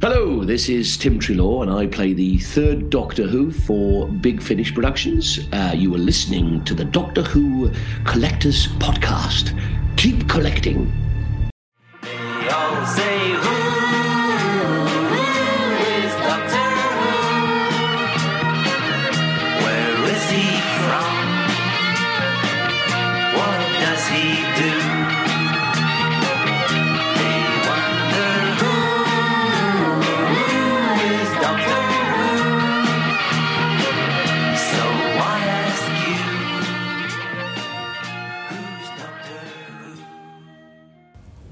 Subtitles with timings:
[0.00, 4.72] Hello, this is Tim Treloar, and I play the third Doctor Who for Big Finish
[4.72, 5.46] Productions.
[5.52, 7.70] Uh, you are listening to the Doctor Who
[8.06, 9.52] Collectors Podcast.
[9.98, 10.90] Keep collecting.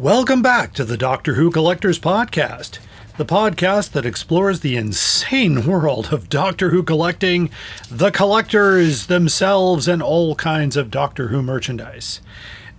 [0.09, 2.79] Welcome back to the Doctor Who Collectors Podcast,
[3.19, 7.51] the podcast that explores the insane world of Doctor Who collecting,
[7.91, 12.23] the collectors themselves, and all kinds of Doctor Who merchandise.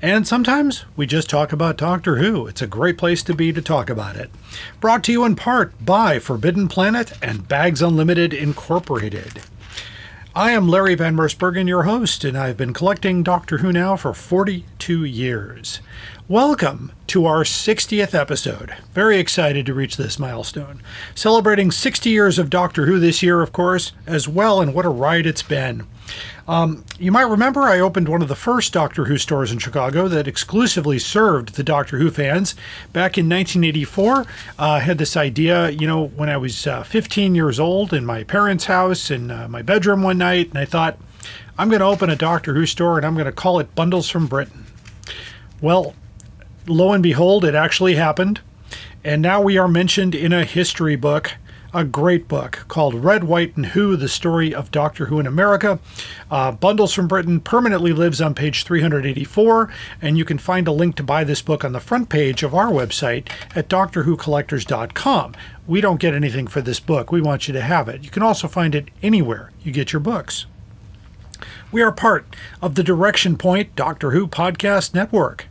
[0.02, 2.48] And sometimes we just talk about Doctor Who.
[2.48, 4.32] It's a great place to be to talk about it.
[4.80, 9.42] Brought to you in part by Forbidden Planet and Bags Unlimited Incorporated.
[10.36, 14.14] I am Larry Van Mersbergen, your host, and I've been collecting Doctor Who now for
[14.14, 15.80] 42 years.
[16.30, 18.76] Welcome to our 60th episode.
[18.94, 20.84] Very excited to reach this milestone.
[21.16, 24.90] Celebrating 60 years of Doctor Who this year, of course, as well, and what a
[24.90, 25.88] ride it's been.
[26.48, 30.08] Um, you might remember I opened one of the first Doctor Who stores in Chicago
[30.08, 32.54] that exclusively served the Doctor Who fans
[32.94, 34.20] back in 1984.
[34.20, 34.24] Uh,
[34.60, 38.24] I had this idea, you know, when I was uh, 15 years old in my
[38.24, 41.00] parents' house in uh, my bedroom one night, and I thought,
[41.58, 44.12] I'm going to open a Doctor Who store and I'm going to call it Bundles
[44.12, 44.68] from Britain.
[45.60, 45.96] Well,
[46.68, 48.42] lo and behold, it actually happened.
[49.04, 51.34] And now we are mentioned in a history book,
[51.74, 55.80] a great book called Red, White, and Who The Story of Doctor Who in America.
[56.30, 60.96] Uh, Bundles from Britain permanently lives on page 384, and you can find a link
[60.96, 65.34] to buy this book on the front page of our website at drwhocollectors.com.
[65.68, 68.04] We don't get anything for this book, we want you to have it.
[68.04, 70.46] You can also find it anywhere you get your books.
[71.72, 75.49] We are part of the Direction Point Doctor Who Podcast Network.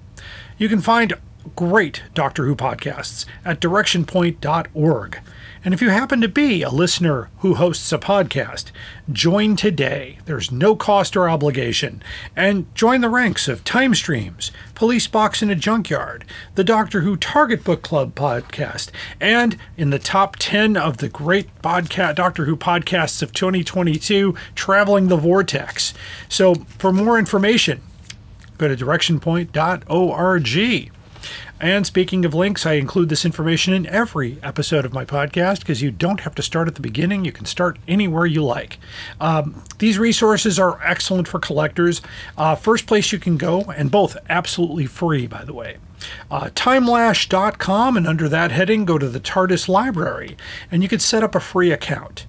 [0.58, 1.14] You can find
[1.54, 5.20] great Doctor Who podcasts at directionpoint.org.
[5.64, 8.72] And if you happen to be a listener who hosts a podcast,
[9.12, 10.18] join today.
[10.24, 12.02] There's no cost or obligation.
[12.34, 16.24] And join the ranks of Time Streams, Police Box in a Junkyard,
[16.56, 18.90] the Doctor Who Target Book Club podcast,
[19.20, 25.16] and in the top 10 of the great Doctor Who podcasts of 2022, Traveling the
[25.16, 25.94] Vortex.
[26.28, 27.80] So for more information,
[28.58, 30.92] go to directionpoint.org.
[31.60, 35.82] And speaking of links, I include this information in every episode of my podcast because
[35.82, 37.24] you don't have to start at the beginning.
[37.24, 38.78] You can start anywhere you like.
[39.20, 42.00] Um, these resources are excellent for collectors.
[42.36, 45.78] Uh, first place you can go, and both absolutely free, by the way.
[46.30, 50.36] Uh, timelash.com, and under that heading, go to the TARDIS library,
[50.70, 52.24] and you can set up a free account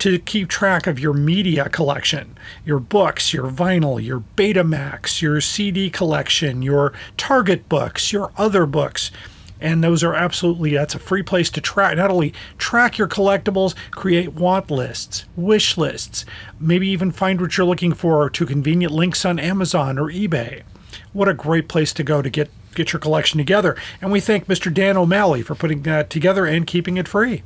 [0.00, 5.90] to keep track of your media collection, your books, your vinyl, your Betamax, your CD
[5.90, 9.10] collection, your Target books, your other books.
[9.60, 13.74] And those are absolutely, that's a free place to track, not only track your collectibles,
[13.90, 16.24] create want lists, wish lists,
[16.58, 20.62] maybe even find what you're looking for to convenient links on Amazon or eBay.
[21.12, 23.76] What a great place to go to get, get your collection together.
[24.00, 24.72] And we thank Mr.
[24.72, 27.42] Dan O'Malley for putting that together and keeping it free.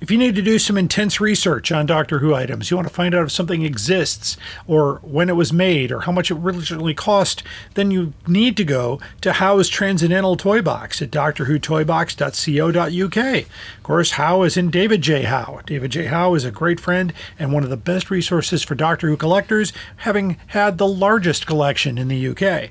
[0.00, 2.94] If you need to do some intense research on Doctor Who items, you want to
[2.94, 4.36] find out if something exists
[4.66, 7.42] or when it was made or how much it originally cost,
[7.74, 13.46] then you need to go to Howe's Transcendental Toy Box at drwhotoybox.co.uk.
[13.76, 15.22] Of course, Howe is in David J.
[15.22, 15.60] Howe.
[15.66, 16.06] David J.
[16.06, 19.72] Howe is a great friend and one of the best resources for Doctor Who collectors,
[19.96, 22.70] having had the largest collection in the UK.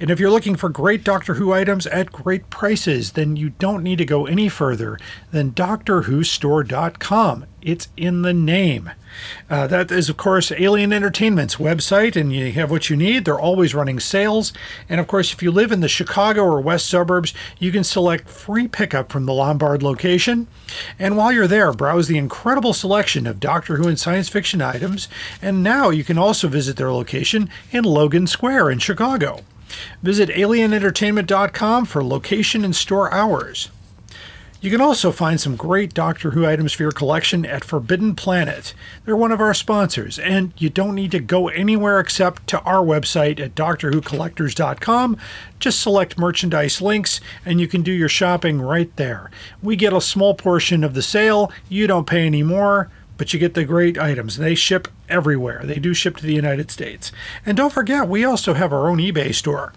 [0.00, 3.82] And if you're looking for great Doctor Who items at great prices, then you don't
[3.82, 4.98] need to go any further
[5.30, 7.46] than DoctorWhoStore.com.
[7.62, 8.90] It's in the name.
[9.48, 13.24] Uh, that is, of course, Alien Entertainment's website, and you have what you need.
[13.24, 14.52] They're always running sales.
[14.88, 18.28] And of course, if you live in the Chicago or west suburbs, you can select
[18.28, 20.46] free pickup from the Lombard location.
[20.98, 25.08] And while you're there, browse the incredible selection of Doctor Who and science fiction items.
[25.40, 29.40] And now you can also visit their location in Logan Square in Chicago.
[30.02, 33.70] Visit alienentertainment.com for location and store hours.
[34.64, 38.72] You can also find some great Doctor Who items for your collection at Forbidden Planet.
[39.04, 42.82] They're one of our sponsors, and you don't need to go anywhere except to our
[42.82, 45.18] website at DoctorWhoCollectors.com.
[45.58, 49.30] Just select merchandise links, and you can do your shopping right there.
[49.62, 52.90] We get a small portion of the sale, you don't pay any more.
[53.16, 54.36] But you get the great items.
[54.36, 55.62] They ship everywhere.
[55.64, 57.12] They do ship to the United States.
[57.46, 59.72] And don't forget, we also have our own eBay store.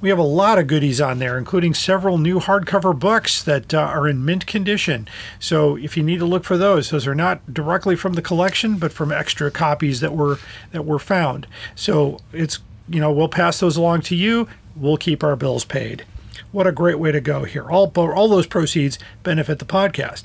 [0.00, 3.78] We have a lot of goodies on there, including several new hardcover books that uh,
[3.78, 5.08] are in mint condition.
[5.38, 8.78] So if you need to look for those, those are not directly from the collection,
[8.78, 10.38] but from extra copies that were
[10.72, 11.46] that were found.
[11.74, 14.48] So it's you know we'll pass those along to you.
[14.74, 16.04] We'll keep our bills paid.
[16.50, 17.70] What a great way to go here!
[17.70, 20.24] All all those proceeds benefit the podcast.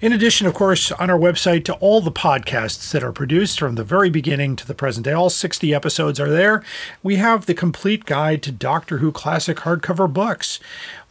[0.00, 3.74] In addition, of course, on our website to all the podcasts that are produced from
[3.74, 6.62] the very beginning to the present day, all 60 episodes are there.
[7.02, 10.60] We have the complete guide to Doctor Who classic hardcover books.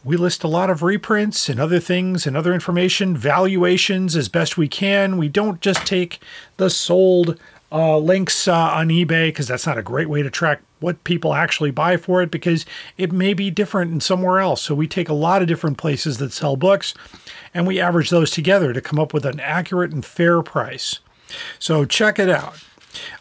[0.02, 4.56] We list a lot of reprints and other things and other information, valuations as best
[4.56, 5.18] we can.
[5.18, 6.20] We don't just take
[6.56, 7.38] the sold
[7.72, 11.34] uh, links uh, on eBay because that's not a great way to track what people
[11.34, 14.62] actually buy for it because it may be different in somewhere else.
[14.62, 16.94] So we take a lot of different places that sell books
[17.54, 21.00] and we average those together to come up with an accurate and fair price.
[21.58, 22.54] So check it out.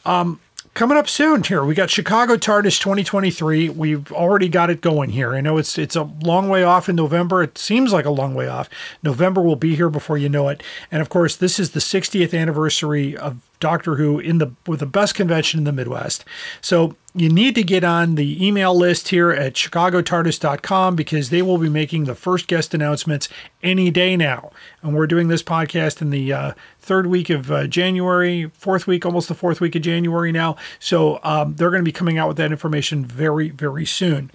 [0.05, 0.39] Um,
[0.73, 3.69] coming up soon here, we got Chicago TARDIS 2023.
[3.69, 5.35] We've already got it going here.
[5.35, 7.43] I know it's it's a long way off in November.
[7.43, 8.69] It seems like a long way off.
[9.03, 10.63] November will be here before you know it.
[10.91, 14.85] And of course, this is the 60th anniversary of Doctor Who in the with the
[14.85, 16.25] best convention in the Midwest.
[16.61, 21.57] So you need to get on the email list here at chicagotardis.com because they will
[21.57, 23.27] be making the first guest announcements
[23.63, 24.51] any day now.
[24.81, 29.06] And we're doing this podcast in the uh, third week of uh, January, fourth week,
[29.06, 30.56] almost the fourth week of January now.
[30.79, 34.31] So um, they're going to be coming out with that information very, very soon.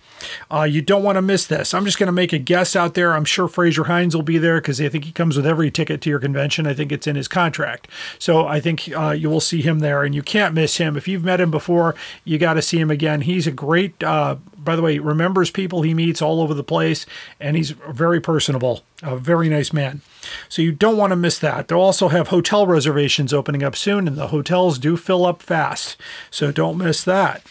[0.51, 1.75] Uh, you don't want to miss this.
[1.75, 3.15] I'm just going to make a guess out there.
[3.15, 6.01] I'm sure Frazer Hines will be there because I think he comes with every ticket
[6.03, 6.67] to your convention.
[6.67, 7.89] I think it's in his contract.
[8.19, 10.97] So I think uh, you will see him there, and you can't miss him.
[10.97, 11.95] If you've met him before,
[12.25, 13.23] you got to see him again.
[13.23, 17.07] He's a great, uh, by the way, remembers people he meets all over the place,
[17.39, 20.01] and he's very personable, a very nice man.
[20.49, 21.69] So you don't want to miss that.
[21.69, 25.97] They'll also have hotel reservations opening up soon, and the hotels do fill up fast.
[26.31, 27.43] So don't miss that.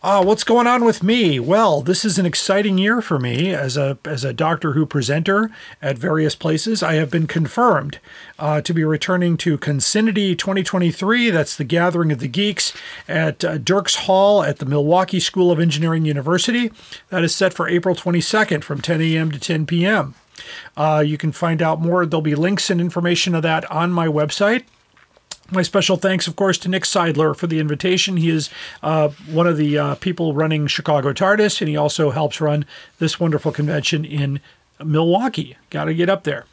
[0.00, 1.40] Uh, what's going on with me?
[1.40, 5.50] Well, this is an exciting year for me as a as a Doctor Who presenter
[5.82, 6.84] at various places.
[6.84, 7.98] I have been confirmed
[8.38, 11.30] uh, to be returning to Consinity 2023.
[11.30, 12.72] That's the Gathering of the Geeks
[13.08, 16.70] at uh, Dirks Hall at the Milwaukee School of Engineering University.
[17.08, 19.32] That is set for April 22nd from 10 a.m.
[19.32, 20.14] to 10 p.m.
[20.76, 22.06] Uh, you can find out more.
[22.06, 24.62] There'll be links and information of that on my website.
[25.50, 28.18] My special thanks, of course, to Nick Seidler for the invitation.
[28.18, 28.50] He is
[28.82, 32.66] uh, one of the uh, people running Chicago TARDIS, and he also helps run
[32.98, 34.40] this wonderful convention in
[34.84, 35.56] Milwaukee.
[35.70, 36.44] Got to get up there.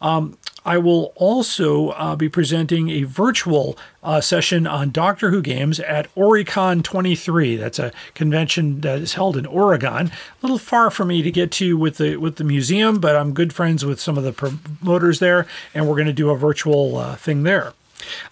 [0.00, 5.80] Um, I will also uh, be presenting a virtual uh, session on Doctor Who games
[5.80, 7.56] at OryCon 23.
[7.56, 10.06] That's a convention that is held in Oregon.
[10.06, 10.12] A
[10.42, 13.52] little far for me to get to with the with the museum, but I'm good
[13.52, 17.16] friends with some of the promoters there, and we're going to do a virtual uh,
[17.16, 17.72] thing there.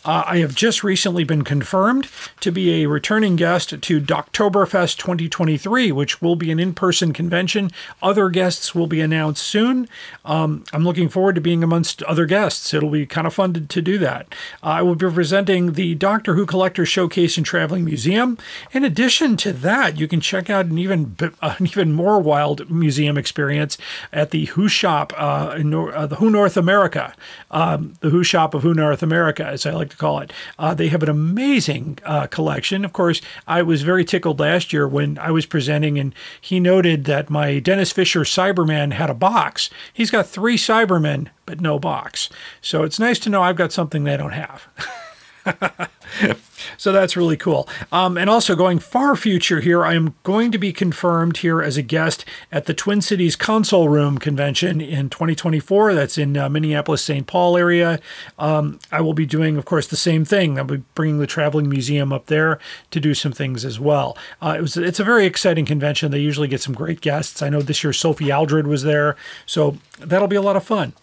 [0.04, 2.08] Uh, I have just recently been confirmed
[2.40, 7.70] to be a returning guest to Doctoberfest 2023, which will be an in person convention.
[8.02, 9.88] Other guests will be announced soon.
[10.24, 12.72] Um, I'm looking forward to being amongst other guests.
[12.74, 14.34] It'll be kind of fun to, to do that.
[14.62, 18.38] Uh, I will be presenting the Doctor Who Collector Showcase and Traveling Museum.
[18.72, 23.16] In addition to that, you can check out an even an even more wild museum
[23.16, 23.78] experience
[24.12, 27.14] at the Who Shop uh, in uh, the Who North America,
[27.50, 30.32] um, the Who Shop of Who North America, as I like to call it.
[30.58, 32.84] Uh, they have an amazing uh, collection.
[32.84, 37.04] Of course, I was very tickled last year when I was presenting, and he noted
[37.04, 39.70] that my Denys Fisher Cyberman had a box.
[39.92, 42.28] He's got three Cybermen, but no box.
[42.60, 44.66] So it's nice to know I've got something they don't have.
[46.76, 47.68] so that's really cool.
[47.92, 51.76] Um, and also going far future here, I am going to be confirmed here as
[51.76, 55.94] a guest at the Twin Cities Console Room Convention in 2024.
[55.94, 57.26] That's in uh, Minneapolis, St.
[57.26, 58.00] Paul area.
[58.38, 60.58] Um, I will be doing, of course, the same thing.
[60.58, 62.58] I'll be bringing the traveling museum up there
[62.90, 64.16] to do some things as well.
[64.40, 66.10] Uh, it was it's a very exciting convention.
[66.10, 67.42] They usually get some great guests.
[67.42, 70.94] I know this year Sophie Aldred was there, so that'll be a lot of fun.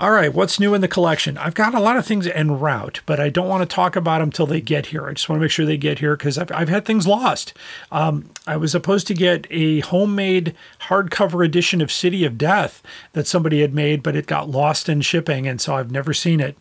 [0.00, 1.36] All right, what's new in the collection?
[1.38, 4.20] I've got a lot of things en route, but I don't want to talk about
[4.20, 5.08] them till they get here.
[5.08, 7.52] I just want to make sure they get here because I've, I've had things lost.
[7.90, 12.80] Um, I was supposed to get a homemade hardcover edition of City of Death
[13.14, 16.38] that somebody had made, but it got lost in shipping, and so I've never seen
[16.38, 16.56] it.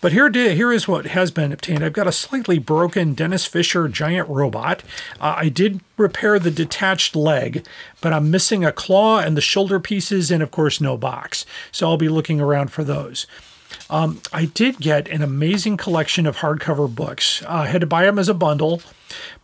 [0.00, 1.84] But here, here is what has been obtained.
[1.84, 4.84] I've got a slightly broken Denys Fisher giant robot.
[5.20, 7.66] Uh, I did repair the detached leg,
[8.00, 11.46] but I'm missing a claw and the shoulder pieces, and of course, no box.
[11.72, 13.26] So I'll be looking around for those.
[13.90, 17.42] Um, I did get an amazing collection of hardcover books.
[17.42, 18.80] Uh, I had to buy them as a bundle,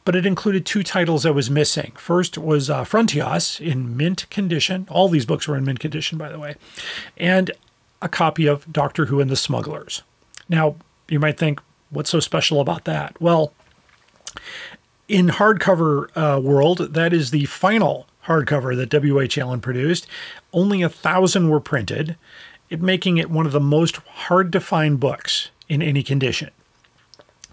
[0.04, 1.92] but it included two titles I was missing.
[1.96, 4.86] First was uh, Frontios in mint condition.
[4.90, 6.56] All these books were in mint condition, by the way,
[7.16, 7.50] and
[8.00, 10.02] a copy of Doctor Who and the Smugglers.
[10.48, 10.76] Now,
[11.08, 13.20] You might think, what's so special about that?
[13.20, 13.52] Well,
[15.12, 19.36] in hardcover uh, world, that is the final hardcover that W.H.
[19.36, 20.06] Allen produced.
[20.54, 22.16] Only a thousand were printed,
[22.70, 26.50] it making it one of the most hard to find books in any condition.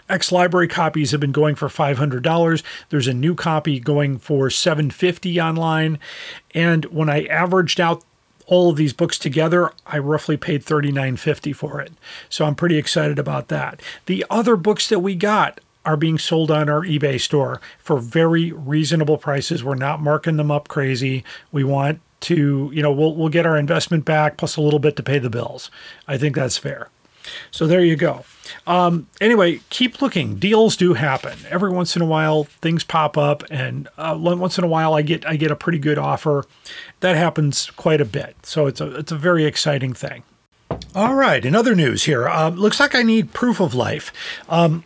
[0.07, 2.63] Ex library copies have been going for $500.
[2.87, 5.99] There's a new copy going for 750 online.
[6.55, 8.05] And when I averaged out
[8.47, 11.91] all of these books together, I roughly paid $39.50 for it.
[12.29, 13.81] So I'm pretty excited about that.
[14.05, 18.51] The other books that we got are being sold on our eBay store for very
[18.51, 19.63] reasonable prices.
[19.63, 21.23] We're not marking them up crazy.
[21.51, 24.95] We want to, you know, we'll we'll get our investment back plus a little bit
[24.97, 25.71] to pay the bills.
[26.07, 26.89] I think that's fair.
[27.51, 28.25] So there you go.
[28.65, 30.35] Um, anyway, keep looking.
[30.35, 32.45] Deals do happen every once in a while.
[32.45, 35.79] Things pop up, and uh, once in a while, I get I get a pretty
[35.79, 36.45] good offer.
[37.01, 38.35] That happens quite a bit.
[38.43, 40.23] So it's a it's a very exciting thing.
[40.95, 41.43] All right.
[41.43, 44.11] In other news here, um, looks like I need proof of life.
[44.47, 44.83] Um,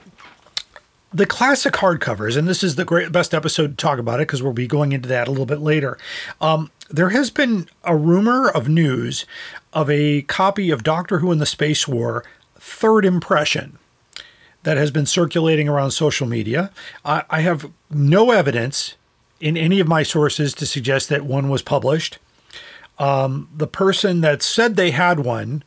[1.14, 4.42] the classic hardcovers, and this is the great best episode to talk about it because
[4.42, 5.98] we'll be going into that a little bit later.
[6.42, 9.26] Um, there has been a rumor of news
[9.72, 12.24] of a copy of Doctor Who in the Space War
[12.56, 13.78] third impression
[14.64, 16.72] that has been circulating around social media.
[17.04, 18.96] I, I have no evidence
[19.40, 22.18] in any of my sources to suggest that one was published.
[22.98, 25.64] Um, the person that said they had one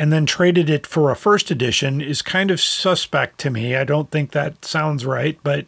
[0.00, 3.76] and then traded it for a first edition is kind of suspect to me.
[3.76, 5.66] I don't think that sounds right, but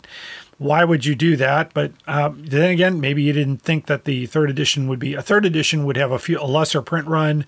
[0.56, 1.74] why would you do that?
[1.74, 5.20] But um, then again, maybe you didn't think that the third edition would be a
[5.20, 7.44] third edition would have a few a lesser print run.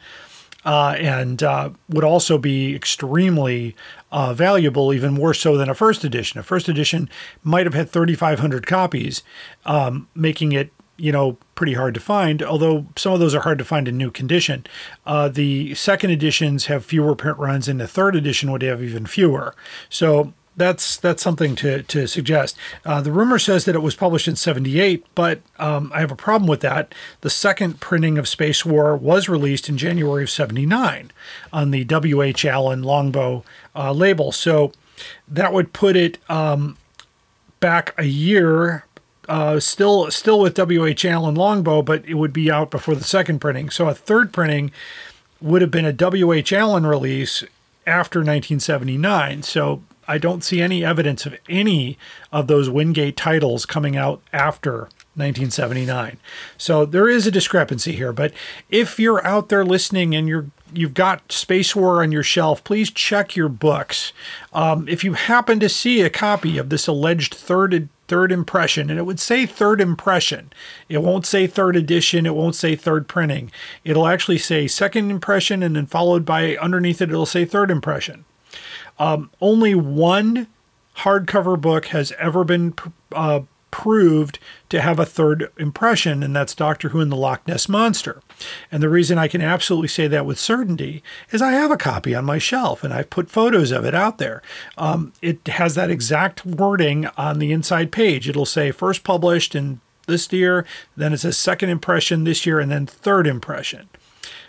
[0.66, 3.76] Uh, and uh, would also be extremely
[4.10, 6.40] uh, valuable, even more so than a first edition.
[6.40, 7.10] A first edition
[7.42, 9.22] might have had 3,500 copies,
[9.66, 12.42] um, making it you know pretty hard to find.
[12.42, 14.66] Although some of those are hard to find in new condition.
[15.06, 19.06] Uh, the second editions have fewer print runs, and the third edition would have even
[19.06, 19.54] fewer.
[19.88, 22.56] So that's that's something to to suggest.
[22.84, 26.16] Uh, the rumor says that it was published in '78, but um, I have a
[26.16, 26.94] problem with that.
[27.22, 31.10] The second printing of Space War was released in January of '79
[31.52, 32.22] on the W.
[32.22, 32.44] H.
[32.44, 34.72] Allen Longbow uh, label, so
[35.26, 36.76] that would put it um,
[37.60, 38.84] back a year.
[39.28, 40.84] Uh, still, still with W.
[40.84, 41.04] H.
[41.04, 43.70] Allen Longbow, but it would be out before the second printing.
[43.70, 44.70] So a third printing
[45.40, 46.32] would have been a W.
[46.32, 46.52] H.
[46.52, 47.42] Allen release
[47.86, 49.42] after 1979.
[49.42, 51.98] So I don't see any evidence of any
[52.32, 56.18] of those Wingate titles coming out after 1979.
[56.58, 58.12] So there is a discrepancy here.
[58.12, 58.32] But
[58.68, 62.90] if you're out there listening and you're you've got Space War on your shelf, please
[62.90, 64.12] check your books.
[64.52, 68.98] Um, if you happen to see a copy of this alleged third third impression, and
[68.98, 70.52] it would say third impression,
[70.88, 73.50] it won't say third edition, it won't say third printing.
[73.84, 78.24] It'll actually say second impression, and then followed by underneath it, it'll say third impression.
[78.98, 80.46] Um, only one
[80.98, 82.74] hardcover book has ever been
[83.12, 83.40] uh,
[83.74, 84.38] proved
[84.68, 88.22] to have a third impression, and that's Doctor Who and the Loch Ness Monster.
[88.70, 91.02] And the reason I can absolutely say that with certainty
[91.32, 94.18] is I have a copy on my shelf and I've put photos of it out
[94.18, 94.42] there.
[94.78, 98.28] Um, it has that exact wording on the inside page.
[98.28, 100.64] It'll say first published in this year,
[100.96, 103.88] then it says second impression this year, and then third impression.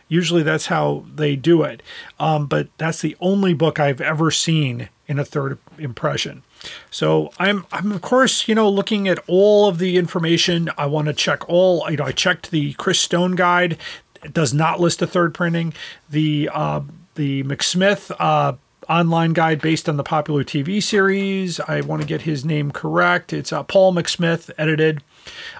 [0.07, 1.81] Usually that's how they do it.
[2.19, 6.43] Um, but that's the only book I've ever seen in a third impression.
[6.91, 10.69] So I'm I'm of course, you know, looking at all of the information.
[10.77, 13.77] I want to check all, you know, I checked the Chris Stone guide.
[14.23, 15.73] It does not list a third printing.
[16.09, 16.81] The uh,
[17.15, 18.53] the McSmith uh,
[18.89, 21.59] online guide based on the popular TV series.
[21.59, 23.33] I want to get his name correct.
[23.33, 25.03] It's uh, Paul McSmith, edited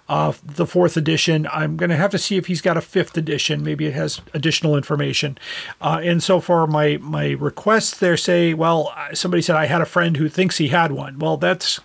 [0.10, 1.48] uh, the fourth edition.
[1.52, 3.64] I'm going to have to see if he's got a fifth edition.
[3.64, 5.38] Maybe it has additional information.
[5.82, 9.86] Uh, and so far, my my requests there say, well, somebody said I had a
[9.86, 11.20] friend who thinks he had one.
[11.20, 11.80] Well, that's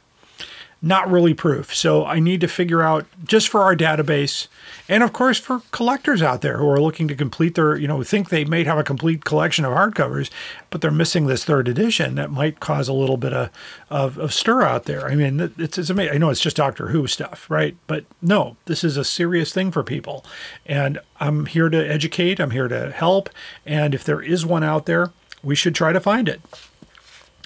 [0.83, 1.75] not really proof.
[1.75, 4.49] So I need to figure out just for our database
[4.91, 8.03] and of course for collectors out there who are looking to complete their, you know,
[8.03, 10.31] think they may have a complete collection of hardcovers,
[10.69, 13.51] but they're missing this third edition that might cause a little bit of,
[13.89, 15.07] of, of stir out there.
[15.07, 16.15] I mean, it's, it's amazing.
[16.15, 17.77] I know it's just Doctor Who stuff, right?
[17.87, 20.25] But no, this is a serious thing for people.
[20.67, 23.31] And I'm here to educate, I'm here to help.
[23.65, 26.41] And if there is one out there, we should try to find it.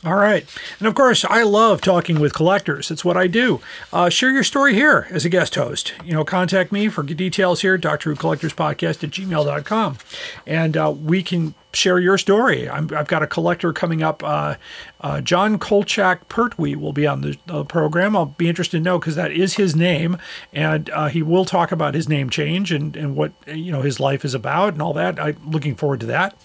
[0.05, 0.47] All right.
[0.79, 2.91] And of course, I love talking with collectors.
[2.91, 3.63] It's what I do.
[3.91, 5.95] Uh, share your story here as a guest host.
[6.05, 9.97] You know, contact me for details here, Doctor Who Collectors Podcast at gmail.com.
[10.47, 12.69] And uh, we can share your story.
[12.69, 14.23] i have got a collector coming up.
[14.23, 14.57] Uh,
[15.01, 18.15] uh, John Kolchak Pertwee will be on the, the program.
[18.15, 20.19] I'll be interested to know because that is his name.
[20.53, 23.99] And uh, he will talk about his name change and, and what, you know, his
[23.99, 25.19] life is about and all that.
[25.19, 26.37] I'm looking forward to that.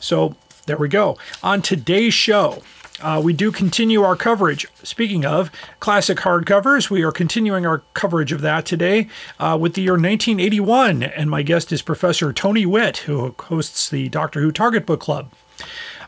[0.00, 1.16] So there we go.
[1.42, 2.62] On today's show,
[3.00, 4.66] uh, we do continue our coverage.
[4.82, 9.82] Speaking of classic hardcovers, we are continuing our coverage of that today uh, with the
[9.82, 11.02] year 1981.
[11.02, 15.30] And my guest is Professor Tony Witt, who hosts the Doctor Who Target Book Club.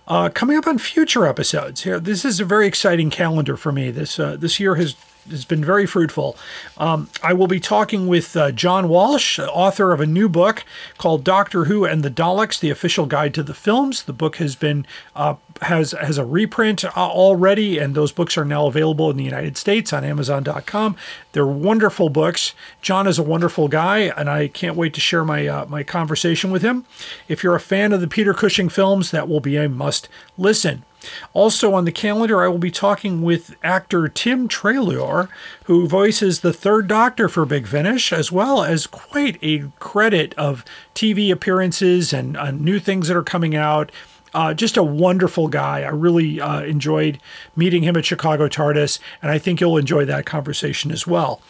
[0.09, 3.91] Uh, coming up on future episodes here, this is a very exciting calendar for me.
[3.91, 4.97] This uh, this year has
[5.31, 6.37] has been very fruitful.
[6.77, 10.65] Um, I will be talking with uh, John Walsh, author of a new book
[10.99, 14.03] called Doctor Who and the Daleks: The Official Guide to the Films.
[14.03, 18.67] The book has been uh, has has a reprint already, and those books are now
[18.67, 20.97] available in the United States on Amazon.com.
[21.33, 22.55] They're wonderful books.
[22.81, 26.51] John is a wonderful guy, and I can't wait to share my uh, my conversation
[26.51, 26.85] with him.
[27.29, 30.85] If you're a fan of the Peter Cushing films, that will be a must listen.
[31.33, 35.29] Also on the calendar, I will be talking with actor Tim Treloar,
[35.65, 40.65] who voices the third Doctor for Big Finish, as well as quite a credit of
[40.95, 43.91] TV appearances and uh, new things that are coming out.
[44.35, 45.83] Uh, just a wonderful guy.
[45.83, 47.19] I really uh, enjoyed
[47.55, 51.43] meeting him at Chicago TARDIS, and I think you'll enjoy that conversation as well.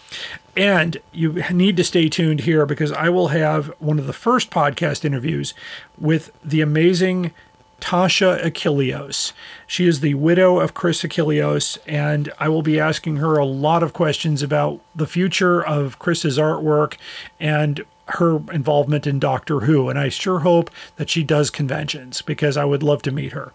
[0.57, 4.51] And you need to stay tuned here because I will have one of the first
[4.51, 5.55] podcast interviews
[5.99, 7.33] with the amazing
[7.83, 9.33] Tasha Achilleos.
[9.67, 13.83] She is the widow of Chris Achilleos, and I will be asking her a lot
[13.83, 16.97] of questions about the future of Chris's artwork
[17.41, 19.89] and her involvement in Doctor Who.
[19.89, 23.53] And I sure hope that she does conventions because I would love to meet her.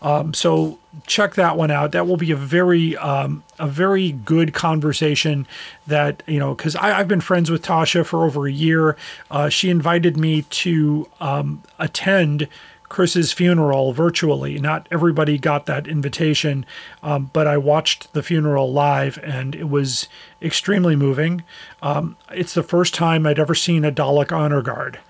[0.00, 1.92] Um, so check that one out.
[1.92, 5.46] That will be a very um, a very good conversation.
[5.86, 8.96] That you know, because I've been friends with Tasha for over a year.
[9.30, 12.48] Uh, she invited me to um, attend
[12.88, 14.58] Chris's funeral virtually.
[14.58, 16.64] Not everybody got that invitation,
[17.02, 20.08] um, but I watched the funeral live and it was
[20.40, 21.42] extremely moving.
[21.82, 25.00] Um, it's the first time I'd ever seen a Dalek honor guard.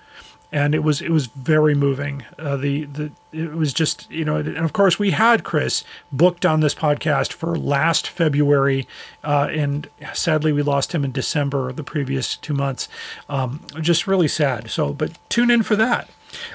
[0.53, 2.25] And it was it was very moving.
[2.39, 6.47] Uh, the the it was just you know, and of course we had Chris booked
[6.47, 8.87] on this podcast for last February,
[9.25, 12.89] uh, and sadly we lost him in December of the previous two months.
[13.29, 14.71] Um, just really sad.
[14.71, 16.09] So, but tune in for that.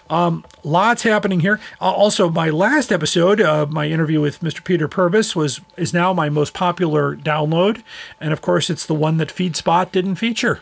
[0.09, 1.59] Um, lots happening here.
[1.79, 4.63] Uh, also, my last episode, uh, my interview with Mr.
[4.63, 7.83] Peter Purves, was is now my most popular download,
[8.19, 10.61] and of course, it's the one that FeedSpot didn't feature.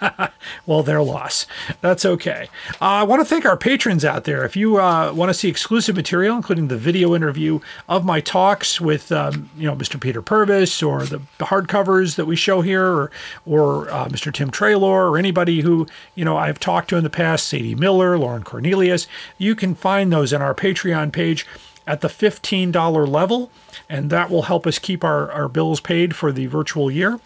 [0.66, 1.46] well, their loss.
[1.80, 2.48] That's okay.
[2.80, 4.44] Uh, I want to thank our patrons out there.
[4.44, 8.80] If you uh, want to see exclusive material, including the video interview of my talks
[8.80, 10.00] with, um, you know, Mr.
[10.00, 13.10] Peter Purves, or the hardcovers that we show here, or,
[13.46, 14.32] or uh, Mr.
[14.32, 18.18] Tim Treloar, or anybody who you know I've talked to in the past, Sadie Miller,
[18.18, 19.06] Lauren Cornelius,
[19.38, 21.46] you can find those on our Patreon page
[21.88, 23.50] at the $15 level,
[23.88, 27.18] and that will help us keep our, our bills paid for the virtual year.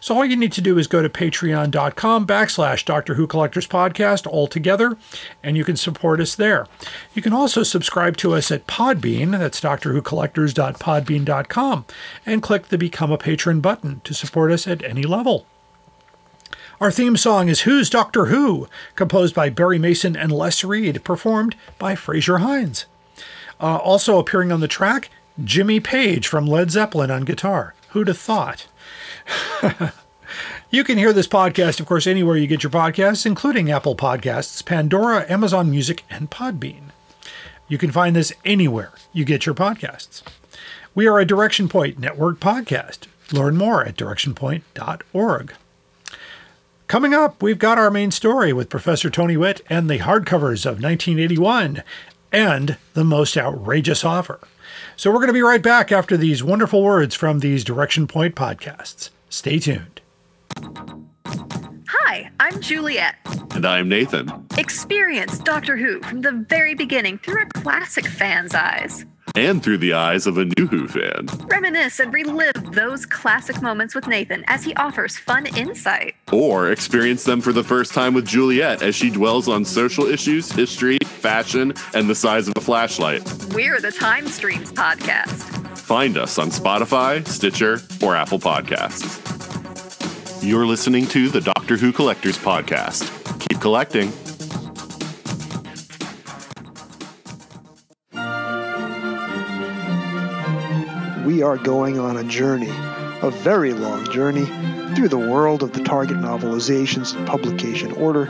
[0.00, 4.26] So all you need to do is go to patreon.com backslash Doctor Who Collectors Podcast
[4.26, 4.98] all together,
[5.40, 6.66] and you can support us there.
[7.14, 11.84] You can also subscribe to us at Podbean, that's drwhocollectors.podbean.com,
[12.26, 15.46] and click the Become a Patron button to support us at any level.
[16.80, 21.54] Our theme song is Who's Doctor Who, composed by Barry Mason and Les Reed, performed
[21.78, 22.86] by Frazer Hines.
[23.60, 25.10] Uh, also appearing on the track,
[25.42, 27.74] Jimmy Page from Led Zeppelin on guitar.
[27.90, 28.66] Who'd have thought?
[30.70, 34.64] you can hear this podcast, of course, anywhere you get your podcasts, including Apple Podcasts,
[34.64, 36.90] Pandora, Amazon Music, and Podbean.
[37.68, 40.22] You can find this anywhere you get your podcasts.
[40.94, 43.06] We are a Direction Point Network podcast.
[43.32, 45.52] Learn more at directionpoint.org.
[46.88, 50.82] Coming up, we've got our main story with Professor Tony Witt and the hardcovers of
[50.82, 51.82] 1981
[52.32, 54.40] and the most outrageous offer.
[54.96, 58.34] So we're going to be right back after these wonderful words from these Direction Point
[58.34, 59.10] podcasts.
[59.28, 60.00] Stay tuned.
[61.88, 63.14] Hi, I'm Juliet.
[63.54, 64.30] And I'm Nathan.
[64.56, 69.04] Experience Doctor Who from the very beginning through a classic fan's eyes.
[69.34, 71.26] And through the eyes of a new Who fan.
[71.46, 76.14] Reminisce and relive those classic moments with Nathan as he offers fun insight.
[76.32, 80.50] Or experience them for the first time with Juliet as she dwells on social issues,
[80.50, 83.22] history, fashion, and the size of a flashlight.
[83.54, 85.78] We're the Time Streams podcast.
[85.78, 89.24] Find us on Spotify, Stitcher, or Apple Podcasts.
[90.42, 93.10] You're listening to the Doctor Who Collectors Podcast.
[93.48, 94.12] Keep collecting.
[101.28, 102.70] We are going on a journey,
[103.20, 104.46] a very long journey,
[104.94, 108.26] through the world of the Target novelizations in publication order.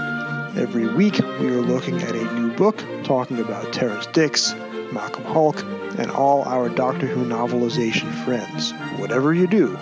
[0.57, 4.53] Every week, we are looking at a new book talking about Terrance Dicks,
[4.91, 5.63] Malcolm Hulke,
[5.97, 8.73] and all our Doctor Who novelization friends.
[9.01, 9.79] Whatever you do,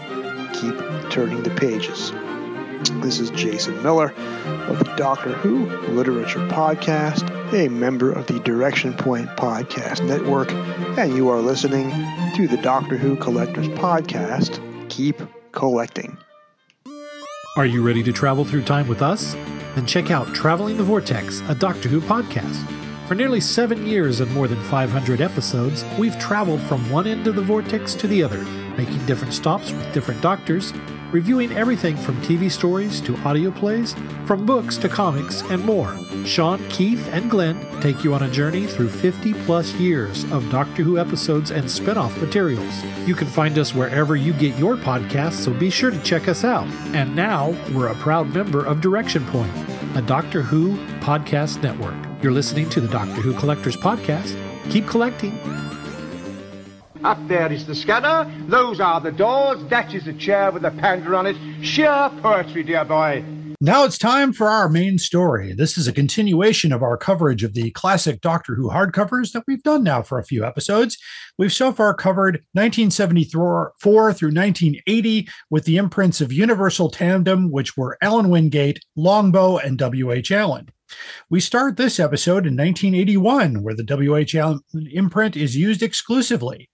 [0.53, 0.77] keep
[1.11, 2.13] turning the pages.
[2.89, 4.13] This is Jason Miller
[4.69, 10.53] of the Doctor Who Literature Podcast, a member of the Direction Point Podcast Network,
[10.97, 11.91] and you are listening
[12.37, 14.61] to the Doctor Who Collectors Podcast.
[14.89, 15.21] Keep
[15.51, 16.17] collecting.
[17.57, 19.35] Are you ready to travel through time with us?
[19.75, 22.65] Then check out Traveling the Vortex, a Doctor Who podcast.
[23.09, 27.35] For nearly seven years and more than 500 episodes, we've traveled from one end of
[27.35, 28.43] the vortex to the other,
[28.77, 30.73] making different stops with different doctors,
[31.13, 33.95] reviewing everything from TV stories to audio plays,
[34.27, 35.97] from books to comics, and more.
[36.25, 40.83] Sean, Keith, and Glenn take you on a journey through 50 plus years of Doctor
[40.83, 42.83] Who episodes and spin off materials.
[43.07, 46.45] You can find us wherever you get your podcasts, so be sure to check us
[46.45, 46.67] out.
[46.95, 49.53] And now, we're a proud member of Direction Point,
[49.95, 51.95] a Doctor Who podcast network.
[52.23, 54.37] You're listening to the Doctor Who Collectors Podcast.
[54.71, 55.39] Keep collecting.
[57.07, 60.73] Up there is the scanner, those are the doors, that is a chair with a
[60.73, 61.37] panda on it.
[61.65, 63.25] Sheer poetry, dear boy.
[63.61, 65.53] Now it's time for our main story.
[65.53, 69.63] This is a continuation of our coverage of the classic Doctor Who hardcovers that we've
[69.63, 70.99] done now for a few episodes.
[71.39, 77.97] We've so far covered 1974 through 1980 with the imprints of Universal Tandem, which were
[78.03, 80.33] Allan Wingate, Longbow, and W.H.
[80.33, 80.71] Allen.
[81.31, 84.35] We start this episode in 1981, where the W.H.
[84.35, 84.59] Allen
[84.91, 86.69] imprint is used exclusively.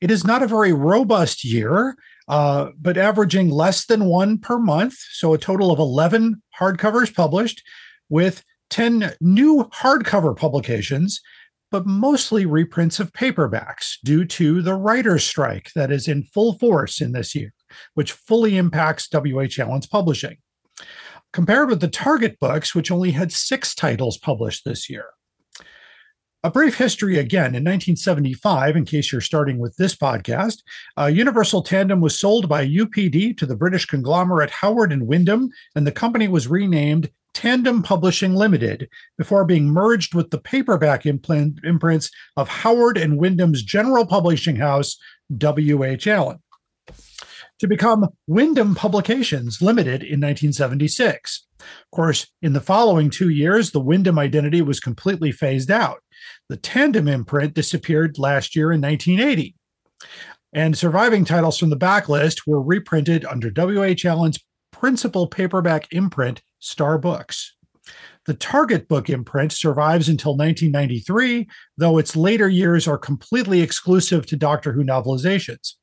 [0.00, 1.96] It is not a very robust year,
[2.28, 4.94] uh, but averaging less than one per month.
[5.12, 7.62] So a total of 11 hardcovers published
[8.08, 11.20] with 10 new hardcover publications,
[11.70, 17.00] but mostly reprints of paperbacks due to the writer's strike that is in full force
[17.00, 17.52] in this year,
[17.94, 19.58] which fully impacts W.H.
[19.58, 20.36] Allen's publishing.
[21.32, 25.08] Compared with the Target books, which only had six titles published this year.
[26.44, 27.56] A brief history again.
[27.56, 30.58] In 1975, in case you're starting with this podcast,
[30.96, 35.84] uh, Universal Tandem was sold by UPD to the British conglomerate Howard and Wyndham, and
[35.84, 42.08] the company was renamed Tandem Publishing Limited before being merged with the paperback imprint, imprints
[42.36, 44.96] of Howard and Wyndham's general publishing house,
[45.36, 46.06] W.H.
[46.06, 46.38] Allen,
[47.58, 51.46] to become Wyndham Publications Limited in 1976.
[51.58, 55.98] Of course, in the following two years, the Wyndham identity was completely phased out.
[56.48, 59.54] The Tandem imprint disappeared last year in 1980.
[60.52, 64.04] And surviving titles from the backlist were reprinted under W.H.
[64.04, 64.38] Allen's
[64.72, 67.54] principal paperback imprint, Star Books.
[68.26, 74.36] The Target book imprint survives until 1993, though its later years are completely exclusive to
[74.36, 75.74] Doctor Who novelizations.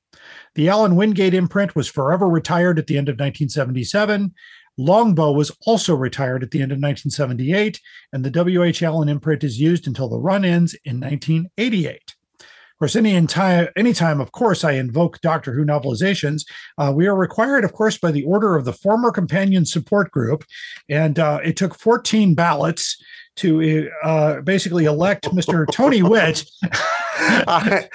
[0.56, 4.34] The Allan Wingate imprint was forever retired at the end of 1977.
[4.78, 7.80] Longbow was also retired at the end of 1978,
[8.14, 8.84] and the W.H.
[8.84, 12.16] Allen imprint is used until the run ends in 1988.
[12.40, 16.42] Of course, any anytime, of course, I invoke Doctor Who novelizations,
[16.78, 20.44] uh, we are required, of course, by the order of the former companion support group,
[20.90, 23.02] and uh, it took 14 ballots
[23.38, 25.66] to uh, basically elect Mr.
[25.72, 26.50] Tony Witt.
[27.17, 27.88] I,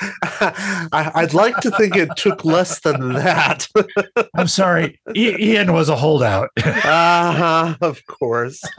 [1.14, 3.66] I'd like to think it took less than that.
[4.34, 6.50] I'm sorry, Ian was a holdout.
[6.58, 8.60] uh-huh, of course.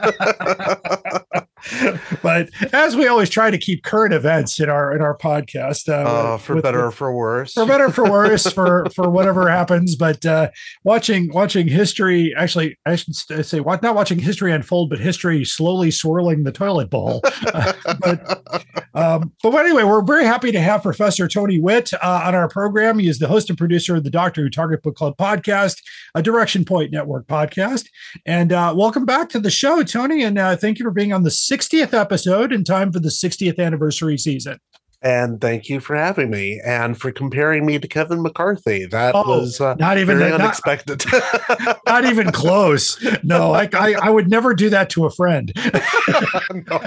[2.22, 5.92] but as we always try to keep current events in our in our podcast, uh,
[6.32, 7.52] Uh, for with- better or for worse.
[7.54, 10.48] for better or for worse for for whatever happens but uh
[10.84, 15.90] watching watching history actually i should say what not watching history unfold but history slowly
[15.90, 17.20] swirling the toilet bowl
[17.54, 22.34] Uh, but um but anyway we're very happy to have professor tony witt uh, on
[22.34, 22.98] our program.
[22.98, 25.76] He is the host and producer of the doctor who target book club podcast
[26.14, 27.86] a direction point network podcast.
[28.26, 31.22] And uh welcome back to the show tony and uh thank you for being on
[31.22, 34.58] the 60th episode in time for the 60th anniversary season
[35.02, 38.86] and thank you for having me and for comparing me to Kevin McCarthy.
[38.86, 41.04] That Oh, was uh, not even not- unexpected.
[41.86, 43.02] not even close.
[43.22, 45.52] No, I, I I would never do that to a friend.
[46.54, 46.80] no.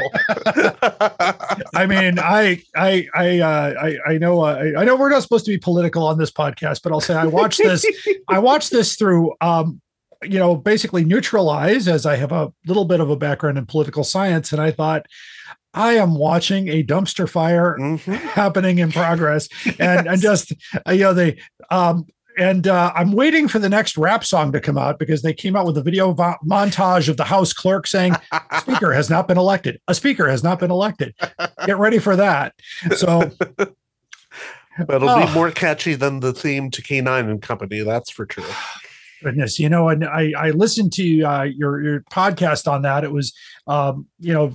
[1.73, 5.21] I mean, I I I uh, I, I know uh, I, I know we're not
[5.23, 7.86] supposed to be political on this podcast, but I'll say I watched this.
[8.28, 9.34] I watched this through.
[9.41, 9.82] Um,
[10.23, 14.04] you know, basically neutralize as I have a little bit of a background in political
[14.04, 15.06] science, and I thought
[15.75, 17.99] I am watching a dumpster fire Mhm.
[18.33, 19.47] happening in progress,
[19.79, 20.21] and and Yes.
[20.21, 20.53] just
[20.88, 21.38] uh, you know they
[21.69, 22.05] um
[22.38, 25.55] and uh, I'm waiting for the next rap song to come out because they came
[25.55, 28.13] out with a video vo- montage of the House clerk saying,
[28.59, 29.79] "Speaker has not been elected.
[29.88, 31.13] A speaker has not been elected.
[31.65, 32.53] Get ready for that."
[32.97, 33.31] So
[34.89, 35.25] It'll Oh.
[35.25, 37.81] be more catchy than the theme to K9 and Company.
[37.83, 38.43] That's for true.
[39.23, 43.03] goodness, you know, and I I listened to uh, your your podcast on that.
[43.05, 43.33] It was,
[43.67, 44.51] um, you know.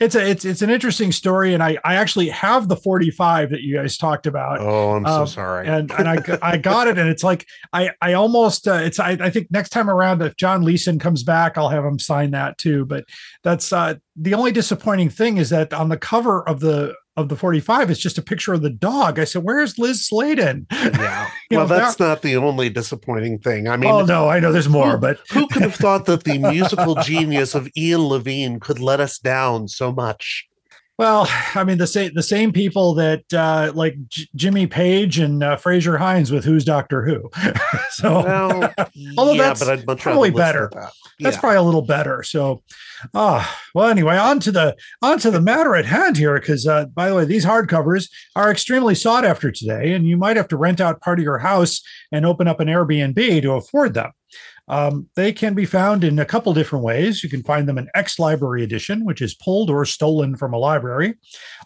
[0.00, 3.62] It's a it's it's an interesting story, and I I actually have the 45 that
[3.62, 4.60] you guys talked about.
[4.60, 5.66] Oh, I'm so Um, sorry.
[5.68, 9.10] and and I I got it, and it's like I I almost uh, it's I,
[9.20, 12.58] I think next time around if John Leeson comes back, I'll have him sign that
[12.58, 12.84] too.
[12.86, 13.04] But
[13.42, 17.36] that's uh, the only disappointing thing is that on the cover of the of the
[17.36, 19.18] 45 it's just a picture of the dog.
[19.18, 21.30] I said, "Where's Liz Sladen?" yeah.
[21.50, 23.68] Well, know, that's not the only disappointing thing.
[23.68, 26.38] I mean, oh no, I know there's more, but who could have thought that the
[26.52, 30.48] musical genius of Ian Levine could let us down so much?
[30.96, 31.26] Well,
[31.56, 35.56] I mean the same the same people that uh, like J- Jimmy Page and uh,
[35.56, 37.30] Frazer Hines with Who's Doctor Who.
[37.90, 38.72] so Well,
[39.18, 40.70] Although yeah, that's but I'd much probably better.
[40.72, 40.92] that.
[41.18, 42.22] that's probably a little better.
[42.22, 42.62] So,
[43.12, 46.38] ah, well, anyway, on to the on to the matter at hand here.
[46.38, 50.36] Because uh, by the way, these hardcovers are extremely sought after today, and you might
[50.36, 53.94] have to rent out part of your house and open up an Airbnb to afford
[53.94, 54.12] them.
[54.66, 57.22] Um, they can be found in a couple different ways.
[57.22, 60.58] You can find them in X Library Edition, which is pulled or stolen from a
[60.58, 61.14] library,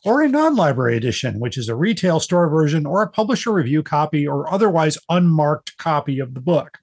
[0.04, 3.82] or a non library edition, which is a retail store version or a publisher review
[3.82, 6.78] copy or otherwise unmarked copy of the book.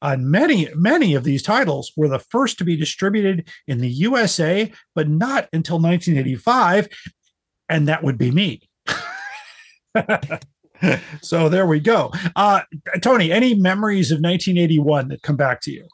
[0.00, 4.72] And many, many of these titles were the first to be distributed in the USA,
[4.94, 6.88] but not until 1985.
[7.68, 8.62] And that would be me.
[11.22, 12.10] so there we go.
[12.36, 12.60] Uh,
[13.00, 15.86] Tony, any memories of 1981 that come back to you?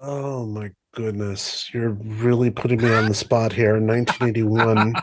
[0.00, 3.76] Oh my goodness, you're really putting me on the spot here.
[3.76, 4.94] In 1981,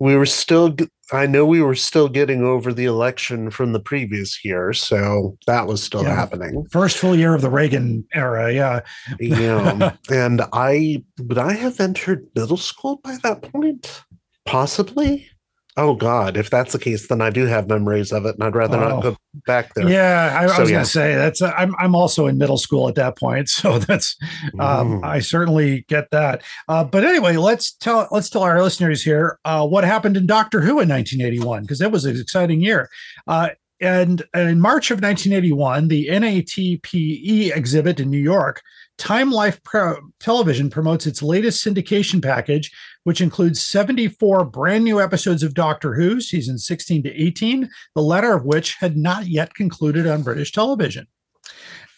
[0.00, 0.74] we were still.
[1.12, 5.66] I know we were still getting over the election from the previous year, so that
[5.66, 6.14] was still Yeah.
[6.14, 6.64] happening.
[6.72, 8.52] First full year of the Reagan era.
[8.52, 8.80] Yeah.
[9.20, 14.02] Yeah, and I would I have entered middle school by that point?
[14.46, 15.28] Possibly.
[15.76, 18.54] Oh God, if that's the case, then I do have memories of it, and I'd
[18.54, 18.88] rather Oh.
[18.88, 19.88] not go back there.
[19.88, 20.74] Yeah, I, I was yeah.
[20.76, 21.42] going to say that's.
[21.42, 24.16] uh, I'm I'm also in middle school at that point, so that's.
[24.60, 25.04] Um, Mm.
[25.04, 26.42] I certainly get that.
[26.68, 30.60] Uh, but anyway, let's tell let's tell our listeners here uh, what happened in Doctor
[30.60, 32.88] Who in 1981 because it was an exciting year.
[33.26, 33.48] Uh,
[33.80, 38.62] and in March of 1981, the NATPE exhibit in New York,
[38.98, 42.70] Time Life Pro- Television promotes its latest syndication package,
[43.04, 48.34] which includes 74 brand new episodes of Doctor Who, seasons 16 to 18, the latter
[48.34, 51.06] of which had not yet concluded on British television.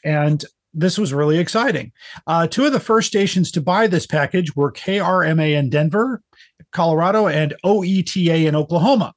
[0.05, 1.93] And this was really exciting.
[2.27, 6.23] Uh, two of the first stations to buy this package were KRMA in Denver,
[6.73, 9.15] Colorado, and OETA in Oklahoma.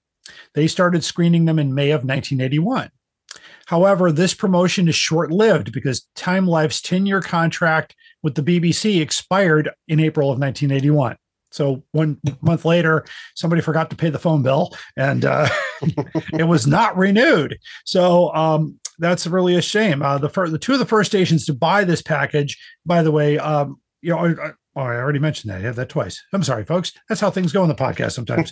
[0.54, 2.90] They started screening them in May of 1981.
[3.70, 9.00] However, this promotion is short lived because Time Life's 10 year contract with the BBC
[9.00, 11.16] expired in April of 1981.
[11.52, 13.06] So one month later,
[13.36, 15.48] somebody forgot to pay the phone bill and uh,
[16.34, 17.60] it was not renewed.
[17.86, 20.02] So um, that's really a shame.
[20.02, 23.12] Uh, the, fir- the two of the first stations to buy this package, by the
[23.12, 24.32] way, um, you know, I,
[24.78, 25.60] oh, I already mentioned that.
[25.60, 26.20] I have that twice.
[26.34, 26.92] I'm sorry, folks.
[27.08, 28.52] That's how things go in the podcast sometimes.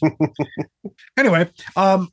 [1.18, 2.12] anyway, um,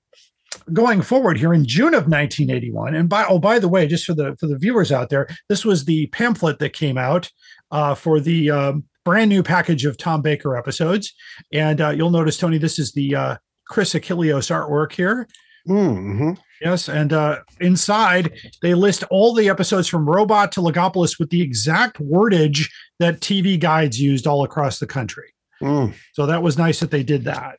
[0.73, 4.15] going forward here in June of 1981, and by oh by the way, just for
[4.15, 7.31] the for the viewers out there, this was the pamphlet that came out
[7.71, 11.13] uh, for the um, brand new package of Tom Baker episodes,
[11.53, 15.29] and uh, you'll notice Tony, this is the uh, Chris Achilleos artwork here.
[15.67, 21.29] hmm Yes, and uh, inside they list all the episodes from Robot to Logopolis with
[21.29, 25.35] the exact wordage that TV guides used all across the country.
[25.61, 25.95] Mm.
[26.13, 27.59] So that was nice that they did that.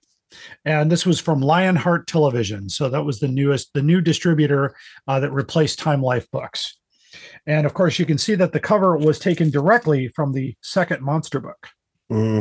[0.66, 2.70] And this was from Lionheart Television.
[2.70, 4.76] So that was the newest, the new distributor
[5.08, 6.78] uh, that replaced Time Life Books.
[7.48, 11.02] And of course, you can see that the cover was taken directly from the second
[11.02, 11.68] monster book.
[12.10, 12.40] hmm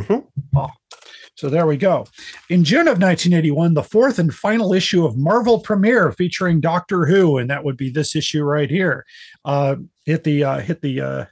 [1.35, 2.05] So there we go.
[2.49, 7.37] In June of 1981, the fourth and final issue of Marvel Premiere featuring Doctor Who,
[7.37, 9.05] and that would be this issue right here,
[9.43, 11.25] uh, hit the uh, hit the uh,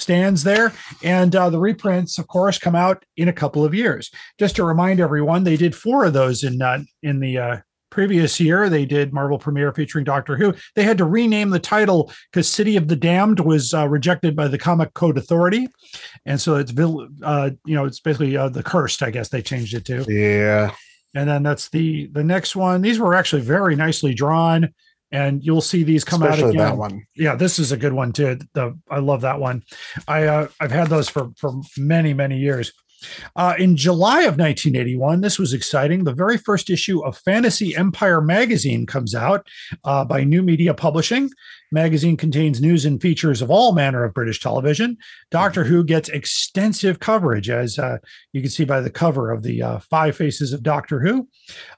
[0.00, 4.10] stands there, and uh, the reprints, of course, come out in a couple of years.
[4.38, 7.56] Just to remind everyone, they did four of those in uh, in the uh,
[7.90, 8.68] previous year.
[8.68, 10.54] They did Marvel Premiere featuring Doctor Who.
[10.76, 14.48] They had to rename the title because City of the Damned was uh, rejected by
[14.48, 15.68] the Comic Code Authority,
[16.24, 19.02] and so it's uh, you know it's basically uh, the Cursed.
[19.02, 20.04] I guess they changed it to.
[20.08, 20.72] Yeah.
[21.12, 22.82] And then that's the the next one.
[22.82, 24.72] These were actually very nicely drawn,
[25.12, 26.56] and you'll see these come out again.
[26.56, 27.04] that one.
[27.16, 28.38] Yeah, this is a good one too.
[28.54, 29.64] The I love that one.
[30.06, 32.72] I uh, I've had those for for many many years.
[33.36, 36.04] Uh, in July of 1981, this was exciting.
[36.04, 39.46] The very first issue of Fantasy Empire magazine comes out
[39.84, 41.30] uh, by New Media Publishing.
[41.72, 44.96] Magazine contains news and features of all manner of British television.
[45.30, 47.98] Doctor Who gets extensive coverage, as uh,
[48.32, 51.28] you can see by the cover of the uh, Five Faces of Doctor Who.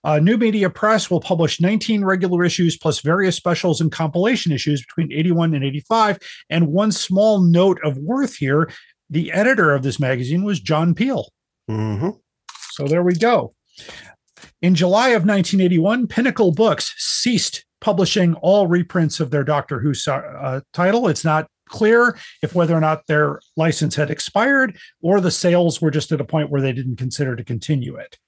[0.03, 4.81] Uh, New Media Press will publish 19 regular issues plus various specials and compilation issues
[4.81, 6.19] between 81 and 85.
[6.49, 8.71] And one small note of worth here
[9.13, 11.29] the editor of this magazine was John Peel.
[11.69, 12.09] hmm
[12.73, 13.55] So there we go.
[14.63, 20.61] In July of 1981, Pinnacle Books ceased publishing all reprints of their Doctor Who uh,
[20.73, 21.09] title.
[21.09, 25.91] It's not clear if whether or not their license had expired or the sales were
[25.91, 28.19] just at a point where they didn't consider to continue it.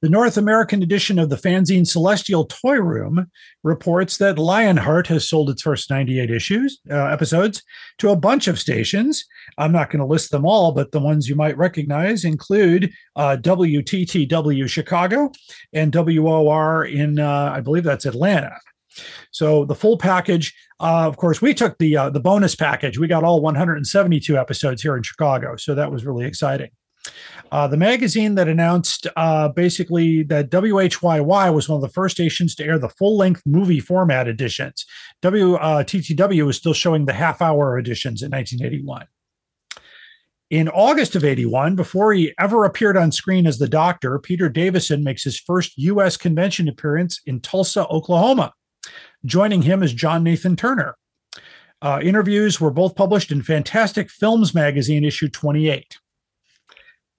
[0.00, 3.26] The North American edition of the fanzine Celestial Toy Room
[3.64, 7.64] reports that Lionheart has sold its first 98 issues, uh, episodes
[7.98, 9.24] to a bunch of stations.
[9.58, 13.38] I'm not going to list them all, but the ones you might recognize include uh,
[13.40, 15.32] WTTW Chicago
[15.72, 18.56] and WOR in, uh, I believe that's Atlanta.
[19.32, 22.98] So the full package, uh, of course, we took the uh, the bonus package.
[22.98, 26.70] We got all 172 episodes here in Chicago, so that was really exciting.
[27.50, 32.54] Uh, the magazine that announced uh, basically that WHYY was one of the first stations
[32.54, 34.84] to air the full length movie format editions.
[35.22, 39.06] WTTW was still showing the half hour editions in 1981.
[40.50, 45.04] In August of 81, before he ever appeared on screen as the Doctor, Peter Davison
[45.04, 46.16] makes his first U.S.
[46.16, 48.54] convention appearance in Tulsa, Oklahoma.
[49.26, 50.96] Joining him is John Nathan Turner.
[51.82, 55.98] Uh, interviews were both published in Fantastic Films magazine, issue 28.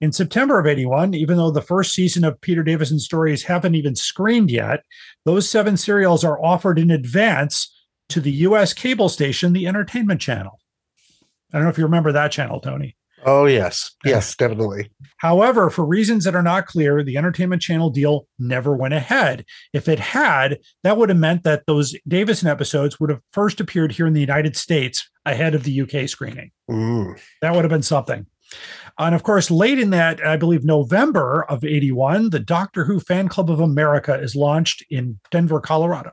[0.02, 3.96] In September of 81, even though the first season of Peter Davison's stories haven't even
[3.96, 4.84] screened yet,
[5.26, 7.74] those seven serials are offered in advance
[8.10, 10.58] to the US cable station, the Entertainment Channel.
[11.54, 12.96] I don't know if you remember that channel, Tony.
[13.26, 13.92] Oh, yes.
[14.06, 14.90] Yes, definitely.
[15.18, 19.46] However, for reasons that are not clear, the Entertainment Channel deal never went ahead.
[19.74, 23.92] If it had, that would have meant that those Davison episodes would have first appeared
[23.92, 26.52] here in the United States ahead of the UK screening.
[26.72, 27.20] Mm.
[27.42, 28.26] That would have been something.
[28.98, 33.28] And of course, late in that, I believe November of 81, the Doctor Who Fan
[33.30, 36.12] Club of America is launched in Denver, Colorado.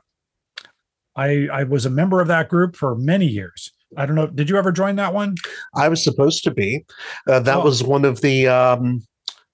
[1.15, 3.71] I, I was a member of that group for many years.
[3.97, 4.27] I don't know.
[4.27, 5.35] Did you ever join that one?
[5.75, 6.85] I was supposed to be.
[7.27, 7.63] Uh, that Oh.
[7.63, 9.03] was one of the um,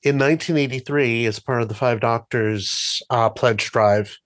[0.03, 4.17] in 1983 as part of the Five Doctors uh, pledge drive.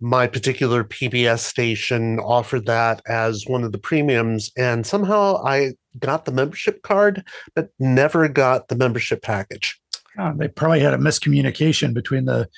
[0.00, 6.24] My particular PBS station offered that as one of the premiums, and somehow I got
[6.24, 9.80] the membership card, but never got the membership package.
[10.18, 12.48] Oh, they probably had a miscommunication between the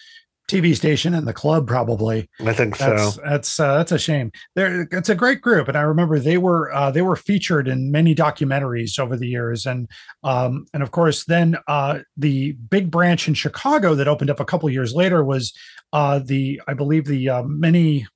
[0.48, 2.28] TV station and the club, probably.
[2.40, 3.20] I think That's so.
[3.22, 4.32] that's uh, that's a shame.
[4.56, 7.92] There, it's a great group, and I remember they were uh, they were featured in
[7.92, 9.88] many documentaries over the years, and
[10.24, 14.44] um, and of course, then uh, the big branch in Chicago that opened up a
[14.46, 15.52] couple years later was
[15.92, 18.06] uh, the I believe the uh, many.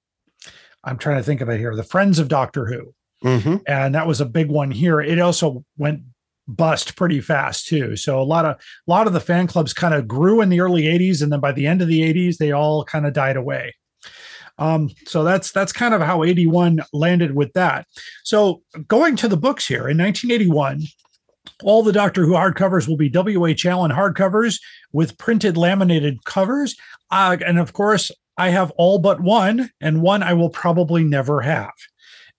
[0.84, 1.76] I'm trying to think of it here.
[1.76, 5.00] The Friends of Doctor Who, hmm and that was a big one here.
[5.00, 6.02] It also went
[6.48, 7.96] bust pretty fast too.
[7.96, 10.60] So a lot of a lot of the fan clubs kind of grew in the
[10.60, 13.36] early 80s and then by the end of the 80s they all kind of died
[13.36, 13.74] away.
[14.58, 17.86] Um, so that's that's kind of how 81 landed with that.
[18.24, 20.82] So going to the books here in 1981,
[21.62, 23.64] all the Doctor Who hardcovers will be W.H.
[23.66, 24.60] Allen hardcovers
[24.92, 26.76] with printed laminated covers.
[27.10, 31.40] Uh, and of course, I have all but one, and one I will probably never
[31.42, 31.72] have.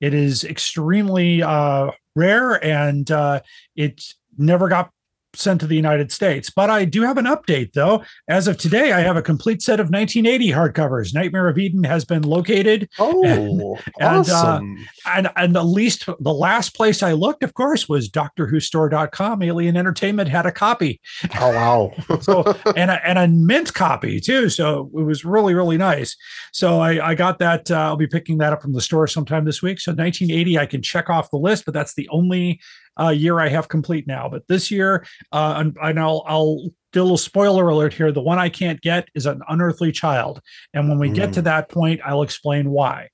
[0.03, 3.39] It is extremely uh, rare and uh,
[3.73, 4.03] it
[4.37, 4.91] never got
[5.35, 6.49] sent to the United States.
[6.49, 8.03] But I do have an update though.
[8.27, 11.13] As of today, I have a complete set of 1980 hardcovers.
[11.13, 12.89] Nightmare of Eden has been located.
[12.99, 13.61] Oh, And-
[14.01, 14.77] uh, awesome!
[15.05, 19.41] And, and at least the last place I looked, of course, was DoctorWhoStore.com.
[19.43, 20.99] Alien Entertainment had a copy.
[21.39, 21.93] oh, wow!
[22.21, 22.43] So
[22.77, 24.49] and a, and a mint copy too.
[24.49, 26.15] So it was really really nice.
[26.51, 27.69] So I, I got that.
[27.69, 29.79] Uh, I'll be picking that up from the store sometime this week.
[29.79, 32.61] So 1980, I can check off the list, but that's the only
[32.99, 34.29] uh, year I have complete now.
[34.29, 38.11] But this year, uh, and, and I'll I'll do a little spoiler alert here.
[38.11, 40.41] The one I can't get is an unearthly child,
[40.73, 43.09] and when we get to that point, I'll explain why.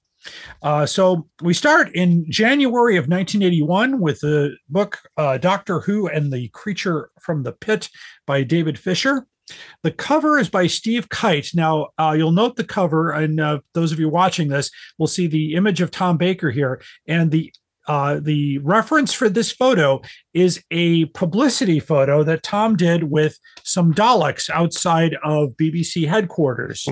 [0.61, 6.31] Uh, so we start in January of 1981 with the book uh, Doctor Who and
[6.31, 7.89] the Creature from the Pit
[8.25, 9.25] by David Fisher.
[9.83, 11.55] The cover is by Steve Kyte.
[11.55, 15.25] Now, uh, you'll note the cover, and uh, those of you watching this will see
[15.27, 16.81] the image of Tom Baker here.
[17.07, 17.51] And the
[17.89, 19.99] uh, the reference for this photo
[20.34, 26.88] is a publicity photo that Tom did with some Daleks outside of BBC headquarters.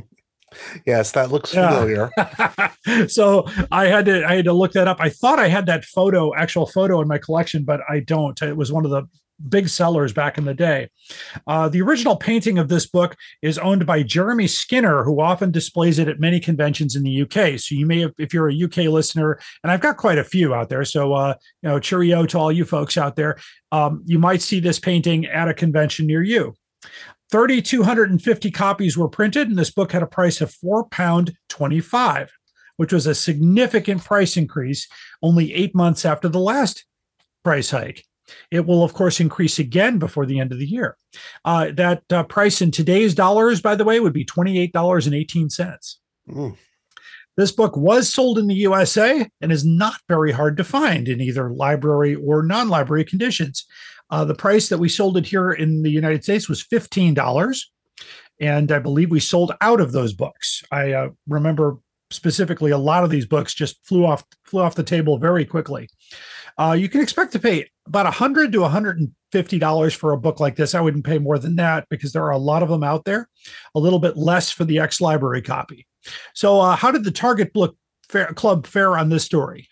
[0.86, 1.68] yes, that looks Yeah.
[1.70, 2.10] familiar.
[3.08, 4.96] so I had to I had to look that up.
[5.00, 8.40] I thought I had that photo, actual photo in my collection, but I don't.
[8.42, 9.02] It was one of the
[9.48, 10.88] big sellers back in the day.
[11.46, 15.98] Uh, the original painting of this book is owned by Jeremy Skinner, who often displays
[15.98, 17.58] it at many conventions in the UK.
[17.58, 20.54] So you may have, if you're a UK listener, and I've got quite a few
[20.54, 20.84] out there.
[20.84, 23.38] So uh, you know, cheerio to all you folks out there.
[23.72, 26.54] Um, you might see this painting at a convention near you.
[27.30, 32.28] 3,250 copies were printed, and this book had a price of £4.25,
[32.76, 34.86] which was a significant price increase
[35.22, 36.84] only eight months after the last
[37.42, 38.04] price hike.
[38.50, 40.96] It will, of course, increase again before the end of the year.
[41.44, 45.96] Uh, that uh, price in today's dollars, by the way, would be $28.18.
[46.28, 46.56] Mm.
[47.36, 51.20] This book was sold in the USA and is not very hard to find in
[51.20, 53.66] either library or non library conditions.
[54.10, 57.60] Uh, the price that we sold it here in the United States was $15.
[58.40, 60.62] And I believe we sold out of those books.
[60.70, 61.78] I uh, remember
[62.10, 65.88] specifically a lot of these books just flew off flew off the table very quickly.
[66.58, 70.56] Uh, you can expect to pay about 100 to 150 dollars for a book like
[70.56, 70.74] this.
[70.74, 73.28] I wouldn't pay more than that because there are a lot of them out there.
[73.74, 75.86] A little bit less for the ex library copy.
[76.34, 77.76] So, uh, how did the Target Book
[78.08, 79.68] Fair, Club fare on this story?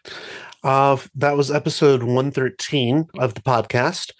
[0.62, 4.12] Uh, that was episode 113 of the podcast.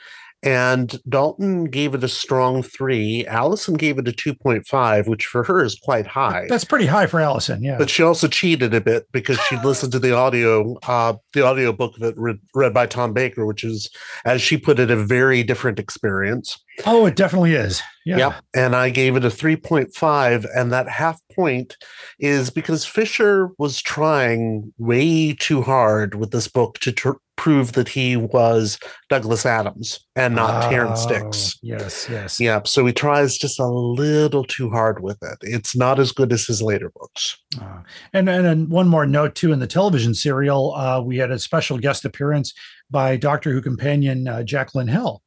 [0.45, 3.26] And Dalton gave it a strong three.
[3.26, 6.47] Allison gave it a 2.5, which for her is quite high.
[6.49, 7.62] That's pretty high for Allison.
[7.64, 7.78] Yeah.
[7.78, 11.72] But she also cheated a bit because she listened to the audio, uh, the audio
[11.72, 13.88] book that read, read by Tom Baker, which is,
[14.26, 16.59] as she put it, a very different experience.
[16.84, 17.80] oh, it definitely is.
[18.05, 18.18] Yeah.
[18.18, 18.34] Yep.
[18.55, 20.47] And I gave it a 3.5.
[20.55, 21.76] And that half point
[22.18, 27.89] is because Fisher was trying way too hard with this book to tr- prove that
[27.89, 28.78] he was
[29.09, 31.59] Douglas Adams and not Terrance Oh, Dicks.
[31.62, 32.09] Yes.
[32.09, 32.39] Yes.
[32.41, 32.68] Yep.
[32.68, 35.39] So he tries just a little too hard with it.
[35.43, 37.37] It's not as good as his later books.
[37.61, 37.80] Uh,
[38.12, 41.39] and and then one more note too in the television serial, uh, we had a
[41.39, 42.55] special guest appearance
[42.91, 45.22] by Doctor Who companion uh, Jacqueline Hill,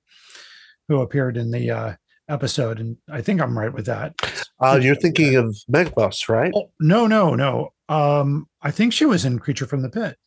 [0.87, 1.93] who appeared in the uh,
[2.29, 4.13] episode, and I think I'm right with that.
[4.59, 6.51] Uh, you're thinking of Meglos, right?
[6.55, 7.69] Oh no, no, no.
[7.89, 10.17] Um, I think she was in Creature from the Pit.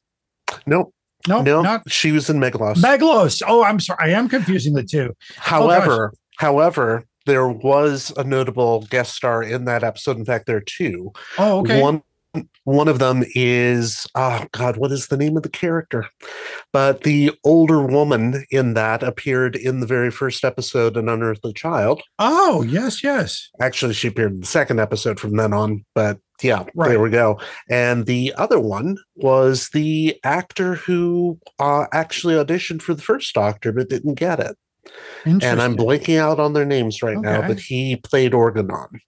[0.67, 0.93] No,
[1.29, 2.77] No, no, not she was in Megalos.
[2.77, 3.43] Meglos.
[3.47, 4.13] Oh, I'm sorry.
[4.13, 5.15] I am confusing the two.
[5.31, 10.17] Oh, however, however, there was a notable guest star in that episode.
[10.17, 11.13] In fact, there are two.
[11.39, 11.81] Oh, okay.
[11.81, 12.03] One
[12.65, 16.07] one of them is oh god, what is the name of the character?
[16.73, 22.03] But the older woman in that appeared in the very first episode, An Unearthly Child.
[22.19, 23.49] Oh, yes, yes.
[23.61, 26.89] Actually, she appeared in the second episode from then on, but yeah, Right.
[26.91, 27.39] there we go.
[27.69, 33.73] And the other one was the actor who uh, actually auditioned for the first Doctor
[33.73, 34.57] but didn't get it.
[35.27, 39.01] And I'm blanking out on their names right now, but he played Organon.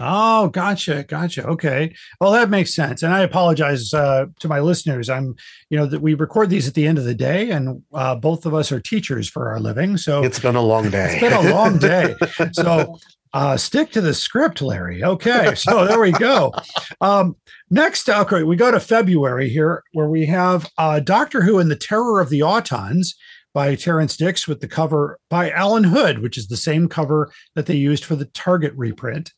[0.00, 1.46] Oh, gotcha, gotcha.
[1.46, 3.02] Okay, well that makes sense.
[3.02, 5.08] And I apologize uh, to my listeners.
[5.08, 5.34] I'm,
[5.70, 8.46] you know, that we record these at the end of the day, and uh, both
[8.46, 11.12] of us are teachers for our living, so It's been a long day.
[11.12, 12.14] it's been a long day.
[12.52, 12.98] So
[13.34, 15.02] uh, stick to the script, Larry.
[15.04, 16.52] Okay, so there we go.
[17.00, 17.36] Um,
[17.70, 21.76] next, okay, we go to February here, where we have uh, Doctor Who and the
[21.76, 23.14] Terror of the Autons
[23.54, 27.66] by Terrance Dicks with the cover by Alan Hood, which is the same cover that
[27.66, 29.32] they used for the Target reprint.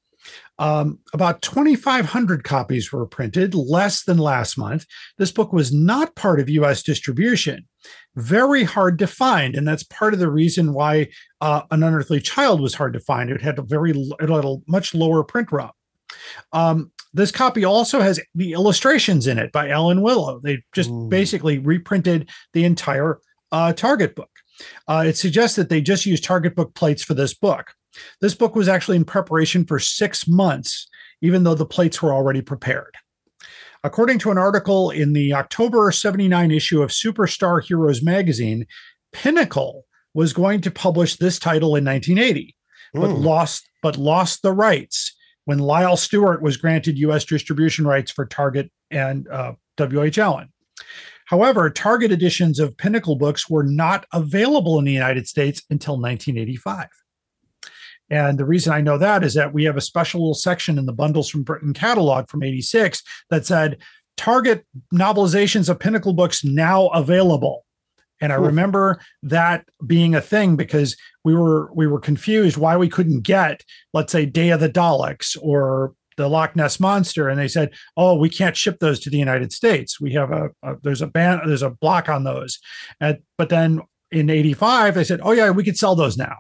[0.59, 4.87] Um, about 2,500 copies were printed, less than last month.
[5.19, 7.67] This book was not part of US distribution.
[8.15, 9.57] Very hard to find.
[9.57, 11.09] And that's part of the reason why
[11.41, 13.31] uh, An Unearthly Child was hard to find.
[13.31, 15.71] It had a very, l- it had a much lower print run.
[16.53, 20.41] Um, this copy also has the illustrations in it by Alan Willow.
[20.41, 21.09] They just Ooh.
[21.09, 23.21] basically reprinted the entire
[23.53, 24.31] uh, Target book.
[24.87, 27.73] Uh, it suggests that they just used Target book plates for this book.
[28.21, 30.87] This book was actually in preparation for six months,
[31.23, 32.95] even though the plates were already prepared.
[33.83, 38.67] According to an article in the October 79 issue of Superstar Heroes magazine,
[39.13, 39.85] Pinnacle
[40.15, 42.57] was going to publish this title in 1980,
[42.95, 43.23] but Hmm.
[43.23, 45.15] lost but lost the rights
[45.45, 47.25] when Lyle Stuart was granted U.S.
[47.27, 50.19] distribution rights for Target and uh, W.H.
[50.19, 50.49] Allen.
[51.27, 56.89] However, Target editions of Pinnacle books were not available in the United States until 1985.
[58.11, 60.87] And the reason I know that is that we have a special little section in
[60.87, 63.79] the Bundles from Britain catalog from 86 that said
[64.17, 67.65] Target novelizations of Pinnacle books now available.
[68.21, 72.89] And I remember that being a thing because we were we were confused why we
[72.89, 77.49] couldn't get, let's say, Day of the Daleks or the Loch Ness Monster, and they
[77.49, 80.01] said, "Oh, we can't ship those to the United States.
[80.01, 82.61] We have a, a there's a ban there's a block on those."
[83.01, 86.37] And, but then in '85, they said, "Oh yeah, we could sell those now."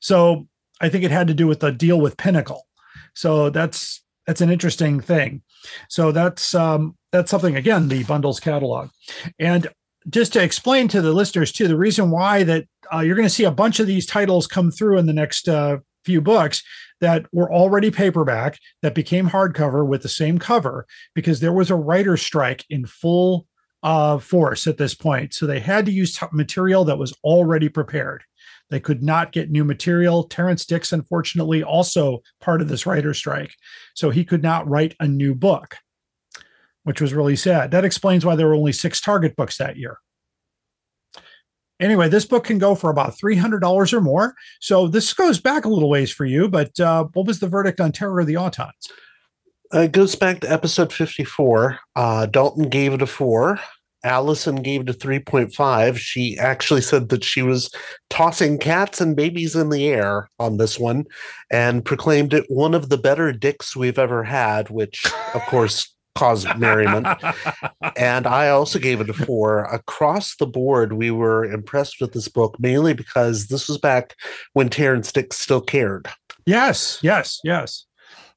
[0.00, 0.46] So
[0.80, 2.66] I think it had to do with the deal with Pinnacle.
[3.14, 5.42] So that's that's an interesting thing.
[5.88, 8.90] So that's um, that's something again the bundles catalog,
[9.38, 9.68] and
[10.10, 13.34] just to explain to the listeners too, the reason why that uh, you're going to
[13.34, 16.62] see a bunch of these titles come through in the next uh, few books
[17.00, 21.76] that were already paperback that became hardcover with the same cover because there was a
[21.76, 23.46] writer's strike in full
[23.82, 25.34] uh, force at this point.
[25.34, 28.24] So they had to use t- material that was already prepared.
[28.70, 30.24] They could not get new material.
[30.24, 33.54] Terrance Dicks, unfortunately, also part of this writer's strike.
[33.94, 35.76] So he could not write a new book,
[36.84, 37.70] which was really sad.
[37.70, 39.98] That explains why there were only six Target books that year.
[41.80, 44.34] anyway, this book can go for about three hundred dollars or more.
[44.60, 46.48] So this goes back a little ways for you.
[46.48, 48.70] But uh, what was the verdict on Terror of the Autons?
[49.74, 51.78] Uh, it goes back to episode 54.
[51.96, 53.58] Uh, Dalton gave it a four.
[54.04, 55.96] Allison gave it a 3.5.
[55.96, 57.74] She actually said that she was
[58.10, 61.04] tossing cats and babies in the air on this one
[61.50, 66.46] and proclaimed it one of the better dicks we've ever had, which, of course, caused
[66.58, 67.06] merriment.
[67.96, 69.64] and I also gave it a four.
[69.64, 74.14] Across the board, we were impressed with this book mainly because this was back
[74.52, 76.08] when Terrance Dicks still cared.
[76.46, 77.86] Yes, yes, yes.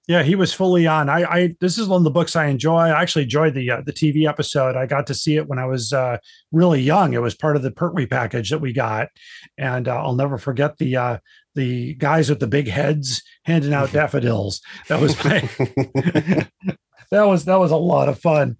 [0.08, 1.10] Yeah, he was fully on.
[1.10, 2.78] I, I this is one of the books I enjoy.
[2.78, 4.78] I actually enjoyed the uh, the TV episode.
[4.78, 6.18] I got to see it when I was uh,
[6.54, 7.14] really young.
[7.14, 9.10] It was part of the Pertwee package that we got,
[9.58, 11.18] and uh, I'll never forget the uh,
[11.56, 14.62] the guys with the big heads handing out daffodils.
[14.88, 15.40] That was my
[17.12, 18.56] that was that was a lot of fun.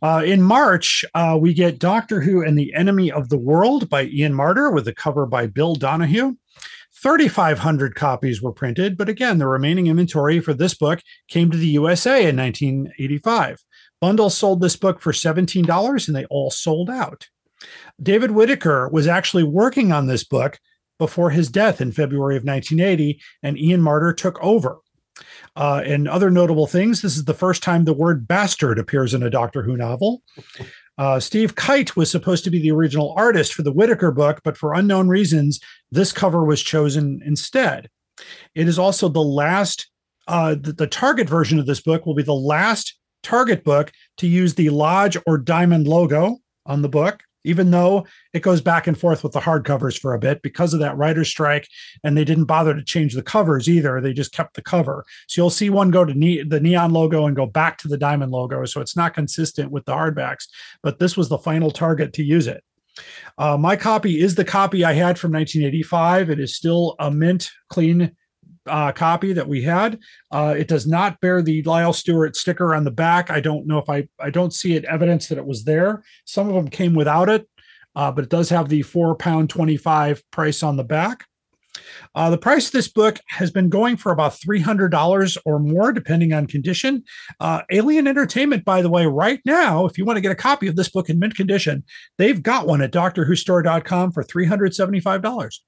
[0.00, 4.04] Uh, in March, uh, we get Doctor Who and the Enemy of the World by
[4.04, 6.36] Ian Marter with a cover by Bill Donahue.
[7.04, 11.66] 3,500 copies were printed, but again, the remaining inventory for this book came to the
[11.66, 13.62] USA in 1985.
[14.00, 17.28] Bundles sold this book for $17 and they all sold out.
[18.02, 20.58] David Whitaker was actually working on this book
[20.98, 24.78] before his death in February of 1980, and Ian Marter took over.
[25.56, 29.22] Uh, and other notable things this is the first time the word bastard appears in
[29.22, 30.22] a Doctor Who novel.
[30.96, 34.56] Uh, Steve Kyte was supposed to be the original artist for the Whitaker book, but
[34.56, 37.88] for unknown reasons, this cover was chosen instead.
[38.54, 39.88] It is also the last,
[40.28, 44.28] uh, the, the Target version of this book will be the last Target book to
[44.28, 48.98] use the Lodge or Diamond logo on the book, even though it goes back and
[48.98, 51.68] forth with the hardcovers for a bit because of that writer's strike.
[52.02, 54.00] And they didn't bother to change the covers either.
[54.00, 55.04] They just kept the cover.
[55.28, 57.98] So you'll see one go to ne- the neon logo and go back to the
[57.98, 58.64] diamond logo.
[58.64, 60.48] So it's not consistent with the hardbacks,
[60.82, 62.64] but this was the final target to use it.
[63.38, 66.30] Uh, my copy is the copy I had from 1985.
[66.30, 68.16] It is still a mint clean
[68.66, 69.98] uh, copy that we had.
[70.30, 73.30] Uh, it does not bear the Lyle Stuart sticker on the back.
[73.30, 76.02] I don't know if I I don't see it evidence that it was there.
[76.24, 77.48] Some of them came without it,
[77.96, 81.26] uh, but it does have the four pound twenty five price on the back.
[82.14, 86.32] Uh, the price of this book has been going for about $300 or more, depending
[86.32, 87.02] on condition.
[87.40, 90.68] Uh, Alien Entertainment, by the way, right now, if you want to get a copy
[90.68, 91.82] of this book in mint condition,
[92.18, 95.58] they've got one at doctorwhostore.com for $375.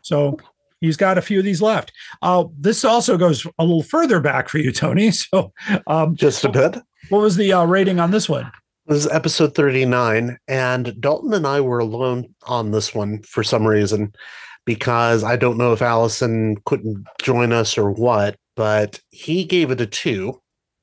[0.00, 0.38] So
[0.82, 1.90] he's got a few of these left.
[2.20, 5.10] Uh, this also goes a little further back for you, Tony.
[5.32, 5.52] So
[5.86, 6.76] um, Just a bit.
[7.08, 8.52] what was the uh, rating on this one?
[8.86, 13.64] This is episode 39, and Dalton and I were alone on this one for some
[13.66, 14.12] reason
[14.66, 19.80] because I don't know if Allison couldn't join us or what, but he gave it
[19.80, 20.40] a two,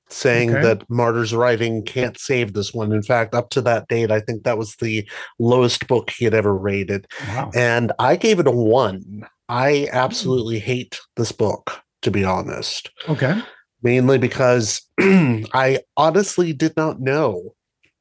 [0.10, 0.62] saying Okay.
[0.62, 2.92] that Marter's writing can't save this one.
[2.92, 6.34] In fact, up to that date, I think that was the lowest book he had
[6.34, 7.06] ever rated.
[7.28, 7.52] Wow.
[7.54, 9.24] And I gave it a one.
[9.50, 13.42] I absolutely hate this book, to be honest Okay.
[13.84, 17.56] mainly because I honestly did not know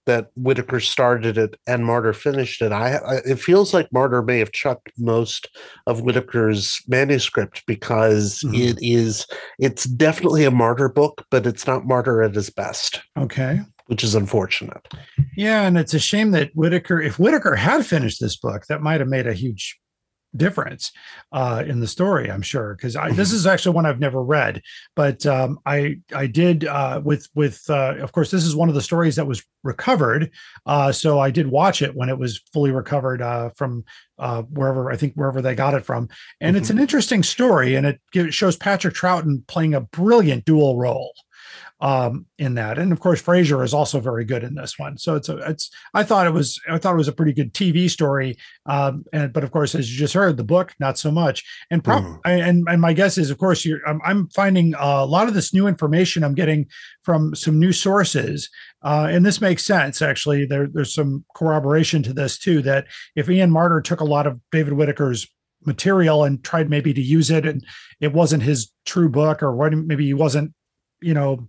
[0.07, 2.73] that Whitaker started it and Marter finished it.
[2.73, 5.49] I, I it feels like Marter may have chucked most
[5.87, 8.71] of Whitaker's manuscript because Mhm.
[8.71, 9.27] it is
[9.59, 13.61] it's definitely a Marter book, but it's not Marter at his best, Okay.
[13.89, 14.81] which is unfortunate.
[15.37, 19.01] Yeah, and it's a shame that Whitaker, if Whitaker had finished this book, that might
[19.01, 19.79] have made a huge
[20.39, 20.93] difference
[21.33, 22.31] uh, in the story.
[22.31, 24.63] I'm sure because this is actually one I've never read,
[24.97, 28.75] but um, I I did uh, with with uh, of course this is one of
[28.75, 30.31] the stories that was recovered,
[30.67, 33.85] uh, so I did watch it when it was fully recovered uh, from
[34.19, 36.09] uh, wherever I think wherever they got it from,
[36.41, 38.01] and it's an interesting story, and it
[38.33, 41.13] shows Patrick Troughton playing a brilliant dual role
[41.81, 42.77] um in that.
[42.79, 44.99] And of course Frazer is also very good in this one.
[44.99, 47.55] So it's a it's I thought it was I thought it was a pretty good
[47.55, 51.11] TV story um and but of course as you just heard the book not so
[51.13, 51.45] much.
[51.71, 52.21] And prob-.
[52.25, 55.35] I- and and my guess is of course you're I'm, I'm finding a lot of
[55.35, 56.67] this new information I'm getting
[57.03, 58.51] from some new sources
[58.83, 60.47] uh and this makes sense actually.
[60.47, 64.41] There there's some corroboration to this too that if Ian Marter took a lot of
[64.51, 65.29] David Whitaker's
[65.65, 67.65] material and tried maybe to use it and
[68.01, 70.53] it wasn't his true book or what maybe he wasn't
[71.01, 71.49] you know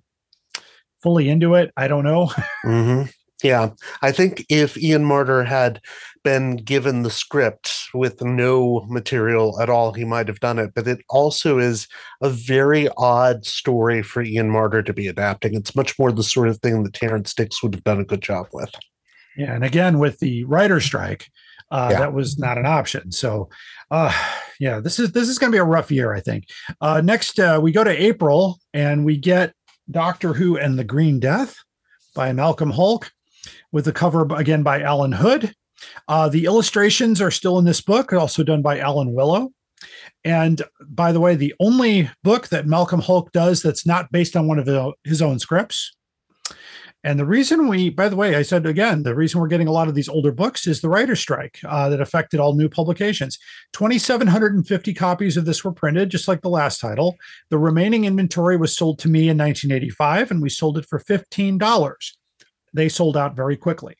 [1.01, 2.31] fully into it i don't know
[2.63, 3.03] hmm
[3.41, 3.69] Yeah,
[4.01, 5.79] I think if Ian Marter had
[6.25, 10.71] been given the script with no material at all, he might have done it.
[10.75, 11.87] But it also is
[12.21, 15.53] a very odd story for Ian Marter to be adapting.
[15.55, 18.21] It's much more the sort of thing that Terrance Dicks would have done a good
[18.21, 18.73] job with.
[19.37, 21.23] yeah and again with the writer strike
[21.71, 21.99] uh Yeah.
[21.99, 23.47] that was not an option so
[23.89, 24.11] uh
[24.59, 26.43] yeah this is this is going to be a rough year i think
[26.81, 29.53] uh next uh we go to april and we get
[29.91, 31.57] doctor who and the green death
[32.15, 33.11] by malcolm hulke
[33.71, 35.53] with the cover again by alan hood
[36.07, 39.51] Uh, the illustrations are still in this book, also done by Alan Willow.
[40.25, 44.47] And by the way, the only book that Malcolm Hulke does that's not based on
[44.47, 45.95] one of his own scripts.
[47.03, 49.71] And the reason we, by the way, I said again, the reason we're getting a
[49.71, 53.39] lot of these older books is the writer's strike uh, that affected all new publications.
[53.71, 57.15] 2,750 copies of this were printed, just like the last title.
[57.49, 62.11] The remaining inventory was sold to me in 1985, and we sold it for $15.
[62.73, 63.95] They sold out very quickly.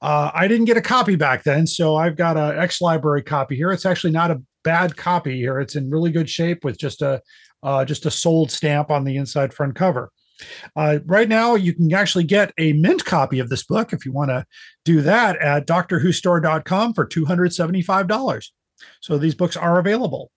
[0.00, 3.56] Uh, I didn't get a copy back then, so I've got an ex library copy
[3.56, 3.70] here.
[3.72, 5.60] It's actually not a bad copy here.
[5.60, 7.20] It's in really good shape with just a
[7.62, 10.10] uh, just a sold stamp on the inside front cover.
[10.76, 14.12] Uh, right now, you can actually get a mint copy of this book if you
[14.12, 14.44] want to
[14.84, 18.50] do that at doctorwhostore.com for $275.
[19.00, 20.30] So these books are available.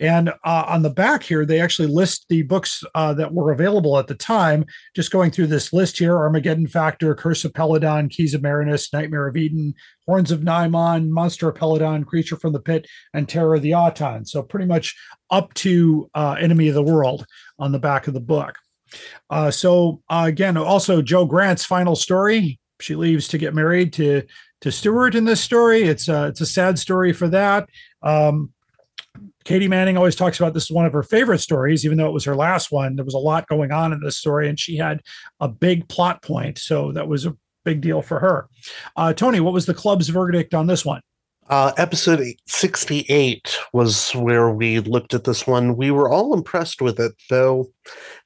[0.00, 3.98] And uh, on the back here, they actually list the books uh, that were available
[3.98, 4.64] at the time.
[4.96, 9.26] Just going through this list here Armageddon Factor, Curse of Peladon, Keys of Marinus, Nightmare
[9.26, 9.74] of Eden,
[10.06, 14.24] Horns of Nimon, Monster of Peladon, Creature from the Pit, and Terror of the Auton.
[14.24, 14.96] So pretty much
[15.30, 17.26] up to uh, Enemy of the World
[17.58, 18.56] on the back of the book.
[19.28, 22.58] Uh, so uh, again, also Jo Grant's final story.
[22.80, 24.22] She leaves to get married to
[24.62, 25.82] to Stewart in this story.
[25.82, 27.68] It's a it's a sad story for that.
[28.02, 28.52] Um,
[29.44, 32.12] Katy Manning always talks about this is one of her favorite stories, even though it
[32.12, 32.96] was her last one.
[32.96, 35.00] There was a lot going on in this story, and she had
[35.40, 38.48] a big plot point, so that was a big deal for her.
[38.96, 41.00] Uh, Tony, what was the club's verdict on this one?
[41.50, 45.76] Uh, episode 68 was where we looked at this one.
[45.76, 47.66] We were all impressed with it, though.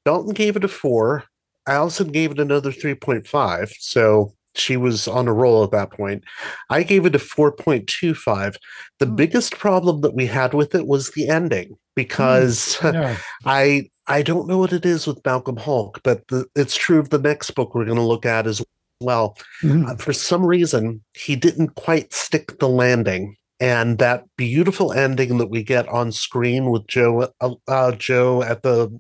[0.05, 1.25] Dalton gave it a four.
[1.67, 3.73] Allison gave it another 3.5.
[3.79, 6.23] So she was on a roll at that point.
[6.69, 8.57] I gave it a 4.25.
[8.99, 13.17] The biggest problem that we had with it was the ending because Yeah.
[13.47, 17.09] I I don't know what it is with Malcolm Hulke, but the, it's true of
[17.09, 18.63] the next book we're going to look at as
[19.05, 19.37] well.
[19.63, 19.89] Mhm.
[19.91, 23.37] Uh, for some reason, he didn't quite stick the landing.
[23.61, 28.63] And that beautiful ending that we get on screen with Jo, uh, uh, Jo at
[28.63, 28.91] the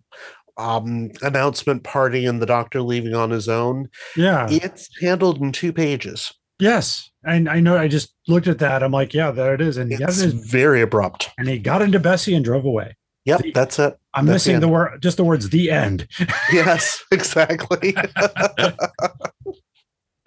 [0.56, 4.46] um, announcement party and the doctor leaving on his own, Yeah.
[4.48, 6.32] it's handled in two pages.
[6.60, 7.10] Yes.
[7.26, 8.84] And I know I just looked at that.
[8.84, 9.76] I'm like, yeah, there it is.
[9.76, 11.30] And, It's very abrupt.
[11.36, 12.94] and he got into Bessie and drove away.
[13.24, 13.98] Yep, The- that's it.
[14.14, 14.72] I'm That's missing the end.
[14.72, 16.06] word, just the words, the end.
[16.52, 17.96] Yes, exactly.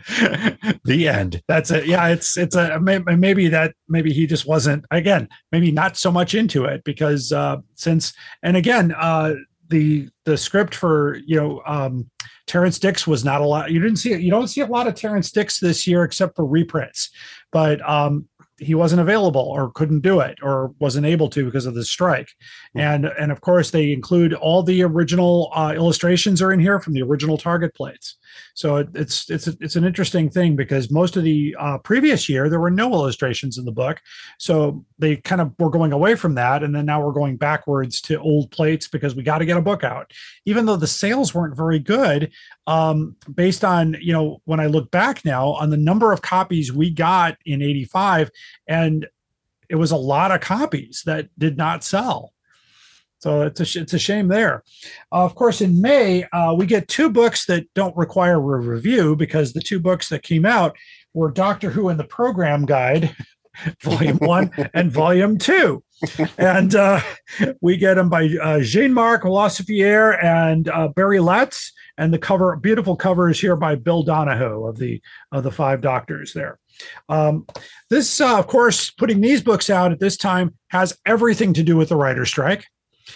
[0.85, 1.41] the end.
[1.47, 1.85] That's it.
[1.85, 6.33] Yeah, it's it's a maybe that maybe he just wasn't again maybe not so much
[6.33, 9.35] into it because uh since and again uh
[9.69, 12.09] the the script for you know um
[12.45, 13.71] Terrance Dicks was not a lot.
[13.71, 14.21] You didn't see it.
[14.21, 17.09] You don't see a lot of Terrance Dicks this year except for reprints,
[17.51, 18.29] but um
[18.59, 22.29] he wasn't available or couldn't do it or wasn't able to because of the strike
[22.75, 26.93] and and of course they include all the original uh, illustrations are in here from
[26.93, 28.17] the original target plates
[28.53, 32.49] so it, it's it's it's an interesting thing because most of the uh, previous year
[32.49, 34.01] there were no illustrations in the book.
[34.39, 38.01] So they kind of were going away from that and then now we're going backwards
[38.01, 40.11] to old plates because we got to get a book out.
[40.45, 42.31] Even though the sales weren't very good
[42.67, 46.71] um, based on you know when i look back now on the number of copies
[46.71, 48.29] we got in 85
[48.67, 49.07] and
[49.69, 52.33] it was a lot of copies that did not sell
[53.19, 54.63] so it's a it's a shame there.
[55.11, 59.15] Uh, of course, in May uh, we get two books that don't require a review
[59.15, 60.75] because the two books that came out
[61.13, 63.15] were Doctor Who and the Program Guide,
[63.81, 65.83] Volume One and Volume Two,
[66.37, 67.01] and uh,
[67.61, 72.95] we get them by uh, Jean-Marc Lofficier and uh, Barry Letts, and the cover beautiful
[72.95, 75.01] cover is here by Bill Donahoe of the
[75.31, 76.59] of the Five Doctors there.
[77.09, 77.47] Um,
[77.89, 81.75] this, uh, of course, putting these books out at this time has everything to do
[81.75, 82.67] with the writer's strike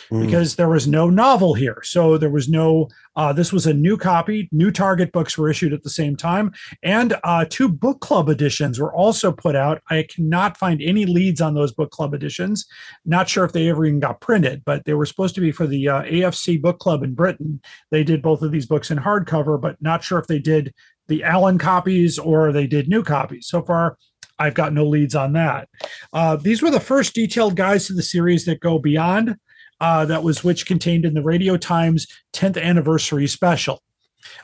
[0.10, 0.26] Mm.
[0.26, 1.82] because there was no novel here.
[1.84, 4.50] So there was no, uh, this was a new copy.
[4.52, 6.52] New Target books were issued at the same time.
[6.84, 9.82] And uh, two book club editions were also put out.
[9.90, 12.66] I cannot find any leads on those book club editions.
[13.06, 15.68] Not sure if they ever even got printed, but they were supposed to be for
[15.68, 17.62] the uh, AFC book club in Britain.
[17.90, 20.74] They did both of these books in hardcover, but not sure if they did
[21.08, 23.48] the Allen copies or they did new copies.
[23.48, 23.98] So far,
[24.40, 25.70] I've got no leads on that.
[26.14, 29.38] Uh, these were the first detailed guides to the series that go beyond.
[29.82, 33.82] Uh, that was which contained in the Radio Times 10th anniversary special.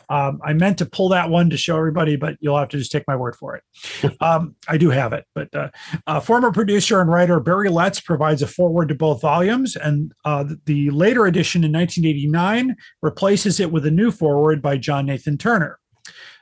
[0.10, 2.92] Um, I meant to pull that one to show everybody, but you'll have to just
[2.92, 3.64] take my word for it.
[4.22, 5.70] um, I do have it, but uh,
[6.08, 10.46] uh, former producer and writer Barry Letts provides a forward to both volumes, and uh,
[10.66, 15.78] the- later edition in 1989 replaces it with a new forward by John Nathan Turner.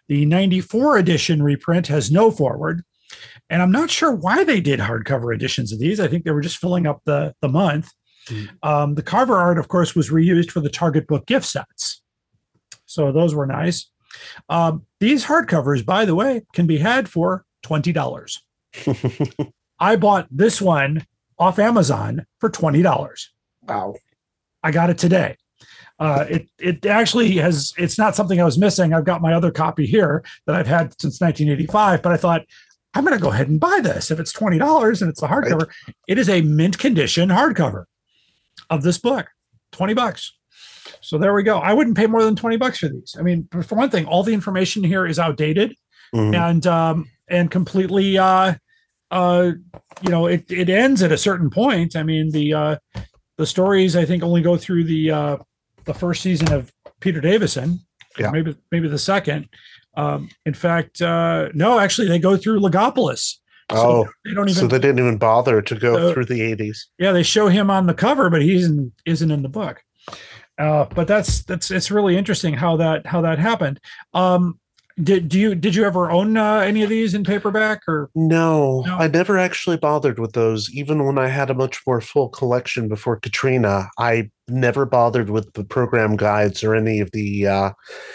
[0.07, 2.83] The 94 edition reprint has no forward,
[3.49, 5.99] and I'm not sure why they did hardcover editions of these.
[5.99, 7.89] I think they were just filling up the the month.
[8.63, 12.01] Um, the Carver art, of course, was reused for the Target book gift sets,
[12.86, 13.89] so those were nice.
[14.49, 18.43] Um, these hardcovers, by the way, can be had for twenty dollars.
[19.80, 21.05] I bought this one
[21.38, 23.32] off Amazon for twenty dollars.
[23.67, 23.95] wow.
[24.63, 25.38] I got it today.
[25.99, 27.73] Uh, it it actually has.
[27.78, 28.93] It's not something I was missing.
[28.93, 32.01] I've got my other copy here that I've had since 1985.
[32.01, 32.41] But I thought
[32.95, 35.28] I'm going to go ahead and buy this if it's twenty dollars and it's a
[35.28, 35.67] hardcover.
[36.07, 37.86] It is a mint condition hardcover
[38.70, 39.28] of this book,
[39.72, 40.34] twenty bucks.
[41.01, 41.57] So there we go.
[41.59, 43.16] I wouldn't pay more than twenty bucks for these.
[43.20, 45.76] I mean, for one thing, all the information here is outdated
[46.13, 46.36] Mhm.
[46.36, 48.53] and um, and completely uh,
[49.11, 49.51] uh,
[50.01, 51.95] you know it it ends at a certain point.
[51.95, 52.76] I mean the uh,
[53.38, 55.38] the stories I think only go through the uh,
[55.86, 57.80] the first season of Peter Davison,
[58.20, 58.32] Yeah.
[58.32, 59.49] maybe maybe the second.
[59.97, 63.36] Um, in fact, uh, no, actually they go through Logopolis.
[63.70, 64.59] Oh, they don't even.
[64.61, 66.78] so they didn't even bother to go Uh, through the 80s.
[66.99, 69.82] yeah, they show him on the cover, but he isn't isn't in the book.
[70.57, 73.80] Uh, but that's that's it's really interesting how that how that happened.
[74.13, 74.59] Um,
[75.03, 78.82] did do you did you ever own uh, any of these in paperback or No,
[78.86, 78.95] No.
[78.95, 80.72] I never actually bothered with those.
[80.72, 85.51] Even when I had a much more full collection before Katrina, I never bothered with
[85.53, 87.70] the program guides or any of the uh,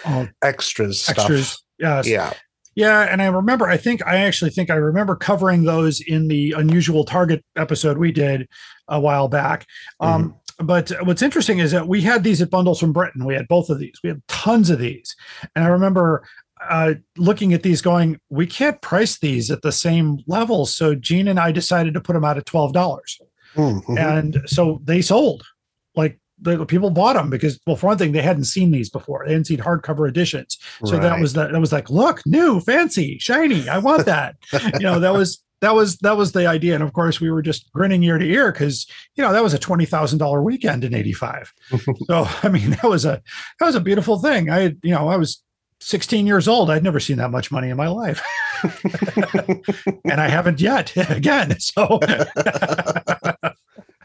[0.07, 1.17] oh, extras stuff.
[1.19, 1.61] extras?
[1.77, 2.07] Yes.
[2.07, 2.33] Yeah.
[2.81, 3.67] Yeah, and I remember.
[3.67, 8.11] I think I actually think I remember covering those in the unusual target episode we
[8.11, 8.47] did
[8.87, 9.67] a while back.
[9.99, 13.25] Um, But what's interesting is that we had these at Bundles from Britain.
[13.25, 13.95] We had both of these.
[14.03, 15.15] We had tons of these,
[15.55, 16.23] and I remember
[16.69, 21.27] uh, looking at these, going, "We can't price these at the same level." So Gene
[21.27, 23.19] and I decided to put them out at twelve dollars,
[23.55, 23.97] Mhm.
[23.99, 25.43] and so they sold.
[25.95, 29.23] Like the people bought them because, well, for one thing, they hadn't seen these before.
[29.25, 30.57] They hadn't seen hardcover editions.
[30.85, 31.51] So that was that.
[31.51, 33.69] That was like, look, new, fancy, shiny.
[33.69, 34.35] I want that.
[34.73, 36.73] you know, that was that was that was the idea.
[36.75, 39.53] And of course, we were just grinning ear to ear because you know that was
[39.53, 41.53] a twenty thousand dollar weekend in '85.
[42.07, 43.21] so I mean, that was a
[43.59, 44.49] that was a beautiful thing.
[44.49, 45.43] I had, you know I was
[45.81, 46.69] 16 years old.
[46.69, 48.23] I'd never seen that much money in my life,
[50.05, 50.95] and I haven't yet.
[51.09, 51.99] Again, so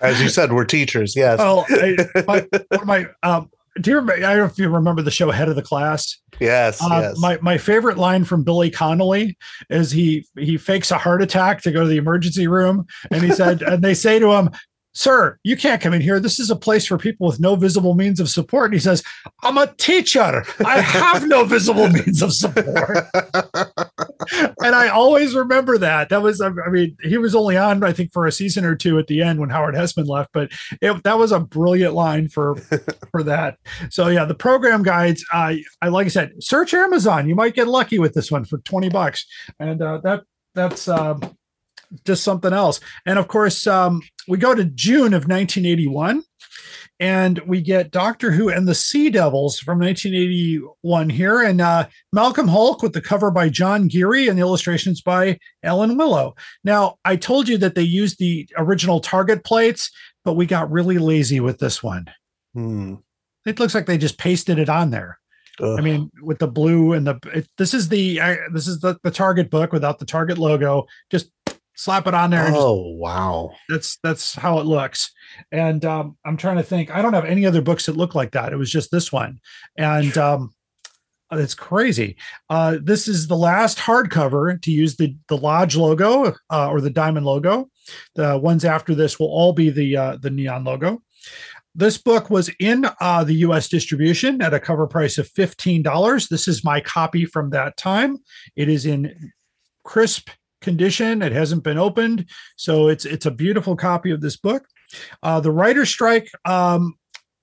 [0.01, 1.16] As you said, we're teachers.
[1.16, 1.38] Yes.
[1.38, 4.24] well, I, my, one of my um, do you remember?
[4.24, 6.18] I don't know if you remember the show Head of the Class.
[6.40, 6.82] yes.
[6.82, 7.18] Uh, yes.
[7.18, 9.36] My my favorite line from Billy Connolly
[9.68, 13.32] is he he fakes a heart attack to go to the emergency room, and he
[13.32, 14.51] said, and they say to him,
[14.97, 16.18] "Sir, you can't come in here.
[16.18, 19.03] This is a place for people with no visible means of support." And he says,
[19.42, 20.44] "I'm a teacher.
[20.64, 23.07] I have no visible means of support."
[24.32, 26.09] and I always remember that.
[26.09, 28.99] That was, I mean, he was only on, I think, for a season or two
[28.99, 32.57] at the end when Howard Hesseman left, but it, that was a brilliant line for
[33.11, 33.59] for that.
[33.90, 35.24] So yeah, the program guides.
[35.32, 37.28] I I like I said, search Amazon.
[37.28, 39.26] You might get lucky with this one for twenty bucks,
[39.61, 40.22] and uh, that
[40.55, 41.20] that's um,
[42.05, 42.80] just something else.
[43.05, 46.22] And of course, um, we go to June of 1981.
[46.99, 52.49] And we get Doctor Who and the Sea Devils from 1981 here, and uh, Malcolm
[52.49, 56.34] Hulke with the cover by John Geary and the illustrations by Alan Willow.
[56.64, 59.91] Now, I told you that they used the original target plates,
[60.24, 62.07] but we got really lazy with this one.
[62.55, 62.95] Hmm.
[63.45, 65.18] It looks like they just pasted it on there.
[65.61, 68.20] I mean, with the blue and the it, this is the
[68.53, 70.87] this is the the Target book without the Target logo.
[71.11, 71.30] Just
[71.76, 72.44] slap it on there.
[72.44, 73.52] And just, oh wow.
[73.68, 75.12] that's that's how it looks.
[75.52, 76.90] And um, I'm trying to think.
[76.90, 78.52] I don't have any other books that look like that.
[78.52, 79.38] It was just this one,
[79.76, 80.54] and um,
[81.32, 82.16] it's crazy.
[82.48, 86.90] Uh, this is the last hardcover to use the the Lodge logo uh, or the
[86.90, 87.68] Diamond logo.
[88.14, 91.02] The ones after this will all be the uh, the neon logo.
[91.74, 93.68] This book was in uh, the U.S.
[93.68, 96.28] distribution at a cover price of fifteen dollars.
[96.28, 98.18] This is my copy from that time.
[98.56, 99.32] It is in
[99.84, 100.30] crisp
[100.66, 101.22] condition.
[101.22, 104.66] It hasn't been opened, so it's it's a beautiful copy of this book.
[105.22, 106.94] Uh, the writer's strike um,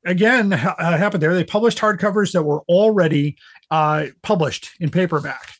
[0.05, 1.33] again ha- uh, happened there.
[1.33, 3.37] They published hardcovers that were already
[3.71, 5.53] uh, published in paperback,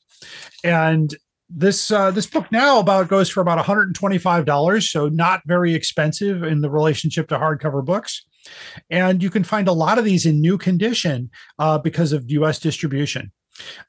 [0.63, 1.15] and
[1.49, 6.43] this uh, this book now about goes for about 125 dollars, so not very expensive
[6.43, 8.25] in the relationship to hardcover books.
[8.89, 12.59] And you can find a lot of these in new condition uh, because of U.S.
[12.59, 13.31] distribution.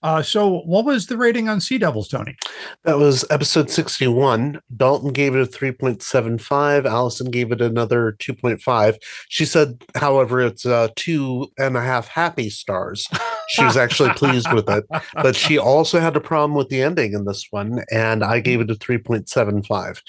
[0.03, 2.37] Uh, so, what was the rating on Sea Devils, Tony?
[2.85, 4.61] That was episode 61.
[4.77, 6.85] Dalton gave it a 3.75.
[6.85, 8.97] Allison gave it another 2.5.
[9.29, 13.07] She said, however, it's uh, two and a half happy stars.
[13.49, 14.85] She was actually pleased with it.
[15.15, 18.61] But she also had a problem with the ending in this one, and I gave
[18.61, 20.01] it a 3.75.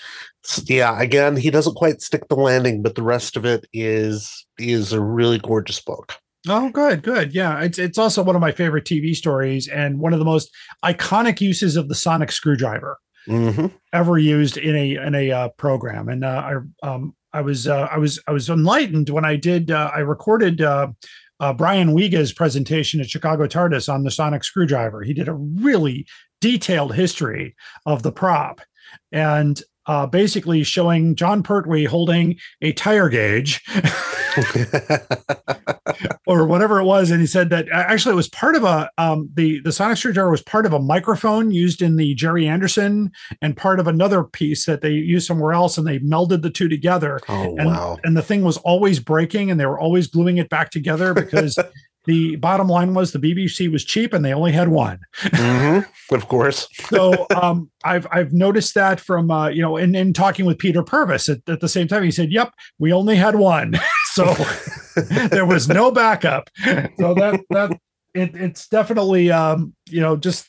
[0.44, 4.46] S- Yeah, again, he doesn't quite stick the landing, but the rest of it is
[4.58, 6.16] is a really gorgeous book.
[6.48, 7.34] Oh, good, good.
[7.34, 10.52] Yeah, it's it's also one of my favorite TV stories and one of the most
[10.84, 16.10] iconic uses of the sonic screwdriver hmm ever used in a in a uh, program.
[16.10, 16.44] And uh,
[16.84, 20.00] I um I was uh, I was I was enlightened when I did uh, I
[20.00, 20.88] recorded uh,
[21.40, 25.02] uh, Brian Wiga's presentation at Chicago TARDIS on the sonic screwdriver.
[25.02, 26.06] He did a really
[26.42, 28.62] detailed history of the prop.
[29.12, 33.64] and uh, basically showing Jon Pertwee holding a tire gauge
[36.28, 39.30] or whatever it was, and he said that actually it was part of a um,
[39.34, 43.12] the the sonic screwdriver was part of a microphone used in the Gerry Anderson
[43.42, 46.68] and part of another piece that they used somewhere else, and they melded the two
[46.68, 47.20] together.
[47.30, 47.98] oh and, wow.
[48.04, 51.58] and the thing was always breaking, and they were always gluing it back together because.
[52.06, 55.00] The bottom line was the BBC was cheap and they only had one.
[55.22, 55.80] hmm
[56.12, 56.68] Of course.
[56.90, 60.84] so um, I've I've noticed that from uh, you know in, in talking with Peter
[60.84, 63.74] Purves at, at the same time he said yep we only had one
[64.14, 64.36] so
[65.30, 66.50] there was no backup
[67.00, 67.72] so that that
[68.14, 70.48] it, it's definitely um, you know just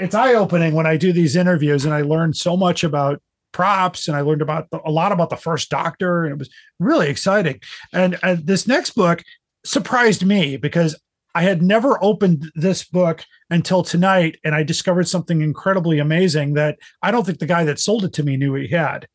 [0.00, 4.08] it's eye opening when I do these interviews and I learned so much about props
[4.08, 6.50] and I learned about the, a lot about the first Doctor and it was
[6.80, 7.60] really exciting
[7.92, 9.22] and and this next book
[9.64, 10.96] surprised me because
[11.34, 16.78] I had never opened this book until tonight, and I discovered something incredibly amazing that
[17.02, 19.06] I don't think the guy that sold it to me knew he had.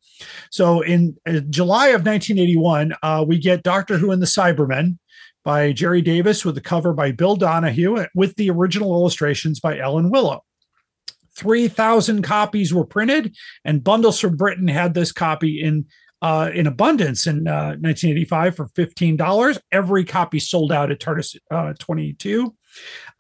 [0.52, 5.00] So, in uh, July of 1981, uh, we get Doctor Who and the Cybermen
[5.44, 10.10] by Gerry Davis with the cover by Bill Donahue with the original illustrations by Alan
[10.10, 10.44] Willow.
[11.36, 13.36] 3,000 copies were printed,
[13.66, 15.86] and Bundles from Britain had this copy in
[16.24, 19.60] uh, in abundance in uh, 1985 for $15.
[19.74, 22.56] Every copy sold out at TARDIS uh, 22.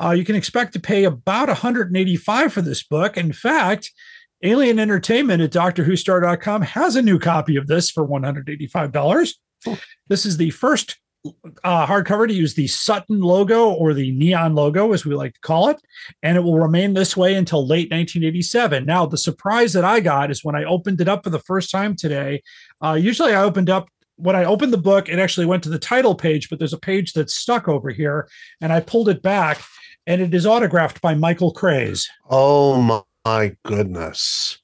[0.01, 3.18] Uh, you can expect to pay about 185 for this book.
[3.18, 3.91] In fact,
[4.41, 9.34] Alien Entertainment at DoctorWhoStore.com has a new copy of this for $185.
[10.08, 10.97] This is the first
[11.64, 15.39] uh, hardcover to use the Sutton logo or the neon logo, as we like to
[15.39, 15.78] call it,
[16.22, 18.86] and it will remain this way until late 1987.
[18.86, 21.72] Now, the surprise that I got is when I opened it up for the first
[21.72, 22.41] time today.
[22.84, 25.79] Uh, usually, I opened up when I opened the book, it actually went to the
[25.79, 28.27] title page, but there's a page that's stuck over here,
[28.61, 29.61] and I pulled it back,
[30.05, 32.07] and it is autographed by Michael Craze.
[32.29, 34.59] Oh my, goodness.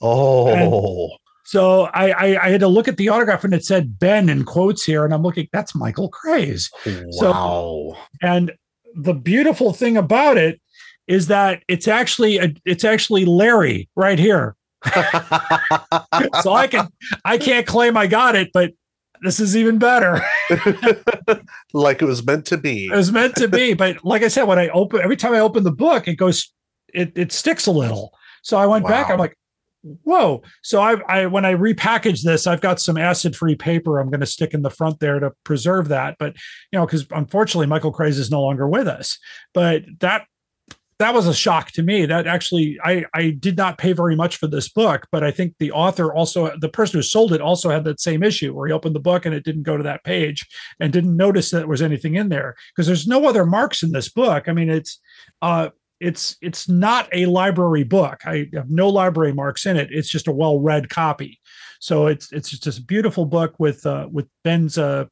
[0.00, 1.10] Oh.
[1.44, 4.44] So I, I I had to look at the autograph, and it said Ben in
[4.44, 6.70] quotes here, and I'm looking, that's Michael Craze.
[6.84, 7.96] So- wow.
[8.22, 8.52] And
[8.94, 10.60] the beautiful thing about it
[11.06, 14.56] is that it's actually a, it's actually Larry right here.
[16.42, 16.88] So I can
[17.24, 18.72] I can't claim I got it, but
[19.22, 20.22] this is even better.
[21.72, 22.86] like it was meant to be.
[22.86, 25.40] It was meant to be, but like I said, when I open every time I
[25.40, 26.52] open the book, it goes
[26.92, 28.12] it it sticks a little.
[28.42, 29.10] So I went back.
[29.10, 29.36] I'm like,
[29.82, 30.42] whoa.
[30.62, 34.20] So I I when I repackage this, I've got some acid free paper I'm going
[34.20, 36.16] to stick in the front there to preserve that.
[36.18, 36.34] But
[36.72, 39.18] you know, because unfortunately Michael Craze is no longer with us.
[39.52, 40.26] But that
[41.00, 42.04] that was a shock to me.
[42.04, 45.54] That actually I I did not pay very much for this book, but I think
[45.58, 48.72] the author also the person who sold it also had that same issue where he
[48.72, 50.46] opened the book and it didn't go to that page
[50.78, 53.92] and didn't notice that there was anything in there because there's no other marks in
[53.92, 54.46] this book.
[54.46, 55.00] I mean, it's
[55.40, 55.70] uh
[56.00, 58.20] it's it's not a library book.
[58.26, 59.88] I have no library marks in it.
[59.90, 61.40] It's just a well-read copy.
[61.80, 65.06] So it's it's just a beautiful book with uh with Ben's uh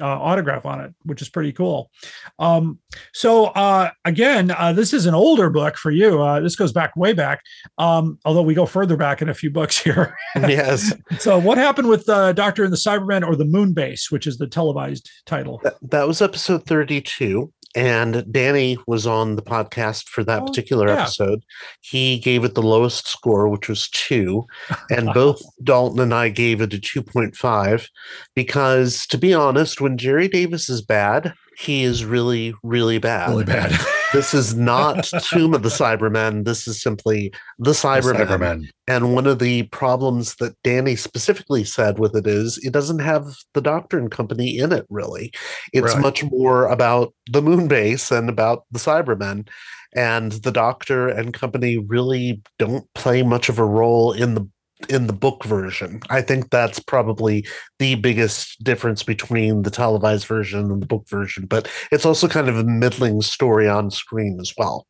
[0.00, 1.90] uh, autograph on it, which is pretty cool.
[2.38, 2.78] Um,
[3.12, 6.22] so uh, again, uh, this is an older book for you.
[6.22, 7.42] Uh, this goes back way back,
[7.78, 10.16] um, although we go further back in a few books here.
[10.36, 10.92] yes.
[11.18, 14.38] so what happened with uh, Doctor and the Cybermen or the Moon Base, which is
[14.38, 15.60] the televised title?
[15.64, 17.52] That, that was episode 32.
[17.76, 21.02] And Danny was on the podcast for that Oh, particular yeah.
[21.02, 21.44] episode.
[21.80, 24.46] He gave it the lowest score, which was two.
[24.90, 27.86] And both Dalton and I gave it a 2.5
[28.34, 33.30] because, to be honest, when Gerry Davis is bad, he is really, really bad.
[33.30, 33.72] Really bad.
[34.12, 36.44] This is not Tomb of the Cybermen.
[36.44, 38.68] This is simply the Cybermen.
[38.86, 43.24] And one of the problems that Danny specifically said with it is it doesn't have
[43.52, 45.32] the Doctor and Company in it, really.
[45.72, 46.02] It's Right.
[46.02, 49.46] much more about the moon base and about the Cybermen.
[49.94, 54.48] And the Doctor and Company really don't play much of a role in the
[54.88, 56.00] in the book version.
[56.10, 57.46] I think that's probably
[57.78, 62.48] the biggest difference between the televised version and the book version, but it's also kind
[62.48, 64.86] of a middling story on screen as well.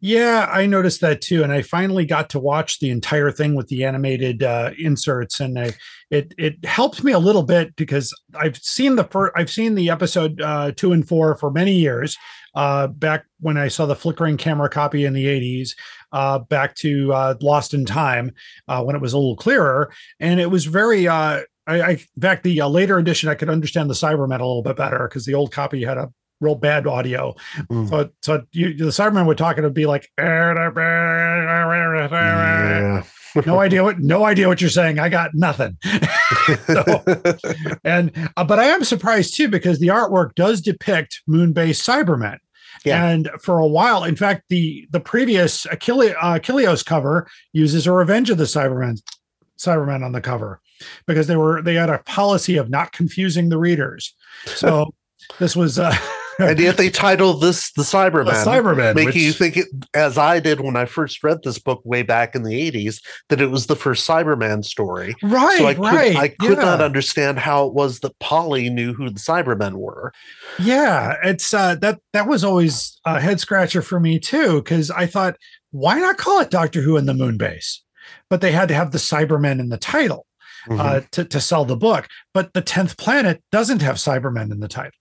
[0.00, 3.68] Yeah, I noticed that too, and I finally got to watch the entire thing with
[3.68, 5.74] the animated uh, inserts, and I,
[6.10, 9.90] it it helped me a little bit because I've seen the first, I've seen the
[9.90, 12.16] episode uh, two and four for many years,
[12.54, 15.70] uh, back when I saw the flickering camera copy in the '80s,
[16.12, 18.32] uh, back to uh, Lost in Time
[18.68, 21.08] uh, when it was a little clearer, and it was very.
[21.08, 24.46] Uh, I, I, in fact, the uh, later edition, I could understand the Cybermen a
[24.46, 26.12] little bit better because the old copy had a
[26.42, 27.34] real bad audio.
[27.70, 27.88] Mm.
[27.88, 30.52] So, so you, the Cybermen would talk, and it'd be like, Yeah.
[33.46, 34.98] no idea what, no idea what you're saying.
[34.98, 35.78] I got nothing.
[36.66, 37.02] So-
[37.84, 42.38] and uh, but I am surprised too because the artwork does depict moon-based Cybermen,
[42.84, 43.06] Yeah.
[43.06, 47.92] And for a while, in fact, the the previous Achille, uh, Achilleos cover uses a
[47.92, 49.00] Revenge of the Cybermen
[49.58, 50.60] Cybermen on the cover
[51.06, 54.14] because they were they had a policy of not confusing the readers.
[54.46, 54.92] So
[55.38, 55.94] this was uh,
[56.50, 60.18] and yet they title this the Cyberman, the Cybermen, making which- you think it, as
[60.18, 63.50] I did when I first read this book way back in the '80s, that it
[63.50, 65.14] was the first Cyberman story.
[65.22, 66.16] right, so I could, right.
[66.16, 70.12] I could not understand how it was that Polly knew who the Cybermen were.
[70.58, 75.06] Yeah, it's uh that that was always a head scratcher for me too because I
[75.06, 75.36] thought
[75.70, 77.82] why not call it Doctor Who and the Moon Base?
[78.28, 80.26] But they had to have the Cybermen in the title
[80.70, 82.08] uh, to to sell the book.
[82.34, 84.92] But the tenth planet doesn't have Cybermen in the title.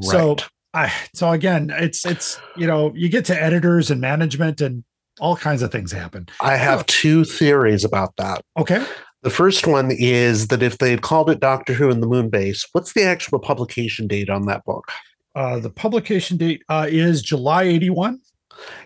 [0.00, 0.44] So Right.
[0.74, 4.84] I so again, it's it's you know you get to editors and management and
[5.20, 6.26] all kinds of things happen.
[6.40, 8.42] I have two theories about that.
[8.56, 8.84] Okay,
[9.22, 12.30] The first one is that if they had called it Doctor Who and the Moon
[12.30, 14.90] Base, what's the actual publication date on that book?
[15.34, 18.20] uh, the publication date uh, is July eighty one.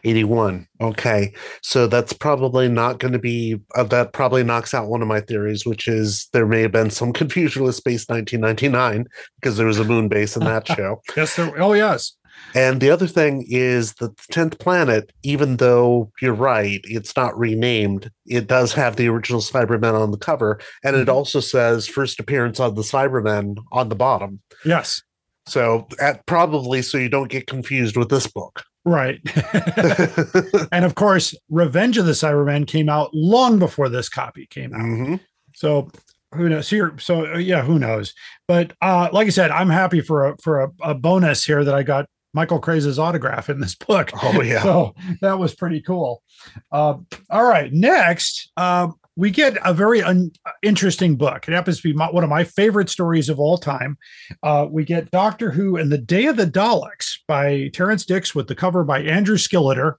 [0.04, 0.66] 81.
[0.80, 1.32] Okay.
[1.62, 5.20] So that's probably not going to be, uh, that probably knocks out one of my
[5.20, 9.06] theories, which is there may have been some confusion with Space 1999
[9.40, 11.02] because there was a moon base in that show.
[11.16, 11.62] Yes, there.
[11.62, 12.16] Oh yes.
[12.54, 17.38] And the other thing is that the 10th planet, even though you're right, it's not
[17.38, 20.60] renamed, it does have the original Cybermen on the cover.
[20.84, 24.40] And it also says first appearance of the Cybermen on the bottom.
[24.64, 25.02] Yes.
[25.46, 28.64] So at probably so you don't get confused with this book.
[28.86, 29.20] Right.
[30.72, 34.80] and of course, Revenge of the Cybermen came out long before this copy came out.
[34.80, 35.20] Mhm.
[35.54, 35.90] So
[36.34, 36.68] who knows?
[36.68, 38.14] So, you're, so yeah, who knows?
[38.46, 41.74] But uh, like I said, I'm happy for a for a, a bonus here that
[41.74, 44.10] I got Michael Craze's autograph in this book.
[44.22, 44.62] Oh, yeah.
[44.62, 46.22] so that was pretty cool.
[46.70, 46.98] Uh,
[47.30, 50.30] all right, next uh, we get a very un-
[50.62, 51.48] interesting book.
[51.48, 53.96] It happens to be my, one of my favorite stories of all time.
[54.42, 58.46] Uh, we get Doctor Who and the Day of the Daleks by Terrance Dicks with
[58.46, 59.94] the cover by Andrew Skilleter.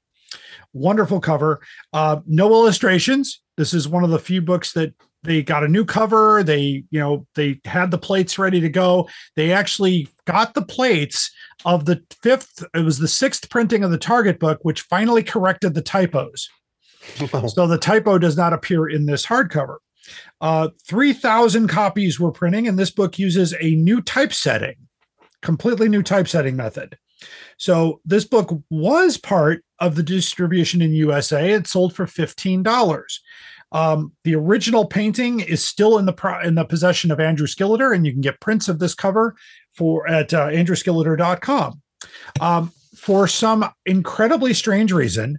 [0.73, 1.61] Wonderful cover.
[1.93, 3.41] Uh, no illustrations.
[3.57, 4.93] This is one of the few books that
[5.23, 6.43] they got a new cover.
[6.43, 9.09] They, you know, they had the plates ready to go.
[9.35, 11.31] They actually got the plates
[11.65, 15.73] of the fifth, it was the sixth printing of the Target book, which finally corrected
[15.73, 16.47] the typos.
[17.47, 19.77] So the typo does not appear in this hardcover.
[20.39, 24.75] Uh, 3,000 copies were printing, and this book uses a new typesetting,
[25.41, 26.97] completely new typesetting method.
[27.57, 31.51] So this book was part of the distribution in USA.
[31.51, 33.19] It sold for $15.
[33.71, 37.93] Um, the original painting is still in the pro- in the possession of Andrew Skilleter,
[37.93, 39.35] and you can get prints of this cover
[39.75, 41.81] for at uh, andrewskilleter.com.
[42.39, 45.37] Um, for some incredibly strange reason,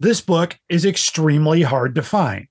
[0.00, 2.48] this book is extremely hard to find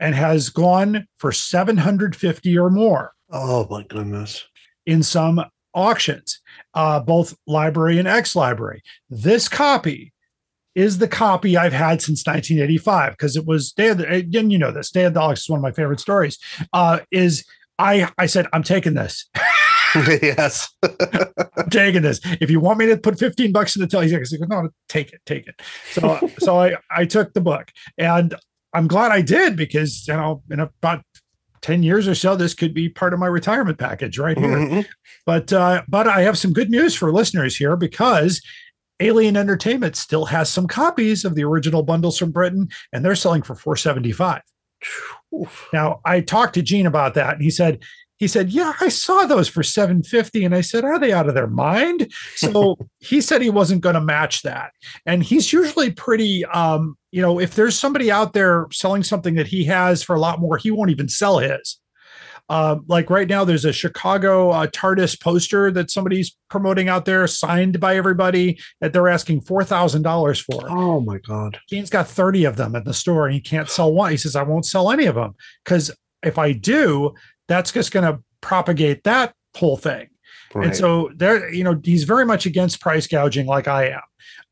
[0.00, 4.44] and has gone for 750 or more Oh my goodness.
[4.86, 5.44] in some
[5.74, 6.40] auctions,
[6.74, 8.82] uh, both library and ex library.
[9.08, 10.12] This copy
[10.74, 14.58] is the copy I've had since 1985 because it was Day of the, and you
[14.58, 16.38] know this Day of the is one of my favorite stories.
[16.72, 17.44] Uh, is
[17.78, 19.28] I I said I'm taking this.
[20.22, 20.68] yes.
[20.82, 22.20] I'm taking this.
[22.40, 25.12] If you want me to put 15 bucks in the till, he's like, no, take
[25.12, 25.60] it, take it.
[25.90, 28.34] So, so I, I took the book and
[28.72, 31.02] I'm glad I did because, you know, in about
[31.60, 34.48] 10 years or so, this could be part of my retirement package right here.
[34.48, 34.86] Mhm.
[35.26, 38.40] But, uh, but I have some good news for listeners here because
[39.00, 43.42] Alien Entertainment still has some copies of the original bundles from Britain and they're selling
[43.42, 44.40] for 475.
[45.72, 47.82] Now I talked to Gene about that, and he said,
[48.22, 50.44] he said, yeah, I saw those for 750.
[50.44, 52.12] And I said, are they out of their mind?
[52.36, 54.70] So he said he wasn't going to match that.
[55.04, 59.48] And he's usually pretty, um, you know, if there's somebody out there selling something that
[59.48, 61.80] he has for a lot more, he won't even sell his.
[62.48, 67.26] Um, like right now, there's a Chicago uh, TARDIS poster that somebody's promoting out there,
[67.26, 70.70] signed by everybody, that they're asking four thousand dollars for.
[70.70, 71.58] Oh my god.
[71.68, 74.12] Gene's got 30 of them in the store and he can't sell one.
[74.12, 75.90] He says, I won't sell any of them because
[76.22, 77.14] if I do,
[77.48, 80.08] that's just going to propagate that whole thing.
[80.54, 80.66] Right.
[80.66, 84.00] And so there, you know, he's very much against price gouging like I am.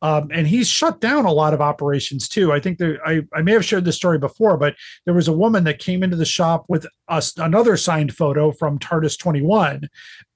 [0.03, 2.53] Um, and he's shut down a lot of operations too.
[2.53, 4.74] I think there, I, I may have shared this story before, but
[5.05, 8.78] there was a woman that came into the shop with us another signed photo from
[8.78, 9.88] TARDIS 21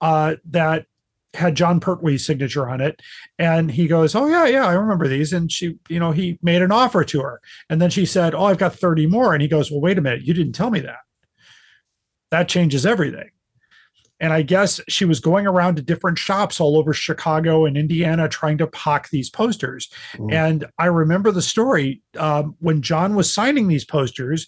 [0.03, 0.85] uh, that
[1.33, 3.01] had Jon Pertwee's signature on it.
[3.39, 5.33] And he goes, Oh, yeah, yeah, I remember these.
[5.33, 7.41] And she, you know, he made an offer to her.
[7.69, 9.33] And then she said, Oh, I've got 30 more.
[9.33, 10.99] And he goes, Well, wait a minute, you didn't tell me that.
[12.31, 13.31] That changes everything.
[14.21, 18.29] And I guess she was going around to different shops all over Chicago and Indiana
[18.29, 19.91] trying to pock these posters.
[20.15, 20.33] Mm.
[20.33, 24.47] And I remember the story um, when Jon was signing these posters.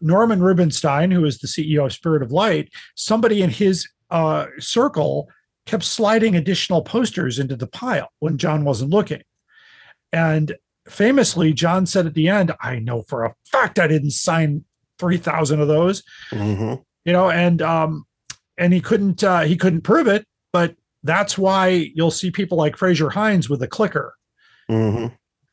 [0.00, 5.28] Norman Rubinstein, who is the CEO of Spirit of Light, somebody in his uh, circle
[5.66, 9.22] kept sliding additional posters into the pile when Jon wasn't looking.
[10.12, 10.56] And
[10.88, 14.64] famously, Jon said at the end, I know for a fact I didn't sign
[14.98, 16.74] 3,000 of those, hmm
[17.08, 18.04] you know, and, um,
[18.58, 22.76] and he couldn't, uh, he couldn't prove it, but that's why you'll see people like
[22.76, 24.14] Frazer Hines with a clicker.
[24.68, 25.06] hmm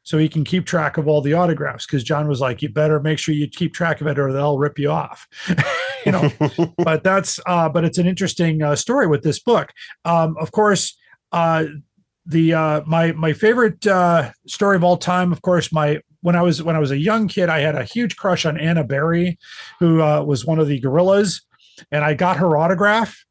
[0.04, 3.00] So he can keep track of all the autographs because Jon was like, you better
[3.00, 5.26] make sure you keep track of it or they'll rip you off.
[6.06, 6.30] you know,
[6.78, 9.72] but that's uh but it's an interesting uh, story with this book
[10.04, 10.98] um of course
[11.32, 11.64] uh
[12.26, 16.42] the uh my my favorite uh story of all time of course my when i
[16.42, 19.38] was when i was a young kid i had a huge crush on Anna Barry
[19.80, 21.42] who uh was one of the guerrillas
[21.92, 23.26] and i got her autograph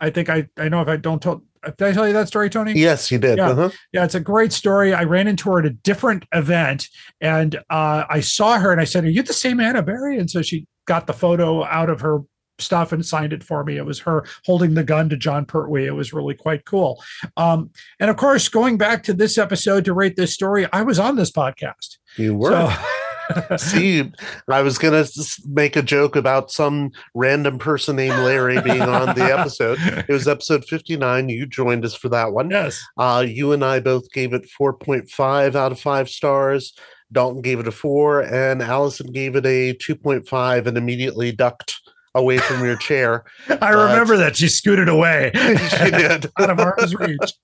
[0.00, 1.42] i think i i know if i don't tell
[1.76, 3.36] did i tell you that story tony yes, you did.
[3.36, 3.50] Yeah.
[3.50, 3.70] Uh-huh.
[3.92, 4.94] yeah, it's a great story.
[4.94, 6.88] I ran into her at a different event
[7.20, 10.18] and uh, I saw her and I said, Are you the same Anna Barry?
[10.18, 12.20] And so she got the photo out of her
[12.60, 13.76] stuff and signed it for me.
[13.76, 15.86] It was her holding the gun to Jon Pertwee.
[15.86, 17.02] It was really quite cool.
[17.36, 20.98] Um, and of course, going back to this episode to rate this story, I was
[20.98, 21.98] on this podcast.
[22.16, 22.50] You were.
[22.50, 22.72] So,
[23.58, 24.10] See,
[24.48, 25.04] I was gonna
[25.46, 29.78] make a joke about some random person named Larry being on the episode.
[30.08, 31.28] It was episode fifty-nine.
[31.28, 32.50] You joined us for that one.
[32.50, 32.82] yes.
[32.98, 36.74] Uh, you and I both gave it four point five out of five stars.
[37.12, 41.32] Dalton gave it a four, and Allison gave it a two point five, and immediately
[41.32, 41.80] ducked
[42.14, 43.24] away from your chair.
[43.60, 45.30] I remember that she scooted away.
[45.34, 46.30] she did.
[46.38, 47.34] out of arm's reach.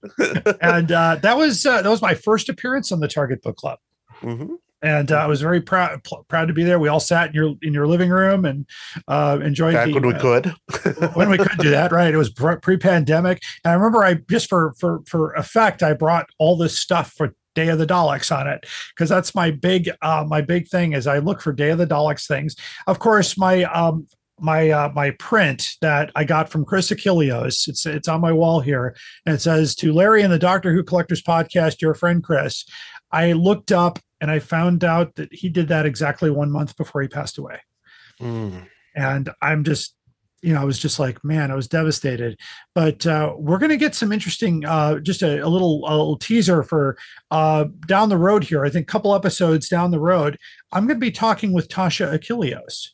[0.60, 3.78] And uh, that was uh, that was my first appearance on the Target Book Club.
[4.22, 4.56] Mhm.
[4.82, 6.78] and uh, I was very proud pl- proud to be there.
[6.78, 8.66] We all sat in your in your living room and
[9.08, 10.54] uh, enjoyed Back the, when we uh, could.
[11.14, 11.92] when we could do that.
[11.92, 15.92] Right, it was pre pandemic, and I remember I just for for for effect I
[15.94, 19.90] brought all this stuff for Day of the Daleks on it because that's my big
[20.02, 22.54] uh, my big thing is I look for Day of the Daleks things.
[22.86, 24.06] Of course, my um,
[24.38, 27.66] my uh, my print that I got from Chris Achilleos.
[27.68, 28.94] It's it's on my wall here,
[29.24, 32.64] and it says to Larry and the Doctor Who Collectors Podcast, your friend Chris.
[33.12, 37.02] I looked up and I found out that he did that exactly one month before
[37.02, 37.60] he passed away,
[38.20, 38.66] Mm.
[38.94, 39.94] and I'm just.
[40.42, 42.38] You know, I was just like, man, I was devastated.
[42.74, 46.18] But uh, we're going to get some interesting, uh, just a, a little, a little
[46.18, 46.96] teaser for
[47.32, 48.64] uh, down the road here.
[48.64, 50.38] I think a couple episodes down the road,
[50.72, 52.90] I'm going to be talking with Tasha Achilleos.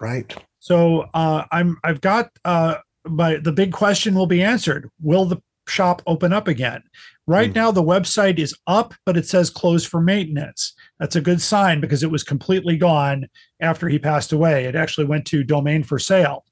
[0.00, 0.34] Right.
[0.58, 4.90] So uh, I'm I've got uh, my the big question will be answered.
[5.00, 5.38] Will the
[5.68, 6.82] shop open up again?
[7.26, 7.54] Right Hmm.
[7.56, 10.74] now the website is up, but it says closed for maintenance.
[11.00, 13.28] That's a good sign because it was completely gone
[13.60, 14.64] after he passed away.
[14.66, 16.44] It actually went to domain for sale.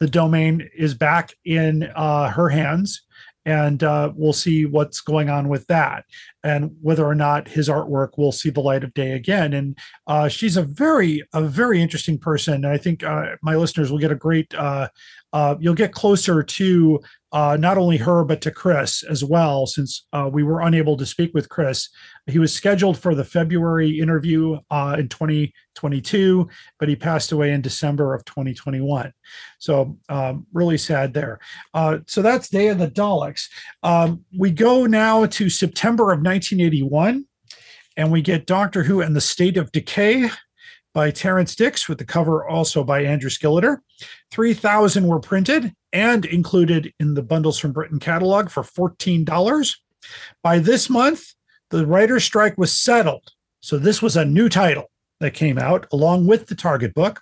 [0.00, 3.02] The domain is back in uh, her hands,
[3.44, 6.04] and uh, we'll see what's going on with that
[6.44, 9.54] and whether or not his artwork will see the light of day again.
[9.54, 12.54] And uh, she's a very, a very interesting person.
[12.54, 14.52] And I think uh, my listeners will get a great,
[15.32, 17.00] uh, you'll get closer to
[17.32, 21.04] uh, not only her, but to Chris as well, since uh, we were unable to
[21.04, 21.90] speak with Chris.
[22.26, 26.48] He was scheduled for the February interview uh, in 2022,
[26.78, 29.12] but he passed away in December of 2021.
[29.58, 31.38] So um, really sad there.
[31.74, 33.48] Uh, so that's Day of the Daleks.
[33.82, 37.26] Um, we go now to September of 1981,
[37.98, 40.30] and we get Doctor Who and the State of Decay
[40.94, 43.78] by Terrance Dicks, with the cover also by Andrew Skilleter.
[44.30, 49.76] 3,000 were printed and included in the Bundles from Britain catalog for $14.
[50.42, 51.34] By this month,
[51.70, 53.32] the writer's strike was settled.
[53.60, 57.20] So this was a new title that came out along with the Target book.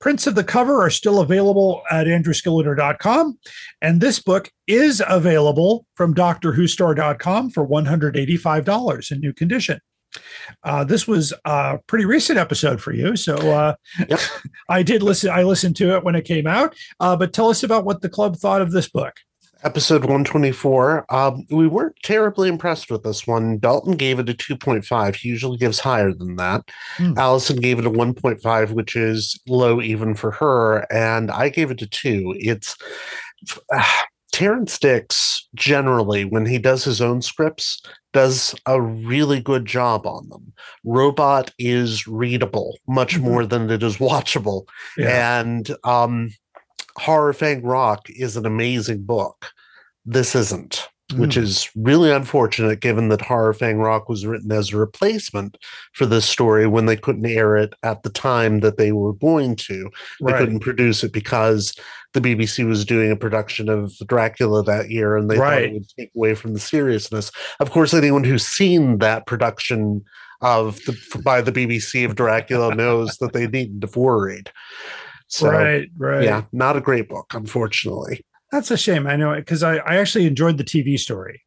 [0.00, 3.38] Prints of the cover are still available at andrewskilleter.com.
[3.80, 9.80] And this book is available from DoctorWhoStore.com for $185 in new condition.
[10.62, 13.74] Uh, this was a pretty recent episode for you, so uh,
[14.08, 14.20] Yep.
[14.68, 15.30] I did listen.
[15.30, 16.74] I listened to it when it came out.
[17.00, 19.14] Uh, but tell us about what the club thought of this book.
[19.62, 21.06] Episode 124.
[21.08, 23.58] Um, we weren't terribly impressed with this one.
[23.58, 25.16] Dalton gave it a 2.5.
[25.16, 26.68] He usually gives higher than that.
[26.96, 27.14] Hmm.
[27.16, 30.86] Allison gave it a 1.5, which is low even for her.
[30.92, 32.34] And I gave it a 2.
[32.38, 32.76] It's
[34.34, 37.80] Terrance Dicks, generally, when he does his own scripts,
[38.12, 40.52] does a really good job on them.
[40.82, 43.20] Robot is readable much Mhm.
[43.20, 44.66] more than it is watchable.
[44.98, 45.40] Yeah.
[45.40, 46.30] And um,
[46.98, 49.46] Horror Fang Rock is an amazing book.
[50.04, 51.42] This isn't, which Mm.
[51.42, 55.58] is really unfortunate given that Horror Fang Rock was written as a replacement
[55.92, 59.54] for this story when they couldn't air it at the time that they were going
[59.56, 59.90] to.
[60.20, 60.38] They Right.
[60.38, 61.74] couldn't produce it because
[62.14, 65.88] the BBC was doing a production of Dracula that year and they thought it would
[65.98, 67.30] take away from the seriousness.
[67.60, 70.02] Of course, anyone who's seen that production
[70.40, 74.50] of the by the BBC of Dracula knows that they needn't have worried.
[75.28, 76.22] So right, right.
[76.24, 78.24] yeah, not a great book, unfortunately.
[78.54, 79.08] That's a shame.
[79.08, 81.42] I know because I, I actually enjoyed the TV story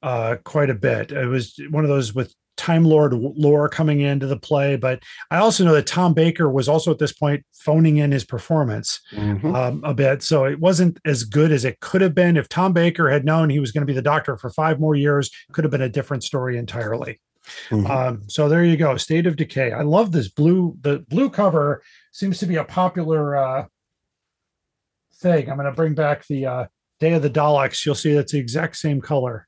[0.00, 1.10] uh, quite a bit.
[1.10, 4.76] It was one of those with Time Lord lore coming into the play.
[4.76, 5.02] But
[5.32, 9.00] I also know that Tom Baker was also at this point phoning in his performance
[9.12, 9.52] Mhm.
[9.56, 10.22] um, a bit.
[10.22, 12.36] So it wasn't as good as it could have been.
[12.36, 14.94] If Tom Baker had known he was going to be the doctor for five more
[14.94, 17.20] years, could have been a different story entirely.
[17.70, 17.90] Mhm.
[17.90, 18.96] Um, so there you go.
[18.96, 19.72] State of Decay.
[19.72, 20.76] I love this blue.
[20.82, 21.82] The blue cover
[22.12, 23.64] seems to be a popular uh,
[25.16, 25.48] thing.
[25.50, 26.66] I'm going to bring back the uh,
[27.00, 27.84] Day of the Daleks.
[27.84, 29.46] You'll see that's the exact same color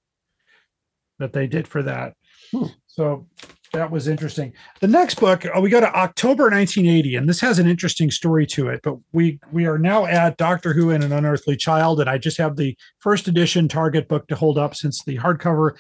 [1.19, 2.15] that they did for that.
[2.53, 2.66] Hmm.
[2.86, 3.27] So
[3.73, 4.53] that was interesting.
[4.81, 8.47] The next book, uh, we go to October 1980, and this has an interesting story
[8.49, 8.81] to it.
[8.82, 12.39] But we we are now at Doctor Who and an Unearthly Child, and I just
[12.39, 15.73] have the first edition Target book to hold up since the hardcover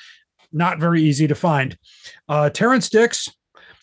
[0.52, 1.76] not very easy to find.
[2.28, 3.28] Uh, Terrance Dicks.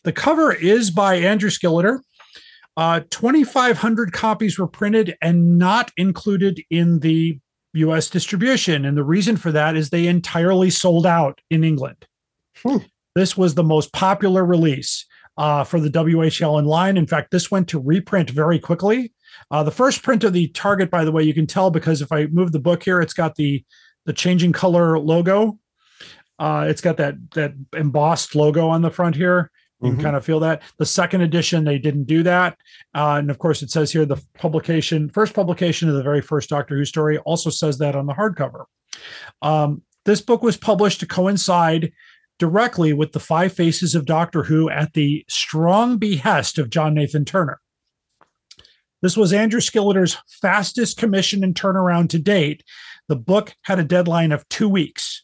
[0.03, 1.99] The cover is by Andrew Skilleter.
[2.77, 7.39] Uh, 2,500 copies were printed and not included in the
[7.73, 8.85] US distribution.
[8.85, 12.05] And the reason for that is they entirely sold out in England.
[12.57, 12.77] Hmm.
[13.15, 15.05] This was the most popular release
[15.37, 16.41] uh, for the W.H.
[16.41, 16.97] Allen line.
[16.97, 19.13] In fact, this went to reprint very quickly.
[19.49, 22.11] Uh, the first print of the Target, by the way, you can tell because if
[22.11, 23.63] I move the book here, it's got the
[24.05, 25.59] the changing color logo.
[26.39, 29.51] Uh, it's got that that embossed logo on the front here.
[29.81, 29.95] You Mhm.
[29.95, 30.61] can kind of feel that.
[30.77, 32.57] The second edition, they didn't do that.
[32.93, 36.49] Uh, and of course, it says here the publication, first publication of the very first
[36.49, 38.65] Doctor Who story, also says that on the hardcover.
[39.41, 41.91] Um, this book was published to coincide
[42.39, 47.25] directly with the Five Faces of Doctor Who at the strong behest of John Nathan
[47.25, 47.59] Turner.
[49.01, 52.63] This was Andrew Skilleter's fastest commission and turnaround to date.
[53.07, 55.23] The book had a deadline of two weeks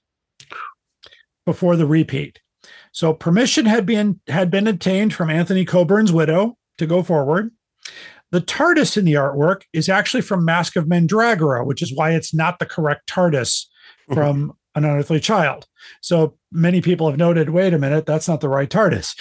[1.46, 2.40] before the repeat.
[2.98, 7.52] So permission had been had been obtained from Anthony Coburn's widow to go forward.
[8.32, 12.34] The TARDIS in the artwork is actually from Masque of Mandragora, which is why it's
[12.34, 13.68] not the correct TARDIS
[14.12, 15.68] from An Unearthly Child.
[16.02, 19.14] So many people have noted, wait a minute, that's not the right TARDIS.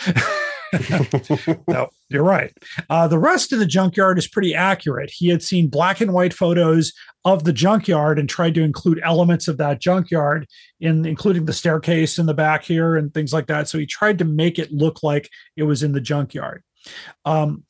[1.69, 2.57] no, you're right.
[2.89, 5.11] Uh, the rest of the junkyard is pretty accurate.
[5.13, 6.95] He had seen black and white photos
[7.27, 10.47] of the junkyard and tried to include elements of that junkyard
[10.81, 13.69] in including the staircase in the back here and things like that.
[13.69, 16.63] So he tried to make it look like it was in the junkyard.
[17.25, 17.65] Um,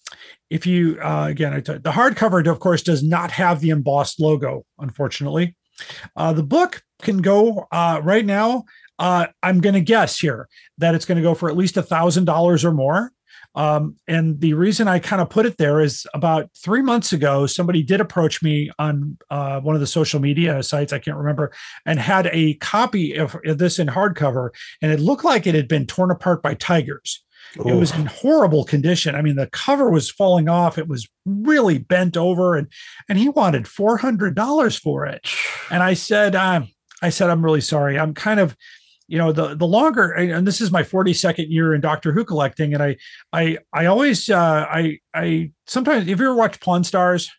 [0.50, 4.20] if you uh, again, I t- the hardcover, of course, does not have the embossed
[4.20, 5.56] logo, unfortunately.
[6.14, 8.64] Uh, the book can go uh, right now.
[8.98, 11.82] Uh, I'm going to guess here that it's going to go for at least a
[11.82, 13.10] thousand dollars or more.
[13.56, 17.46] Um, and the reason I kind of put it there is about three months ago,
[17.46, 21.52] somebody did approach me on uh, one of the social media sites, I can't remember,
[21.86, 24.50] and had a copy of, of this in hardcover,
[24.82, 27.24] and it looked like it had been torn apart by tigers.
[27.54, 29.14] It was in horrible condition.
[29.14, 30.76] I mean, the cover was falling off.
[30.76, 32.68] It was really bent over, and
[33.08, 35.26] and he wanted four hundred dollars for it.
[35.68, 36.68] And I said, um,
[37.02, 37.98] I said, I'm really sorry.
[37.98, 38.56] I'm kind of,
[39.08, 42.74] you know, the the longer, and this is my 42nd year in Doctor Who collecting,
[42.74, 42.96] and I
[43.32, 47.30] I I always uh, I I sometimes if you ever watch Pawn Stars,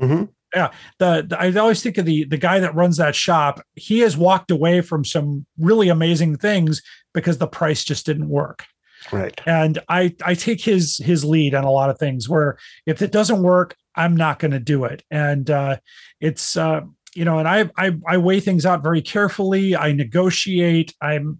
[0.00, 0.28] Mhm.
[0.54, 3.60] yeah, the, the I always think of the the guy that runs that shop.
[3.74, 6.82] He has walked away from some really amazing things
[7.14, 8.64] because the price just didn't work
[9.12, 9.40] Right.
[9.46, 13.12] and i i take his his lead on a lot of things where if it
[13.12, 15.76] doesn't work i'm not going to do it and uh
[16.20, 16.80] it's uh
[17.16, 21.38] you know and I, I i weigh things out very carefully i negotiate i'm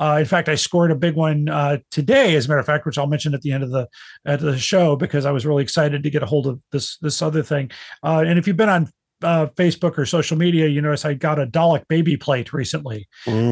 [0.00, 2.86] uh, in fact, I scored a big one uh, today, as a matter of fact,
[2.86, 3.88] which I'll mention at the end of the
[4.26, 7.22] at the show because I was really excited to get a hold of this this
[7.22, 7.70] other thing.
[8.02, 8.90] Uh, and if you've been on
[9.22, 13.08] uh, Facebook or social media, you notice I got a Dalek baby plate recently.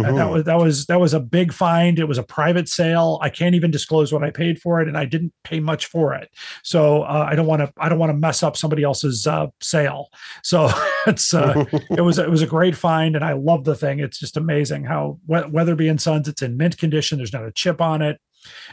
[0.07, 1.99] And that was that was that was a big find.
[1.99, 3.19] It was a private sale.
[3.23, 6.15] I can't even disclose what I paid for it, and I didn't pay much for
[6.15, 6.31] it.
[6.63, 9.47] So uh, I don't want to I don't want to mess up somebody else's uh,
[9.61, 10.09] sale.
[10.43, 10.71] So
[11.07, 14.01] it's uh, it was it was a great find, and I love the thing.
[14.01, 16.29] It's just amazing how We- Weatherby and Sons.
[16.29, 17.19] It's in mint condition.
[17.19, 18.21] There's not a chip on it.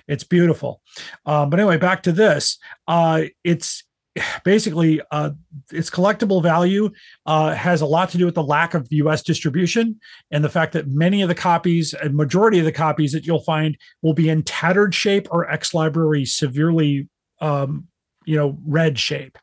[0.07, 0.81] It's beautiful.
[1.25, 2.57] Um, but anyway, back to this.
[2.87, 3.83] Uh, it's
[4.44, 5.31] basically uh,
[5.72, 6.89] its collectible value
[7.26, 9.23] uh, has a lot to do with the lack of U.S.
[9.23, 9.99] distribution
[10.31, 13.39] and the fact that many of the copies, a majority of the copies that you'll
[13.39, 17.10] find, will be in tattered shape or X Library severely,
[17.41, 17.88] um,
[18.26, 19.38] you know, red shape.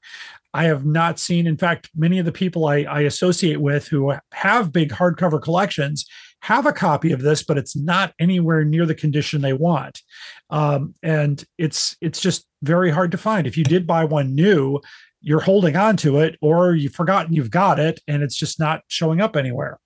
[0.52, 4.14] I have not seen, in fact, many of the people I, I associate with who
[4.32, 6.06] have big hardcover collections
[6.44, 10.02] have a copy of this, but it's not anywhere near the condition they want.
[10.50, 13.46] Um, and it's it's just very hard to find.
[13.46, 14.78] If you did buy one new,
[15.22, 18.82] you're holding on to it, or you've forgotten you've got it, and it's just not
[18.88, 19.80] showing up anywhere.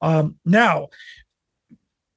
[0.00, 0.88] Um, now,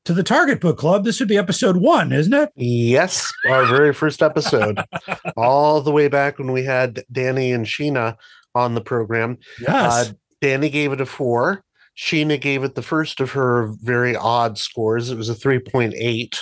[0.06, 2.50] to the Target Book Club, this would be episode one, isn't it?
[2.56, 4.84] Yes, our very first episode,
[5.38, 8.18] all the way back when we had Danny and Sheena
[8.56, 9.38] on the program.
[9.62, 10.10] Yes.
[10.10, 11.64] Uh, Danny gave it a four.
[11.98, 15.10] Sheena gave it the first of her very odd scores.
[15.10, 16.40] It was a 3.8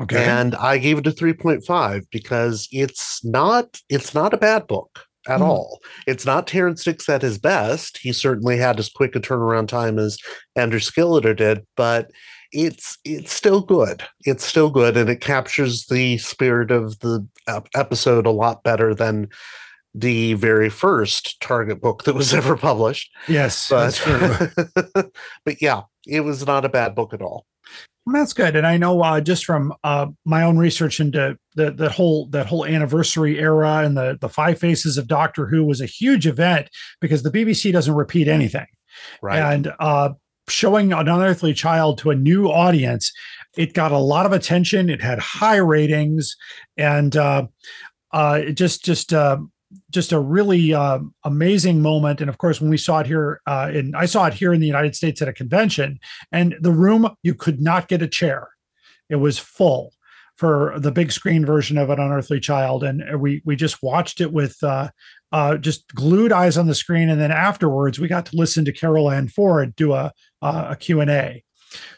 [0.00, 0.24] Okay.
[0.24, 5.38] and I gave it a 3.5 because it's not it's not a bad book at
[5.38, 5.44] Hmm.
[5.44, 5.80] all.
[6.06, 7.98] It's not Terrance Dicks at his best.
[7.98, 10.16] He certainly had as quick a turnaround time as
[10.54, 12.10] Andrew Skilleter did, but
[12.52, 14.02] it's it's still good.
[14.24, 17.26] It's still good and it captures the spirit of the
[17.74, 19.28] episode a lot better than
[19.98, 23.10] the very first Target book that was ever published.
[23.28, 23.68] yes.
[23.70, 25.10] But that's true.
[25.44, 27.46] but yeah, it was not a bad book at all.
[28.04, 31.72] Well, That's good, and I know uh, just from uh, my own research into the
[31.72, 35.80] the whole that whole anniversary era and the the Five Faces of Doctor Who was
[35.80, 36.68] a huge event
[37.00, 38.66] because the BBC doesn't repeat anything,
[39.22, 39.40] Right.
[39.40, 40.10] and uh,
[40.48, 43.12] showing an unearthly child to a new audience,
[43.56, 44.88] it got a lot of attention.
[44.88, 46.36] It had high ratings,
[46.76, 47.46] and uh,
[48.12, 49.38] uh, it just just uh,
[49.90, 52.20] just a really uh, amazing moment.
[52.20, 54.60] And of course, when we saw it here, uh, in I saw it here in
[54.60, 55.98] the United States at a convention,
[56.32, 58.48] and the room you could not get a chair;
[59.08, 59.92] it was full
[60.36, 62.84] for the big screen version of an unearthly child.
[62.84, 64.90] And we we just watched it with uh
[65.32, 67.08] uh just glued eyes on the screen.
[67.08, 70.76] And then afterwards we got to listen to Carole Ann Ford do a a, a
[70.76, 71.42] q&a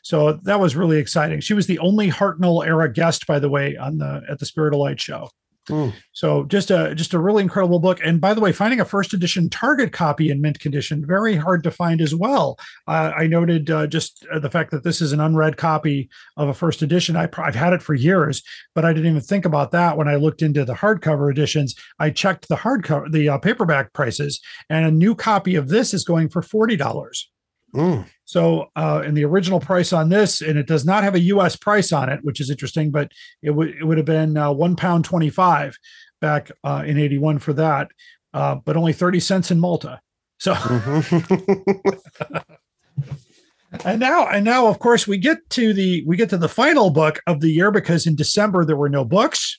[0.03, 1.41] so that was really exciting.
[1.41, 4.75] She was the only hartnell era guest by the way on the at the spirit
[4.75, 5.31] of light show
[5.69, 5.91] Hmm.
[6.13, 8.01] so just a just a really incredible book.
[8.05, 11.63] And by the way finding a first edition target copy in mint condition very hard
[11.65, 12.59] to find as well.
[12.87, 16.49] Uh, i noted uh, just uh, the fact that this is an unread copy of
[16.49, 17.17] a first edition.
[17.17, 18.43] I, I've had it for years
[18.75, 21.75] but i didn't even think about that when i looked into the hardcover editions.
[21.99, 24.41] I checked the hardcover the uh, paperback prices
[24.71, 26.79] and a new copy of this is going for $40
[27.75, 28.07] Mm.
[28.25, 31.55] so, uh, and the original price on this, and it does not have a U.S.
[31.55, 33.13] price on it, which is interesting, but
[33.43, 35.77] it would it would have been uh, one pound twenty five
[36.21, 37.89] back uh, in eighty one for that,
[38.33, 40.01] uh, but only thirty cents in Malta.
[40.39, 40.55] So,
[43.85, 46.91] and now and now, of course, we get to the we get to the final
[46.91, 49.59] book of the year because in December there were no books.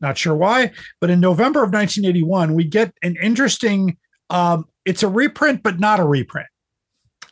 [0.00, 3.96] Not sure why, but in November of 1981, we get an interesting.
[4.28, 6.48] Um, it's a reprint, but not a reprint.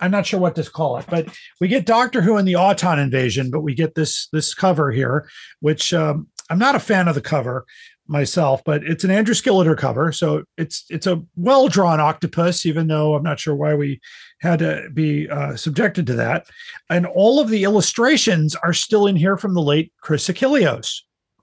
[0.00, 1.28] I'm not sure what to call it, but
[1.60, 5.28] we get Doctor Who and the Auton invasion, but we get this this cover here,
[5.60, 7.66] which um, I'm not a fan of the cover
[8.06, 12.88] myself, but it's an Andrew Skilleter cover, so it's it's a well drawn octopus, even
[12.88, 14.00] though I'm not sure why we
[14.40, 16.46] had to be uh, subjected to that.
[16.88, 21.02] And all of the illustrations are still in here from the late Chris Achilleos.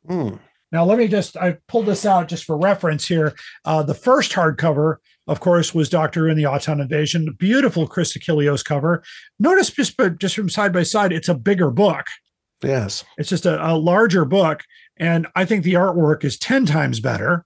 [0.10, 0.40] Mm.
[0.72, 3.34] Now, let me just, I pulled this out just for reference here.
[3.64, 4.98] Uh, the first hardcover,
[5.28, 7.36] of course, was Doctor in the Auton Invasion.
[7.38, 9.04] Beautiful Chris Achilleos cover.
[9.40, 12.06] Notice just, but just from side by side, it's a bigger book.
[12.64, 13.04] Yes.
[13.18, 14.64] It's just a, a larger book.
[14.98, 17.45] And I think the artwork is 10 times better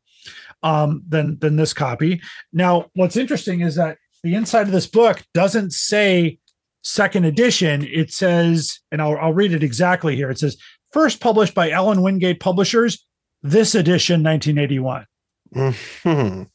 [0.63, 2.21] um, than, than this copy.
[2.53, 6.37] Now, what's interesting is that the inside of this book doesn't say
[6.83, 7.85] second edition.
[7.91, 10.29] It says, and I'll, I'll read it exactly here.
[10.29, 10.57] It says,
[10.91, 13.05] first published by Allan Wingate Publishers,
[13.41, 15.05] this edition, 1981.
[15.53, 16.47] Mhm.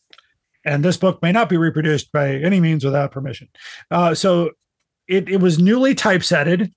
[0.66, 3.48] And this book may not be reproduced by any means without permission.
[3.90, 4.50] Uh, so
[5.08, 6.70] it, it was newly typesetted.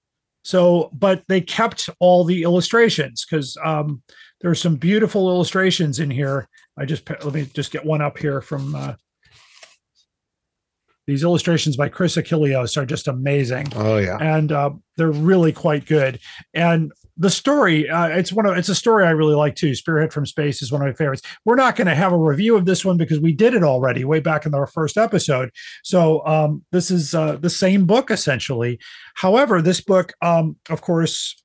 [0.43, 4.01] So, but they kept all the illustrations because um,
[4.41, 6.47] there are some beautiful illustrations in here.
[6.77, 8.93] I just let me just get one up here from uh,
[11.07, 14.17] these illustrations by Chris Achilleos are just amazing Oh yeah.
[14.21, 16.19] and uh, they're really quite good.
[16.53, 19.75] And the story, uh, it's one of it's a story I really like too.
[19.75, 21.21] Spearhead from Space is one of my favorites.
[21.43, 24.05] We're not going to have a review of this one because we did it already
[24.05, 25.51] way back in our first episode.
[25.83, 28.79] So um, this is uh, the same book essentially.
[29.15, 31.35] However, this book, um, of course.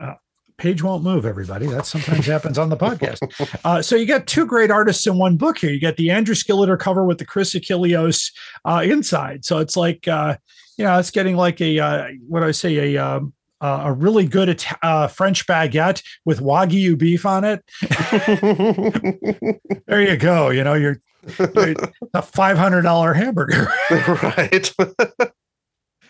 [0.00, 0.14] Uh,
[0.56, 1.66] Page won't move, everybody.
[1.66, 3.18] That sometimes happens on the podcast.
[3.64, 5.70] Uh, so you got two great artists in one book here.
[5.70, 8.30] You got the Andrew Skilleter cover with the Chris Achilleos
[8.66, 9.46] uh, inside.
[9.46, 10.36] So it's like uh,
[10.76, 13.92] you know, it's getting like a uh, what do I say a um, uh, a
[13.92, 17.64] really good Ita- uh, French baguette with wagyu beef on it.
[19.86, 20.50] There you go.
[20.50, 21.00] You know, you're,
[21.38, 21.74] you're
[22.14, 23.72] a five hundred dollar hamburger.
[23.90, 24.72] right.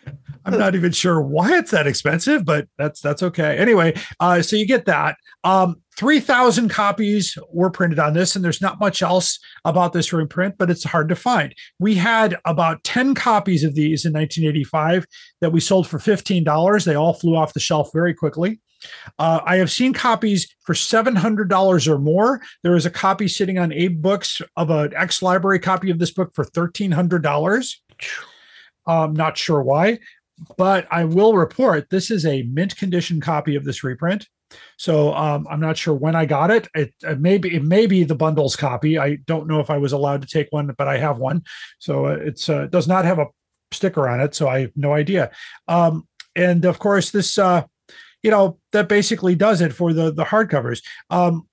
[0.44, 3.58] I'm not even sure why it's that expensive, but that's that's okay.
[3.58, 5.16] Anyway, uh, so you get that.
[5.44, 10.14] Um, Three thousand copies were printed on this, and there's not much else about this
[10.14, 11.54] reprint, but it's hard to find.
[11.78, 15.04] We had about ten copies of these in 1985
[15.42, 16.86] that we sold for fifteen dollars.
[16.86, 18.62] They all flew off the shelf very quickly.
[19.18, 22.40] Uh, I have seen copies for seven hundred dollars or more.
[22.62, 26.12] There is a copy sitting on Abe Books of an ex library copy of this
[26.12, 27.82] book for thirteen hundred dollars.
[28.90, 29.98] I'm not sure why,
[30.56, 34.26] but I will report this is a mint condition copy of this reprint.
[34.76, 36.66] So um, I'm not sure when I got it.
[36.74, 38.98] It, it may be it may be the bundles copy.
[38.98, 41.44] I don't know if I was allowed to take one, but I have one.
[41.78, 43.26] So uh, it's uh, does not have a
[43.72, 45.30] sticker on it, so I have no idea.
[45.68, 47.62] Um, and of course, this uh,
[48.22, 50.82] you know that basically does it for the the hardcovers.
[51.10, 51.46] Um,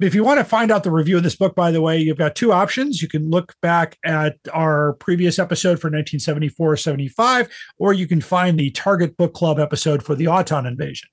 [0.00, 2.18] if you want to find out the review of this book, by the way, you've
[2.18, 3.00] got two options.
[3.00, 7.48] You can look back at our previous episode for 1974 75,
[7.78, 11.08] or you can find the Target Book Club episode for the Auton invasion.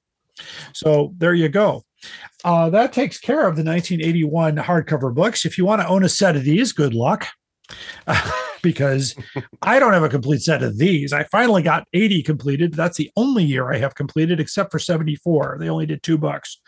[0.73, 1.84] So there you go.
[2.43, 5.45] Uh, that takes care of the 1981 hardcover books.
[5.45, 7.27] If you want to own a set of these, good luck.
[8.61, 9.15] because
[9.61, 11.14] I don't have a complete set of these.
[11.14, 12.73] I finally got 80 completed.
[12.73, 15.57] That's the only year I have completed, except for 74.
[15.60, 16.60] They only did two bucks.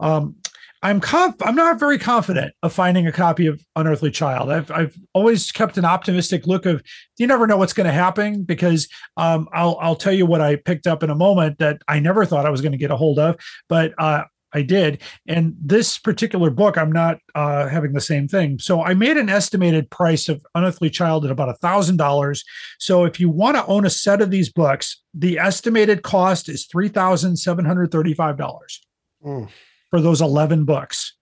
[0.00, 0.36] Um,
[0.82, 4.50] I'm conf- I'm not very confident of finding a copy of Unearthly Child.
[4.50, 6.82] I've I've always kept an optimistic look of
[7.18, 10.56] you never know what's going to happen because um, I'll I'll tell you what I
[10.56, 12.96] picked up in a moment that I never thought I was going to get a
[12.96, 13.36] hold of,
[13.68, 14.22] but uh,
[14.54, 15.02] I did.
[15.26, 18.58] And this particular book, I'm not uh, having the same thing.
[18.58, 22.44] So I made an estimated price of Unearthly Child at about a thousand dollars.
[22.78, 26.66] So if you want to own a set of these books, the estimated cost is
[26.66, 28.80] three thousand seven hundred thirty-five dollars
[29.24, 29.48] Mm.
[29.90, 31.14] For those 11 books.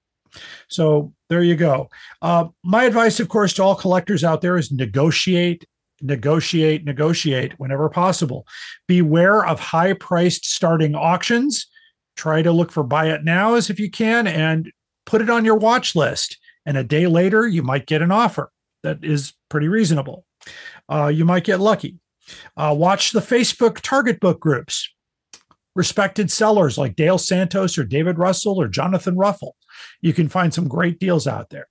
[0.69, 1.89] So there you go.
[2.23, 5.65] Uh, my advice, of course, to all collectors out there is negotiate,
[6.03, 8.47] negotiate, negotiate whenever possible.
[8.87, 11.67] Beware of high priced starting auctions.
[12.17, 14.71] Try to look for buy it nows if you can and
[15.05, 16.39] put it on your watch list.
[16.65, 18.51] And a day later, you might get an offer
[18.83, 20.25] that is pretty reasonable.
[20.89, 21.99] Uh, you might get lucky.
[22.57, 24.93] Uh, watch the Facebook target book groups
[25.77, 29.55] respected sellers like Dale Santos or David Russell or Jonathan Ruffle.
[30.01, 31.69] You can find some great deals out there.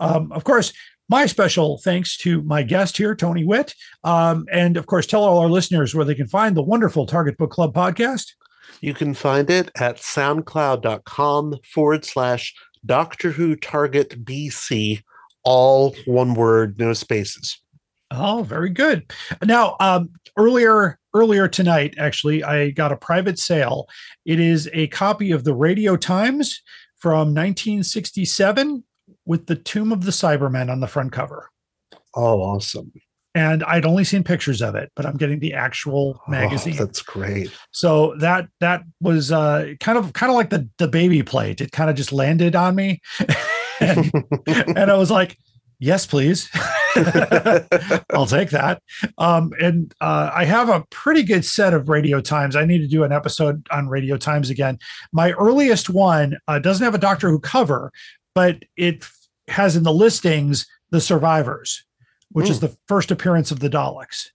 [0.00, 0.72] Um, of course,
[1.08, 3.74] my special thanks to my guest here, Tony Witt.
[4.04, 7.36] Um, and of course, tell all our listeners where they can find the wonderful Target
[7.36, 8.32] Book Club podcast.
[8.80, 12.54] You can find it at soundcloud.com forward slash
[12.86, 15.02] Doctor Who Target BC,
[15.44, 17.61] all one word, no spaces.
[18.14, 19.10] Oh, very good.
[19.42, 23.88] Now, um, earlier earlier tonight, actually, I got a private sale.
[24.24, 26.62] It is a copy of the Radio Times
[26.98, 28.84] from 1967
[29.26, 31.50] with the Tomb of the Cybermen on the front cover.
[32.14, 32.92] Oh, awesome.
[33.34, 36.76] And I'd only seen pictures of it, but I'm getting the actual magazine.
[36.78, 37.50] Oh, that's great.
[37.70, 41.62] so that that was uh, kind of kind of like the the baby plate.
[41.62, 43.00] It kind of just landed on me,
[43.80, 44.12] and,
[44.46, 45.38] and I was like,
[45.78, 46.50] "Yes, please."
[48.12, 48.82] I'll take that.
[49.18, 52.56] Um, and uh, I have a pretty good set of radio times.
[52.56, 54.78] I need to do an episode on radio times again.
[55.12, 57.92] My earliest one uh, doesn't have a Doctor Who cover,
[58.34, 59.04] but it
[59.48, 61.84] has in the listings the Survivors,
[62.30, 64.28] which is the first appearance of the Daleks.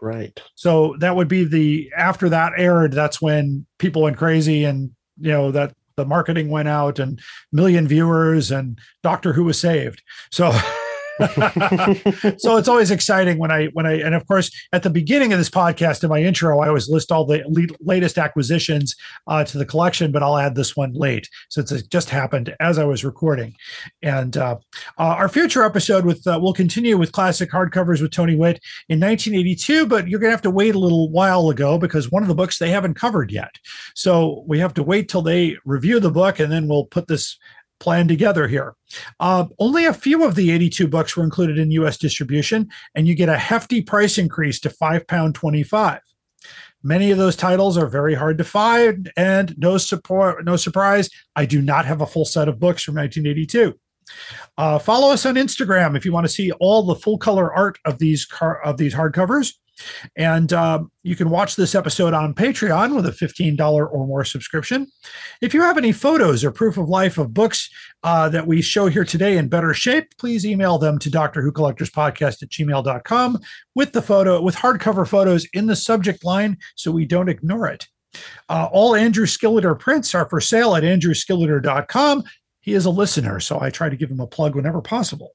[0.00, 0.38] Right.
[0.54, 2.92] So that would be the after that aired.
[2.92, 7.20] That's when people went crazy, and you know that the marketing went out, and
[7.52, 10.02] million viewers, and Doctor Who was saved.
[10.30, 10.52] So.
[12.38, 15.38] so it's always exciting when I when I and of course at the beginning of
[15.38, 19.58] this podcast in my intro I always list all the le- latest acquisitions uh, to
[19.58, 23.04] the collection, but I'll add this one late since it just happened as I was
[23.04, 23.54] recording.
[24.02, 24.56] And uh,
[24.98, 28.98] uh, our future episode with uh, we'll continue with classic hardcovers with Tony Witt in
[28.98, 32.34] 1982, but you're gonna have to wait a little while ago because one of the
[32.34, 33.54] books they haven't covered yet.
[33.94, 37.38] So we have to wait till they review the book and then we'll put this
[37.82, 38.74] plan together here.
[39.20, 41.98] Uh, only a few of the 82 books were included in U.S.
[41.98, 46.00] distribution, and you get a hefty price increase to five pound twenty-five.
[46.84, 51.44] Many of those titles are very hard to find, and no support, no surprise, I
[51.44, 53.78] do not have a full set of books from 1982.
[54.58, 57.78] Uh, follow us on Instagram if you want to see all the full color art
[57.84, 59.54] of these car- of these hardcovers.
[60.16, 64.86] And um, you can watch this episode on Patreon with a $15 or more subscription.
[65.40, 67.68] If you have any photos or proof of life of books
[68.02, 71.52] uh, that we show here today in better shape, please email them to Doctor Who
[71.52, 73.38] Collectors Podcast at gmail.com
[73.74, 77.86] with the photo, with hardcover photos in the subject line so we don't ignore it.
[78.48, 82.24] Uh, all Andrew Skilleter prints are for sale at andrewskilleter.com.
[82.60, 85.32] He is a listener, so I try to give him a plug whenever possible.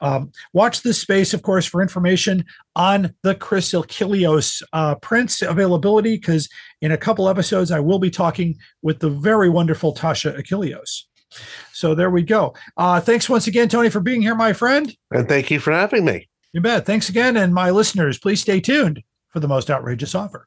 [0.00, 6.16] Um, watch this space, of course, for information on the Chris Achilleos uh, prints availability,
[6.16, 6.48] because
[6.80, 11.02] in a couple episodes, I will be talking with the very wonderful Tasha Achilleos.
[11.72, 12.54] So there we go.
[12.76, 14.94] Uh, thanks once again, Tony, for being here, my friend.
[15.10, 16.28] And thank you for having me.
[16.52, 16.86] You bet.
[16.86, 17.36] Thanks again.
[17.36, 20.46] And my listeners, please stay tuned for the most outrageous offer.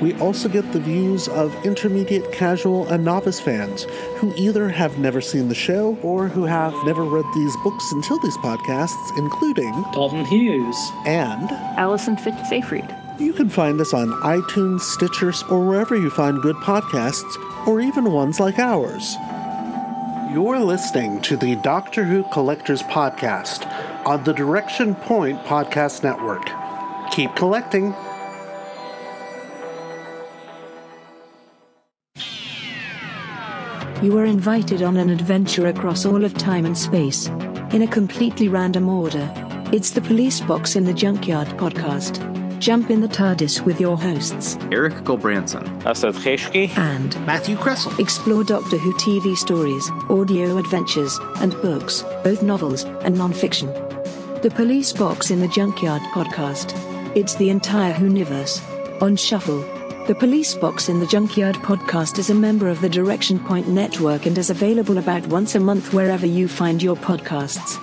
[0.00, 3.84] We also get the views of intermediate, casual, and novice fans
[4.16, 8.18] who either have never seen the show or who have never read these books until
[8.18, 10.76] these podcasts, including Dalton Hughes
[11.06, 12.94] and Allison Fitz-Seyfried.
[13.18, 18.12] You can find us on iTunes, Stitcher, or wherever you find good podcasts, or even
[18.12, 19.16] ones like ours.
[20.32, 23.70] You're listening to the Doctor Who Collectors Podcast
[24.04, 26.50] on the Direction Point Podcast Network.
[27.12, 27.94] Keep collecting.
[34.04, 37.26] You are invited on an adventure across all of time and space.
[37.72, 39.32] In a completely random order.
[39.72, 42.20] It's the Police Box in the Junkyard podcast.
[42.58, 47.98] Jump in the TARDIS with your hosts, Eric Gulbranson, Asad Kheshki, and Matthew Kressel.
[47.98, 53.68] Explore Doctor Who TV stories, audio adventures, and books, both novels and non-fiction.
[54.42, 56.76] The Police Box in the Junkyard podcast.
[57.16, 58.60] It's the entire Whoniverse.
[59.00, 59.64] On shuffle.
[60.06, 64.26] The Police Box in the Junkyard podcast is a member of the Direction Point Network
[64.26, 67.78] and is available about once a month wherever you find your podcasts.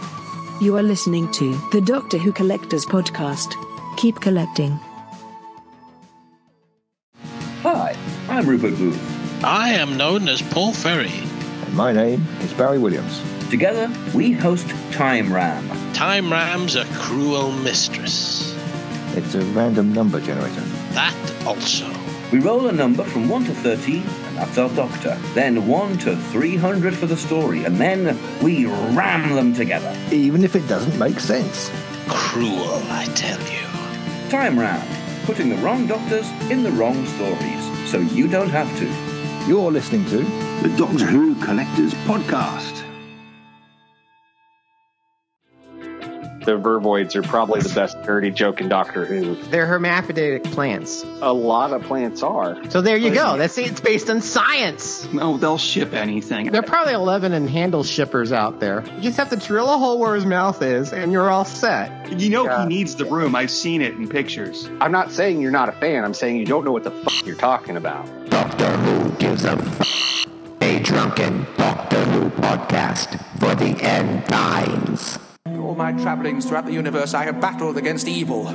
[0.61, 3.55] You are listening to the Doctor Who Collectors Podcast.
[3.97, 4.79] Keep collecting.
[7.63, 7.95] Hi,
[8.29, 9.43] I'm Rupert Booth.
[9.43, 11.09] I am known as Paul Ferry.
[11.65, 13.19] And my name is Barry Williams.
[13.49, 15.67] Together, we host Time Ram.
[15.93, 18.55] Time Ram's a cruel mistress.
[19.17, 20.61] It's a random number generator.
[20.91, 21.17] That
[21.47, 22.00] also.
[22.31, 25.19] We roll a number from 1 to 13, and that's our doctor.
[25.33, 29.93] Then 1 to 300 for the story, and then we ram them together.
[30.13, 31.69] Even if it doesn't make sense.
[32.07, 34.29] Cruel, I tell you.
[34.29, 34.81] Time Ram,
[35.25, 38.85] putting the wrong doctors in the wrong stories, so you don't have to.
[39.45, 40.19] You're listening to
[40.65, 42.80] The Doctor Who Collectors Podcast.
[46.43, 49.35] The Vervoids are probably the best dirty joke in Doctor Who.
[49.35, 51.03] They're hermaphroditic plants.
[51.21, 52.57] A lot of plants are.
[52.71, 53.37] So there you go.
[53.37, 55.07] That's it's based on science.
[55.13, 56.51] No, they'll ship anything.
[56.51, 58.83] There are probably 11 and handle shippers out there.
[58.95, 62.19] You just have to drill a hole where his mouth is, and you're all set.
[62.19, 63.35] You know he needs the room.
[63.35, 64.67] I've seen it in pictures.
[64.81, 66.03] I'm not saying you're not a fan.
[66.03, 68.07] I'm saying you don't know what the fuck you're talking about.
[68.31, 70.25] Doctor Who gives a f-
[70.61, 75.19] a drunken Doctor Who podcast for the end times.
[75.47, 78.47] All my travelings throughout the universe, I have battled against evil,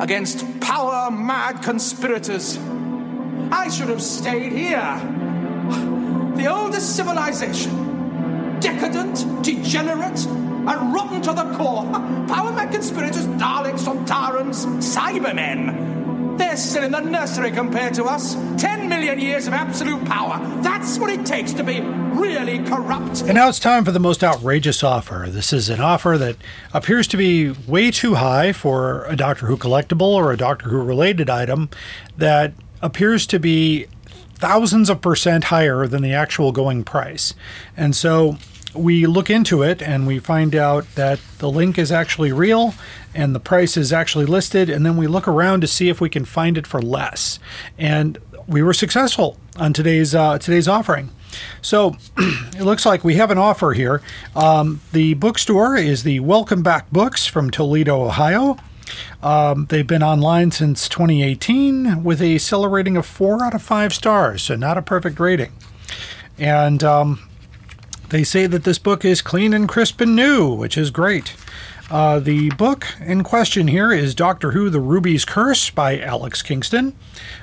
[0.00, 2.58] against power mad conspirators.
[3.52, 4.98] I should have stayed here.
[6.36, 8.58] The oldest civilization.
[8.58, 11.84] Decadent, degenerate, and rotten to the core.
[12.26, 16.03] Power mad conspirators, Daleks, Sontarans, Cybermen.
[16.36, 18.34] They're still in the nursery compared to us.
[18.56, 20.38] Ten million years of absolute power.
[20.62, 23.22] That's what it takes to be really corrupt.
[23.22, 25.26] And now it's time for the most outrageous offer.
[25.28, 26.36] This is an offer that
[26.72, 30.82] appears to be way too high for a Doctor Who collectible or a Doctor Who
[30.82, 31.70] related item
[32.16, 32.52] that
[32.82, 33.86] appears to be
[34.34, 37.34] thousands of percent higher than the actual going price.
[37.76, 38.36] And so
[38.74, 42.74] we look into it and we find out that the link is actually real
[43.14, 44.68] and the price is actually listed.
[44.68, 47.38] And then we look around to see if we can find it for less.
[47.78, 51.10] And we were successful on today's uh, today's offering.
[51.62, 54.02] So it looks like we have an offer here.
[54.36, 58.56] Um, the bookstore is the Welcome Back Books from Toledo, Ohio.
[59.22, 63.94] Um, they've been online since 2018 with a seller rating of four out of five
[63.94, 65.52] stars, so not a perfect rating.
[66.38, 67.28] And um,
[68.10, 71.34] they say that this book is clean and crisp and new, which is great.
[71.90, 76.94] Uh, the book in question here is Doctor Who: The Ruby's Curse by Alex Kingston.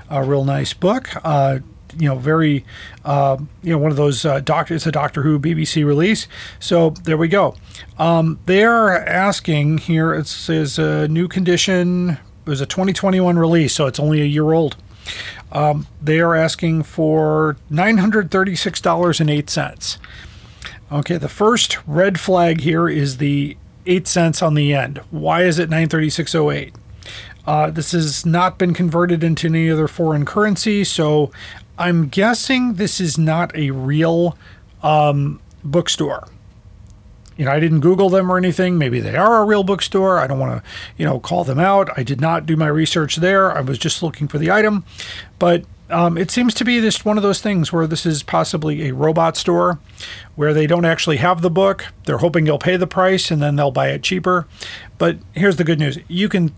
[0.10, 1.10] A real nice book.
[1.24, 1.60] Uh,
[1.98, 2.66] you know, very,
[3.04, 4.76] uh, you know, one of those uh, doctor.
[4.76, 6.28] It's a Doctor Who BBC release.
[6.60, 7.56] So there we go.
[8.00, 10.14] Um, they are asking here.
[10.14, 12.12] It says a new condition.
[12.46, 14.76] It was a 2021 release, so it's only a year old.
[15.52, 19.98] Um, they are asking for nine hundred thirty-six dollars and eight cents.
[20.92, 23.56] Okay, the first red flag here is the
[23.86, 24.98] eight cents on the end.
[25.10, 26.74] Why is it 936.08?
[27.48, 31.32] Uh, this has not been converted into any other foreign currency, so
[31.78, 34.38] I'm guessing this is not a real
[34.84, 36.28] um, bookstore.
[37.38, 38.78] You know, I didn't Google them or anything.
[38.78, 40.20] Maybe they are a real bookstore.
[40.20, 41.90] I don't want to, you know, call them out.
[41.98, 43.52] I did not do my research there.
[43.52, 44.84] I was just looking for the item,
[45.40, 48.88] but um, it seems to be just one of those things where this is possibly
[48.88, 49.80] a robot store
[50.36, 51.88] where they don't actually have the book.
[52.06, 54.48] They're hoping you'll pay the price and then they'll buy it cheaper.
[54.98, 56.54] But here's the good news you can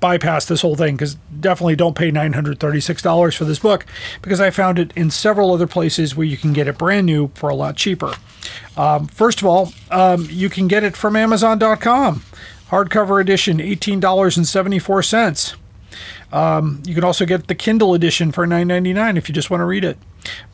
[0.00, 3.86] bypass this whole thing because definitely don't pay $936 for this book
[4.20, 7.30] because I found it in several other places where you can get it brand new
[7.34, 8.12] for a lot cheaper.
[8.76, 12.24] Um, first of all, um, you can get it from Amazon.com.
[12.68, 15.61] Hardcover edition, $18.74.
[16.32, 19.66] Um, you can also get the Kindle edition for $9.99 if you just want to
[19.66, 19.98] read it.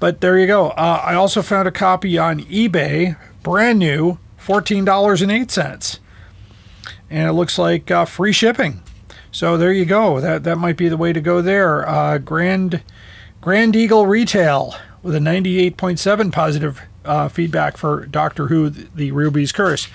[0.01, 0.71] But there you go.
[0.71, 5.99] Uh, I also found a copy on eBay, brand new, $14.08.
[7.11, 8.83] And it looks like uh, free shipping.
[9.31, 10.21] So there you go.
[10.21, 11.89] That that might be the way to go there.
[11.89, 12.83] Uh, Grand
[13.41, 19.89] Grand Eagle Retail with a 98.7 positive uh, feedback for Doctor Who: The Ruby's Curse.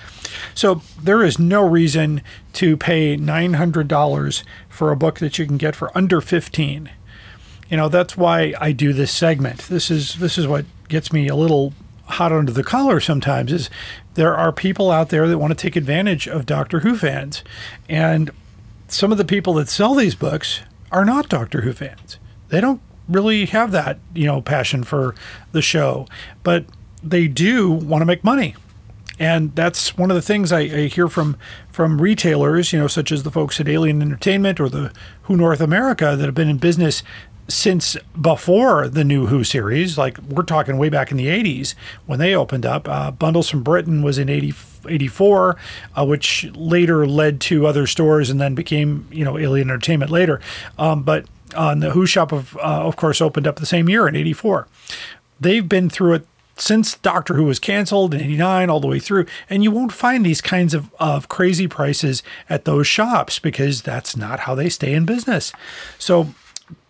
[0.54, 2.22] So there is no reason
[2.54, 6.90] to pay $900 for a book that you can get for under 15.
[7.70, 9.60] You know that's why I do this segment.
[9.62, 11.72] This is this is what gets me a little
[12.04, 13.52] hot under the collar sometimes.
[13.52, 13.70] Is
[14.14, 17.42] there are people out there that want to take advantage of Doctor Who fans,
[17.88, 18.30] and
[18.88, 20.60] some of the people that sell these books
[20.92, 22.18] are not Doctor Who fans.
[22.48, 25.14] They don't really have that, you know, passion for
[25.52, 26.06] the show,
[26.42, 26.64] but
[27.04, 28.56] they do want to make money.
[29.18, 31.36] And that's one of the things I, I, hear from
[31.70, 35.60] from retailers, you know, such as the folks at Alien Entertainment or the Who North
[35.60, 37.04] America that have been in business
[37.46, 39.96] since before the new Who series.
[39.96, 41.74] Like we're talking way back in the 80s
[42.06, 42.88] when they opened up.
[42.88, 44.52] Uh, Bundles from Britain was in 80,
[44.88, 45.56] 84,
[45.96, 50.40] uh, which later led to other stores and then became, you know, Alien Entertainment later.
[50.76, 51.26] Um, but
[51.56, 54.66] on the Who shop, of, uh, of course, opened up the same year in 84.
[55.38, 56.26] They've been through it
[56.56, 59.26] since Doctor Who was canceled in 89 all the way through.
[59.50, 64.16] And you won't find these kinds of, of crazy prices at those shops because that's
[64.16, 65.52] not how they stay in business.
[65.98, 66.34] So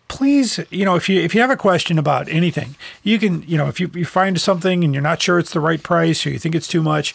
[0.09, 3.57] please, you know, if you if you have a question about anything, you can, you
[3.57, 6.31] know, if you, you find something and you're not sure it's the right price or
[6.31, 7.15] you think it's too much,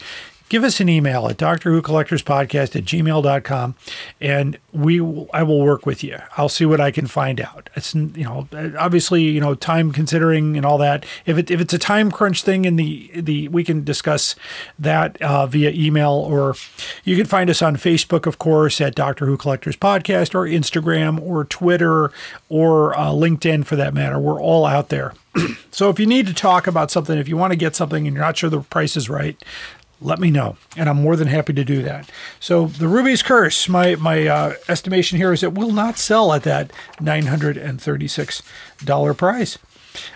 [0.50, 3.76] give us an email at Doctor Who Collectors Podcast at gmail.com
[4.20, 5.00] and we
[5.32, 6.18] I will work with you.
[6.38, 7.70] I'll see what I can find out.
[7.76, 8.48] It's you know
[8.78, 11.06] obviously you know time considering and all that.
[11.26, 14.36] If it if it's a time crunch thing in the the we can discuss
[14.78, 16.56] that uh, via email or
[17.04, 21.22] you can find us on Facebook of course at Doctor Who Collectors Podcast or Instagram
[21.22, 22.12] or Twitter
[22.50, 24.20] or uh, LinkedIn for that matter.
[24.20, 25.14] We're all out there.
[25.72, 28.16] so if you need to talk about something, if you want to get something and
[28.16, 29.42] you're not sure the price is right,
[30.02, 32.10] let me know, and I'm more than happy to do that.
[32.40, 36.44] So the Ruby's Curse, my my uh, estimation here is it will not sell at
[36.44, 38.42] that nine hundred and thirty six
[38.84, 39.58] dollar price,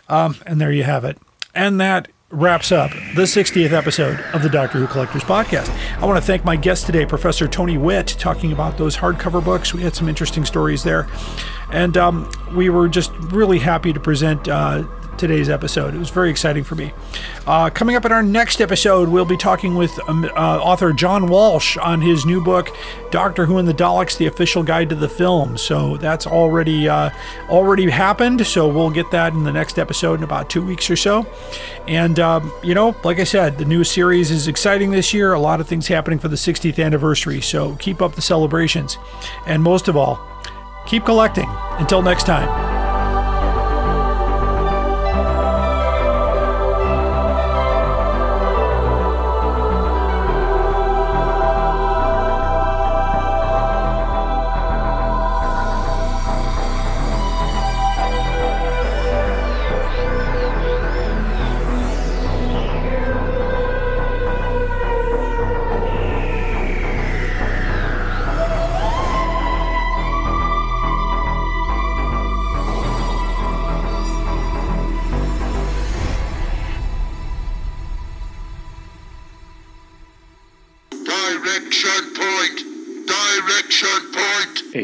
[0.09, 1.17] um, and there you have it.
[1.55, 5.69] And that wraps up the 60th episode of the Doctor Who Collectors Podcast.
[6.01, 9.71] I want to thank my guest today, Professor Tony Witt, talking about those hardcover books.
[9.71, 11.07] We had some interesting stories there.
[11.73, 14.83] And um, we were just really happy to present uh,
[15.17, 15.95] today's episode.
[15.95, 16.91] It was very exciting for me.
[17.47, 20.27] Uh, coming up in our next episode, we'll be talking with um, uh,
[20.59, 22.69] author John Walsh on his new book,
[23.11, 25.57] Doctor Who and the Daleks: The Official Guide to the Film.
[25.57, 27.11] So that's already uh,
[27.49, 28.45] already happened.
[28.45, 31.25] So we'll get that in the next episode in about two weeks or so.
[31.87, 35.33] And um, you know, like I said, the new series is exciting this year.
[35.33, 37.41] A lot of things happening for the 60th anniversary.
[37.41, 38.97] So keep up the celebrations,
[39.45, 40.32] and most of all,
[40.85, 41.49] keep collecting.
[41.79, 42.92] Until next time.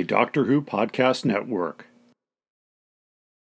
[0.09, 1.88] Doctor Who Podcast Network.